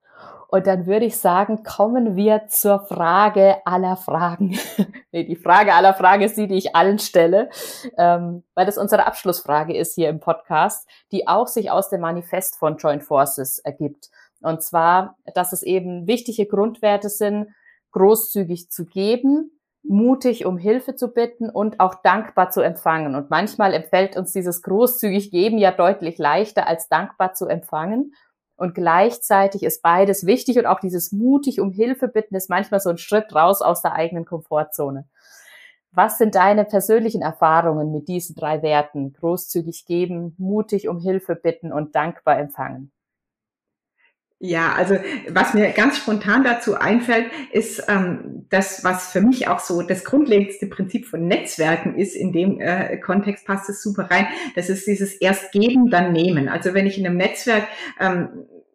Und 0.51 0.65
dann 0.65 0.87
würde 0.87 1.05
ich 1.05 1.17
sagen, 1.17 1.61
kommen 1.63 2.15
wir 2.15 2.47
zur 2.47 2.79
Frage 2.79 3.57
aller 3.65 3.95
Fragen. 3.95 4.57
nee, 5.11 5.23
die 5.23 5.35
Frage 5.35 5.75
aller 5.75 5.93
Fragen 5.93 6.23
ist 6.23 6.37
die, 6.37 6.47
die 6.47 6.57
ich 6.57 6.75
allen 6.75 6.97
stelle, 6.97 7.49
ähm, 7.97 8.43
weil 8.55 8.65
das 8.65 8.79
unsere 8.79 9.05
Abschlussfrage 9.05 9.77
ist 9.77 9.93
hier 9.93 10.09
im 10.09 10.19
Podcast, 10.19 10.89
die 11.11 11.27
auch 11.27 11.47
sich 11.47 11.69
aus 11.69 11.89
dem 11.89 12.01
Manifest 12.01 12.57
von 12.57 12.77
Joint 12.77 13.03
Forces 13.03 13.59
ergibt. 13.59 14.09
Und 14.41 14.63
zwar, 14.63 15.17
dass 15.35 15.53
es 15.53 15.61
eben 15.61 16.07
wichtige 16.07 16.47
Grundwerte 16.47 17.09
sind, 17.09 17.49
großzügig 17.91 18.71
zu 18.71 18.85
geben, 18.85 19.51
mutig 19.83 20.45
um 20.45 20.57
Hilfe 20.57 20.95
zu 20.95 21.13
bitten 21.13 21.49
und 21.49 21.79
auch 21.79 21.95
dankbar 21.95 22.49
zu 22.49 22.61
empfangen. 22.61 23.13
Und 23.13 23.29
manchmal 23.29 23.73
empfällt 23.73 24.17
uns 24.17 24.33
dieses 24.33 24.63
großzügig 24.63 25.29
geben 25.29 25.59
ja 25.59 25.71
deutlich 25.71 26.17
leichter 26.17 26.67
als 26.67 26.89
dankbar 26.89 27.33
zu 27.33 27.47
empfangen. 27.47 28.13
Und 28.59 28.75
gleichzeitig 28.75 29.63
ist 29.63 29.81
beides 29.81 30.25
wichtig 30.25 30.59
und 30.59 30.65
auch 30.65 30.81
dieses 30.81 31.13
mutig 31.13 31.61
um 31.61 31.71
Hilfe 31.71 32.09
bitten 32.09 32.35
ist 32.35 32.49
manchmal 32.49 32.81
so 32.81 32.89
ein 32.89 32.97
Schritt 32.97 33.33
raus 33.33 33.61
aus 33.61 33.81
der 33.81 33.93
eigenen 33.93 34.25
Komfortzone. 34.25 35.07
Was 35.91 36.17
sind 36.17 36.35
deine 36.35 36.65
persönlichen 36.65 37.21
Erfahrungen 37.21 37.93
mit 37.93 38.09
diesen 38.09 38.35
drei 38.35 38.61
Werten? 38.61 39.13
Großzügig 39.13 39.85
geben, 39.85 40.35
mutig 40.37 40.89
um 40.89 40.99
Hilfe 40.99 41.35
bitten 41.35 41.71
und 41.71 41.95
dankbar 41.95 42.37
empfangen. 42.37 42.91
Ja, 44.41 44.71
also 44.73 44.95
was 45.27 45.53
mir 45.53 45.69
ganz 45.71 45.97
spontan 45.97 46.45
dazu 46.45 46.75
einfällt, 46.75 47.25
ist 47.51 47.83
ähm, 47.89 48.45
das, 48.49 48.85
was 48.85 49.11
für 49.11 49.19
mich 49.19 49.49
auch 49.49 49.59
so 49.59 49.81
das 49.81 50.05
grundlegendste 50.05 50.67
Prinzip 50.67 51.07
von 51.07 51.27
Netzwerken 51.27 51.95
ist. 51.95 52.15
In 52.15 52.31
dem 52.31 52.61
äh, 52.61 52.95
Kontext 52.97 53.45
passt 53.45 53.69
es 53.69 53.83
super 53.83 54.03
rein. 54.09 54.27
Das 54.55 54.69
ist 54.69 54.87
dieses 54.87 55.13
erst 55.15 55.51
geben, 55.51 55.89
dann 55.89 56.13
nehmen. 56.13 56.47
Also 56.47 56.73
wenn 56.73 56.87
ich 56.87 56.97
in 56.97 57.05
einem 57.05 57.17
Netzwerk 57.17 57.67
ähm, 57.99 58.29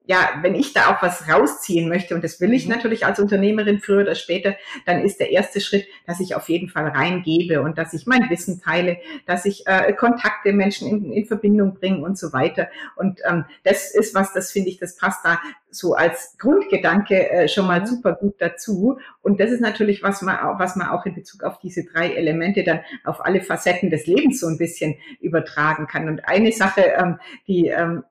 ja, 0.06 0.38
wenn 0.42 0.54
ich 0.54 0.74
da 0.74 0.94
auch 0.94 1.02
was 1.02 1.28
rausziehen 1.28 1.88
möchte, 1.88 2.14
und 2.14 2.22
das 2.22 2.40
will 2.40 2.52
ich 2.52 2.66
mhm. 2.66 2.74
natürlich 2.74 3.06
als 3.06 3.18
Unternehmerin 3.20 3.80
früher 3.80 4.02
oder 4.02 4.14
später, 4.14 4.54
dann 4.84 5.00
ist 5.00 5.18
der 5.18 5.30
erste 5.30 5.60
Schritt, 5.60 5.86
dass 6.06 6.20
ich 6.20 6.34
auf 6.34 6.48
jeden 6.48 6.68
Fall 6.68 6.88
reingebe 6.88 7.62
und 7.62 7.78
dass 7.78 7.94
ich 7.94 8.06
mein 8.06 8.28
Wissen 8.28 8.60
teile, 8.60 8.98
dass 9.26 9.46
ich 9.46 9.66
äh, 9.66 9.94
Kontakte 9.94 10.52
Menschen 10.52 10.88
in, 10.88 11.12
in 11.12 11.24
Verbindung 11.24 11.74
bringe 11.74 12.04
und 12.04 12.18
so 12.18 12.34
weiter. 12.34 12.68
Und 12.96 13.20
ähm, 13.28 13.46
das 13.62 13.94
ist 13.94 14.14
was, 14.14 14.34
das 14.34 14.52
finde 14.52 14.68
ich, 14.68 14.78
das 14.78 14.96
passt 14.96 15.24
da 15.24 15.40
so 15.70 15.94
als 15.94 16.36
Grundgedanke 16.38 17.30
äh, 17.30 17.48
schon 17.48 17.66
mal 17.66 17.80
mhm. 17.80 17.86
super 17.86 18.12
gut 18.12 18.34
dazu. 18.38 18.98
Und 19.22 19.40
das 19.40 19.50
ist 19.50 19.60
natürlich, 19.60 20.02
was 20.02 20.20
man, 20.20 20.38
auch, 20.38 20.58
was 20.58 20.76
man 20.76 20.88
auch 20.88 21.06
in 21.06 21.14
Bezug 21.14 21.42
auf 21.44 21.58
diese 21.60 21.82
drei 21.84 22.14
Elemente 22.14 22.62
dann 22.62 22.80
auf 23.04 23.24
alle 23.24 23.40
Facetten 23.40 23.88
des 23.88 24.06
Lebens 24.06 24.40
so 24.40 24.48
ein 24.48 24.58
bisschen 24.58 24.96
übertragen 25.20 25.86
kann. 25.86 26.08
Und 26.08 26.28
eine 26.28 26.52
Sache, 26.52 26.92
ähm, 26.98 27.18
die 27.46 27.68
ähm, 27.68 28.04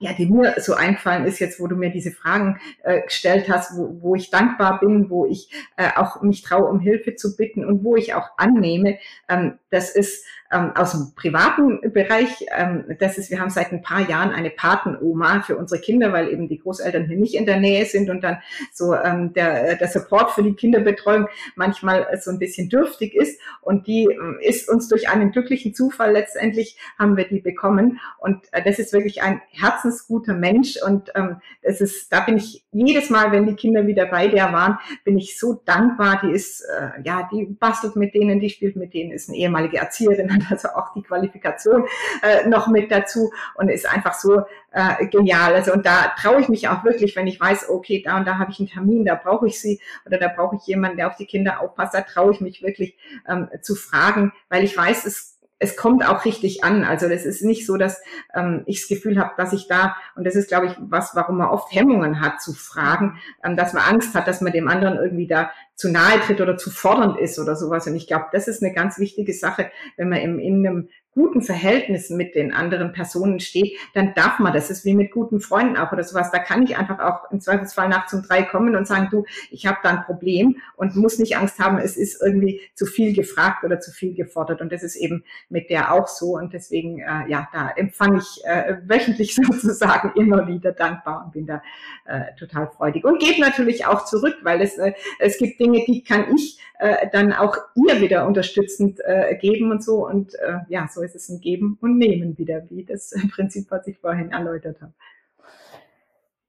ja, 0.00 0.14
die 0.14 0.26
mir 0.26 0.54
so 0.58 0.72
eingefallen 0.72 1.26
ist 1.26 1.40
jetzt, 1.40 1.60
wo 1.60 1.66
du 1.66 1.76
mir 1.76 1.90
diese 1.90 2.10
Fragen 2.10 2.58
äh, 2.82 3.02
gestellt 3.02 3.50
hast, 3.50 3.76
wo, 3.76 3.98
wo 4.00 4.14
ich 4.14 4.30
dankbar 4.30 4.80
bin, 4.80 5.10
wo 5.10 5.26
ich 5.26 5.50
äh, 5.76 5.90
auch 5.94 6.22
mich 6.22 6.40
traue, 6.40 6.68
um 6.70 6.80
Hilfe 6.80 7.16
zu 7.16 7.36
bitten 7.36 7.66
und 7.66 7.84
wo 7.84 7.96
ich 7.96 8.14
auch 8.14 8.30
annehme, 8.38 8.98
ähm, 9.28 9.58
das 9.68 9.94
ist 9.94 10.24
ähm, 10.52 10.72
aus 10.74 10.92
dem 10.92 11.14
privaten 11.14 11.80
Bereich. 11.92 12.44
Ähm, 12.56 12.84
das 12.98 13.18
ist, 13.18 13.30
wir 13.30 13.40
haben 13.40 13.50
seit 13.50 13.72
ein 13.72 13.82
paar 13.82 14.08
Jahren 14.08 14.30
eine 14.30 14.50
Patenoma 14.50 15.42
für 15.42 15.56
unsere 15.56 15.80
Kinder, 15.80 16.12
weil 16.12 16.28
eben 16.28 16.48
die 16.48 16.58
Großeltern 16.58 17.06
hier 17.06 17.16
nicht 17.16 17.34
in 17.34 17.46
der 17.46 17.60
Nähe 17.60 17.84
sind 17.86 18.10
und 18.10 18.22
dann 18.22 18.38
so 18.72 18.94
ähm, 18.94 19.32
der, 19.32 19.76
der 19.76 19.88
Support 19.88 20.32
für 20.32 20.42
die 20.42 20.54
Kinderbetreuung 20.54 21.28
manchmal 21.54 22.06
so 22.20 22.30
ein 22.30 22.38
bisschen 22.38 22.68
dürftig 22.68 23.14
ist. 23.14 23.40
Und 23.60 23.86
die 23.86 24.04
äh, 24.04 24.48
ist 24.48 24.68
uns 24.68 24.88
durch 24.88 25.08
einen 25.08 25.30
glücklichen 25.30 25.74
Zufall 25.74 26.12
letztendlich 26.12 26.76
haben 26.98 27.16
wir 27.16 27.28
die 27.28 27.40
bekommen. 27.40 28.00
Und 28.18 28.46
äh, 28.52 28.62
das 28.62 28.78
ist 28.78 28.92
wirklich 28.92 29.22
ein 29.22 29.40
herzensguter 29.50 30.34
Mensch. 30.34 30.76
Und 30.84 31.10
ähm, 31.14 31.36
das 31.62 31.80
ist, 31.80 32.12
da 32.12 32.20
bin 32.20 32.36
ich 32.36 32.64
jedes 32.72 33.10
Mal, 33.10 33.32
wenn 33.32 33.46
die 33.46 33.54
Kinder 33.54 33.86
wieder 33.86 34.06
bei 34.06 34.28
der 34.28 34.52
waren, 34.52 34.78
bin 35.04 35.16
ich 35.16 35.38
so 35.38 35.62
dankbar. 35.64 36.20
Die 36.24 36.32
ist, 36.32 36.62
äh, 36.62 37.00
ja, 37.04 37.28
die 37.32 37.46
bastelt 37.46 37.96
mit 37.96 38.14
denen, 38.14 38.40
die 38.40 38.50
spielt 38.50 38.76
mit 38.76 38.94
denen, 38.94 39.12
ist 39.12 39.28
eine 39.28 39.38
ehemalige 39.38 39.78
Erzieherin 39.78 40.39
also 40.50 40.68
auch 40.68 40.92
die 40.94 41.02
Qualifikation 41.02 41.86
äh, 42.22 42.48
noch 42.48 42.68
mit 42.68 42.90
dazu 42.90 43.32
und 43.54 43.68
ist 43.68 43.88
einfach 43.88 44.14
so 44.14 44.42
äh, 44.72 45.06
genial. 45.06 45.54
Also 45.54 45.72
und 45.72 45.86
da 45.86 46.12
traue 46.20 46.40
ich 46.40 46.48
mich 46.48 46.68
auch 46.68 46.84
wirklich, 46.84 47.16
wenn 47.16 47.26
ich 47.26 47.40
weiß, 47.40 47.68
okay, 47.68 48.02
da 48.04 48.16
und 48.16 48.26
da 48.26 48.38
habe 48.38 48.50
ich 48.50 48.58
einen 48.58 48.68
Termin, 48.68 49.04
da 49.04 49.14
brauche 49.14 49.46
ich 49.46 49.60
sie 49.60 49.80
oder 50.06 50.18
da 50.18 50.28
brauche 50.28 50.56
ich 50.56 50.66
jemanden, 50.66 50.96
der 50.96 51.08
auf 51.08 51.16
die 51.16 51.26
Kinder 51.26 51.60
aufpasst, 51.60 51.94
da 51.94 52.02
traue 52.02 52.32
ich 52.32 52.40
mich 52.40 52.62
wirklich 52.62 52.96
ähm, 53.28 53.48
zu 53.62 53.74
fragen, 53.74 54.32
weil 54.48 54.64
ich 54.64 54.76
weiß, 54.76 55.04
es 55.06 55.40
es 55.60 55.76
kommt 55.76 56.04
auch 56.08 56.24
richtig 56.24 56.64
an. 56.64 56.84
Also 56.84 57.08
das 57.08 57.24
ist 57.26 57.42
nicht 57.42 57.66
so, 57.66 57.76
dass 57.76 58.00
ähm, 58.34 58.62
ich 58.64 58.80
das 58.80 58.88
Gefühl 58.88 59.20
habe, 59.20 59.32
dass 59.36 59.52
ich 59.52 59.68
da, 59.68 59.94
und 60.16 60.24
das 60.26 60.34
ist, 60.34 60.48
glaube 60.48 60.66
ich, 60.66 60.72
was, 60.80 61.14
warum 61.14 61.36
man 61.36 61.50
oft 61.50 61.72
Hemmungen 61.72 62.20
hat 62.20 62.40
zu 62.40 62.54
fragen, 62.54 63.20
ähm, 63.44 63.56
dass 63.56 63.74
man 63.74 63.82
Angst 63.82 64.14
hat, 64.14 64.26
dass 64.26 64.40
man 64.40 64.52
dem 64.52 64.68
anderen 64.68 64.96
irgendwie 64.96 65.26
da 65.26 65.50
zu 65.80 65.90
nahe 65.90 66.20
tritt 66.20 66.42
oder 66.42 66.58
zu 66.58 66.70
fordernd 66.70 67.18
ist 67.18 67.38
oder 67.38 67.56
sowas. 67.56 67.86
Und 67.86 67.96
ich 67.96 68.06
glaube, 68.06 68.26
das 68.32 68.48
ist 68.48 68.62
eine 68.62 68.74
ganz 68.74 68.98
wichtige 68.98 69.32
Sache, 69.32 69.70
wenn 69.96 70.10
man 70.10 70.20
im, 70.20 70.38
in 70.38 70.66
einem 70.66 70.88
guten 71.14 71.42
Verhältnissen 71.42 72.16
mit 72.16 72.34
den 72.34 72.52
anderen 72.52 72.92
Personen 72.92 73.40
steht, 73.40 73.76
dann 73.94 74.14
darf 74.14 74.38
man, 74.38 74.52
das 74.52 74.70
ist 74.70 74.84
wie 74.84 74.94
mit 74.94 75.10
guten 75.10 75.40
Freunden 75.40 75.76
auch 75.76 75.92
oder 75.92 76.04
sowas, 76.04 76.30
da 76.30 76.38
kann 76.38 76.62
ich 76.62 76.76
einfach 76.76 76.98
auch 77.00 77.30
im 77.30 77.40
Zweifelsfall 77.40 77.88
nachts 77.88 78.14
um 78.14 78.22
drei 78.22 78.42
kommen 78.42 78.76
und 78.76 78.86
sagen, 78.86 79.08
du, 79.10 79.24
ich 79.50 79.66
habe 79.66 79.78
da 79.82 79.90
ein 79.90 80.04
Problem 80.04 80.56
und 80.76 80.96
muss 80.96 81.18
nicht 81.18 81.36
Angst 81.36 81.58
haben, 81.58 81.78
es 81.78 81.96
ist 81.96 82.22
irgendwie 82.22 82.60
zu 82.74 82.86
viel 82.86 83.14
gefragt 83.14 83.64
oder 83.64 83.80
zu 83.80 83.90
viel 83.90 84.14
gefordert 84.14 84.60
und 84.60 84.72
das 84.72 84.82
ist 84.82 84.96
eben 84.96 85.24
mit 85.48 85.70
der 85.70 85.92
auch 85.92 86.06
so 86.06 86.36
und 86.36 86.52
deswegen, 86.52 87.00
äh, 87.00 87.28
ja, 87.28 87.48
da 87.52 87.70
empfange 87.76 88.18
ich 88.18 88.44
äh, 88.44 88.76
wöchentlich 88.84 89.34
sozusagen 89.42 90.12
immer 90.20 90.46
wieder 90.46 90.72
dankbar 90.72 91.24
und 91.24 91.32
bin 91.32 91.46
da 91.46 91.62
äh, 92.06 92.34
total 92.38 92.68
freudig 92.68 93.04
und 93.04 93.20
gebe 93.20 93.40
natürlich 93.40 93.86
auch 93.86 94.04
zurück, 94.04 94.36
weil 94.42 94.60
es, 94.60 94.78
äh, 94.78 94.92
es 95.18 95.38
gibt 95.38 95.58
Dinge, 95.58 95.84
die 95.86 96.04
kann 96.04 96.34
ich 96.34 96.58
äh, 96.80 97.08
dann 97.12 97.32
auch 97.32 97.56
ihr 97.74 98.00
wieder 98.00 98.26
unterstützend 98.26 99.00
äh, 99.04 99.36
geben 99.36 99.70
und 99.70 99.84
so 99.84 100.06
und 100.06 100.34
äh, 100.36 100.58
ja, 100.68 100.88
so 100.90 101.02
ist 101.02 101.09
es 101.14 101.28
ein 101.28 101.40
Geben 101.40 101.78
und 101.80 101.98
Nehmen 101.98 102.38
wieder, 102.38 102.68
wie 102.70 102.84
das 102.84 103.14
Prinzip, 103.34 103.70
was 103.70 103.86
ich 103.86 103.98
vorhin 103.98 104.30
erläutert 104.30 104.80
habe. 104.80 104.92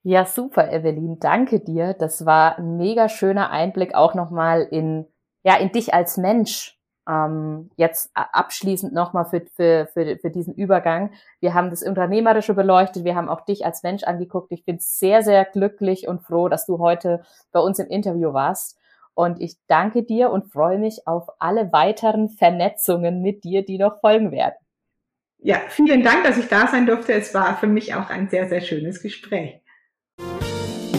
Ja, 0.04 0.26
super, 0.26 0.72
Evelyn. 0.72 1.20
Danke 1.20 1.60
dir. 1.60 1.94
Das 1.94 2.26
war 2.26 2.58
ein 2.58 2.78
mega 2.78 3.08
schöner 3.08 3.52
Einblick 3.52 3.94
auch 3.94 4.16
nochmal 4.16 4.64
in, 4.64 5.06
ja, 5.44 5.58
in 5.58 5.72
dich 5.72 5.94
als 5.94 6.18
Mensch. 6.18 6.80
Ähm, 7.08 7.70
jetzt 7.78 8.12
abschließend 8.14 8.94
nochmal 8.94 9.26
für, 9.26 9.42
für, 9.56 9.88
für, 9.94 10.18
für 10.18 10.32
diesen 10.32 10.56
Übergang. 10.56 11.12
Wir 11.40 11.54
haben 11.54 11.70
das 11.70 11.84
Unternehmerische 11.84 12.56
beleuchtet. 12.56 13.04
Wir 13.04 13.16
haben 13.16 13.30
auch 13.30 13.42
dich 13.42 13.64
als 13.66 13.84
Mensch 13.84 14.04
angeguckt. 14.04 14.52
Ich 14.52 14.66
bin 14.66 14.78
sehr, 14.80 15.22
sehr 15.22 15.46
glücklich 15.46 16.08
und 16.08 16.24
froh, 16.24 16.48
dass 16.50 16.66
du 16.66 16.80
heute 16.80 17.24
bei 17.52 17.60
uns 17.60 17.78
im 17.78 17.88
Interview 17.88 18.34
warst. 18.34 18.80
Und 19.14 19.42
ich 19.42 19.56
danke 19.68 20.04
dir 20.04 20.30
und 20.30 20.52
freue 20.52 20.80
mich 20.80 21.08
auf 21.08 21.28
alle 21.40 21.72
weiteren 21.72 22.30
Vernetzungen 22.30 23.22
mit 23.22 23.44
dir, 23.44 23.64
die 23.64 23.78
noch 23.78 24.00
folgen 24.00 24.32
werden. 24.32 24.56
Ja, 25.40 25.58
vielen 25.70 26.04
Dank, 26.04 26.24
dass 26.24 26.38
ich 26.38 26.48
da 26.48 26.68
sein 26.68 26.86
durfte. 26.86 27.14
Es 27.14 27.34
war 27.34 27.58
für 27.58 27.68
mich 27.68 27.96
auch 27.96 28.10
ein 28.10 28.30
sehr, 28.30 28.48
sehr 28.48 28.62
schönes 28.62 29.02
Gespräch. 29.02 29.62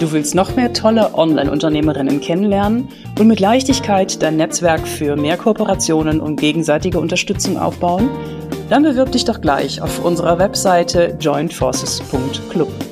Du 0.01 0.11
willst 0.11 0.35
noch 0.35 0.57
mehr 0.57 0.73
tolle 0.73 1.15
Online-Unternehmerinnen 1.15 2.21
kennenlernen 2.21 2.89
und 3.21 3.29
mit 3.29 3.39
Leichtigkeit 3.39 4.21
dein 4.21 4.37
Netzwerk 4.37 4.81
für 4.81 5.15
mehr 5.15 5.37
Kooperationen 5.37 6.21
und 6.21 6.41
gegenseitige 6.41 6.99
Unterstützung 6.99 7.57
aufbauen? 7.57 8.11
Dann 8.69 8.83
bewirb 8.83 9.13
dich 9.13 9.25
doch 9.25 9.41
gleich 9.41 9.81
auf 9.81 10.05
unserer 10.05 10.41
Webseite 10.41 11.17
jointforces.club. 11.21 12.92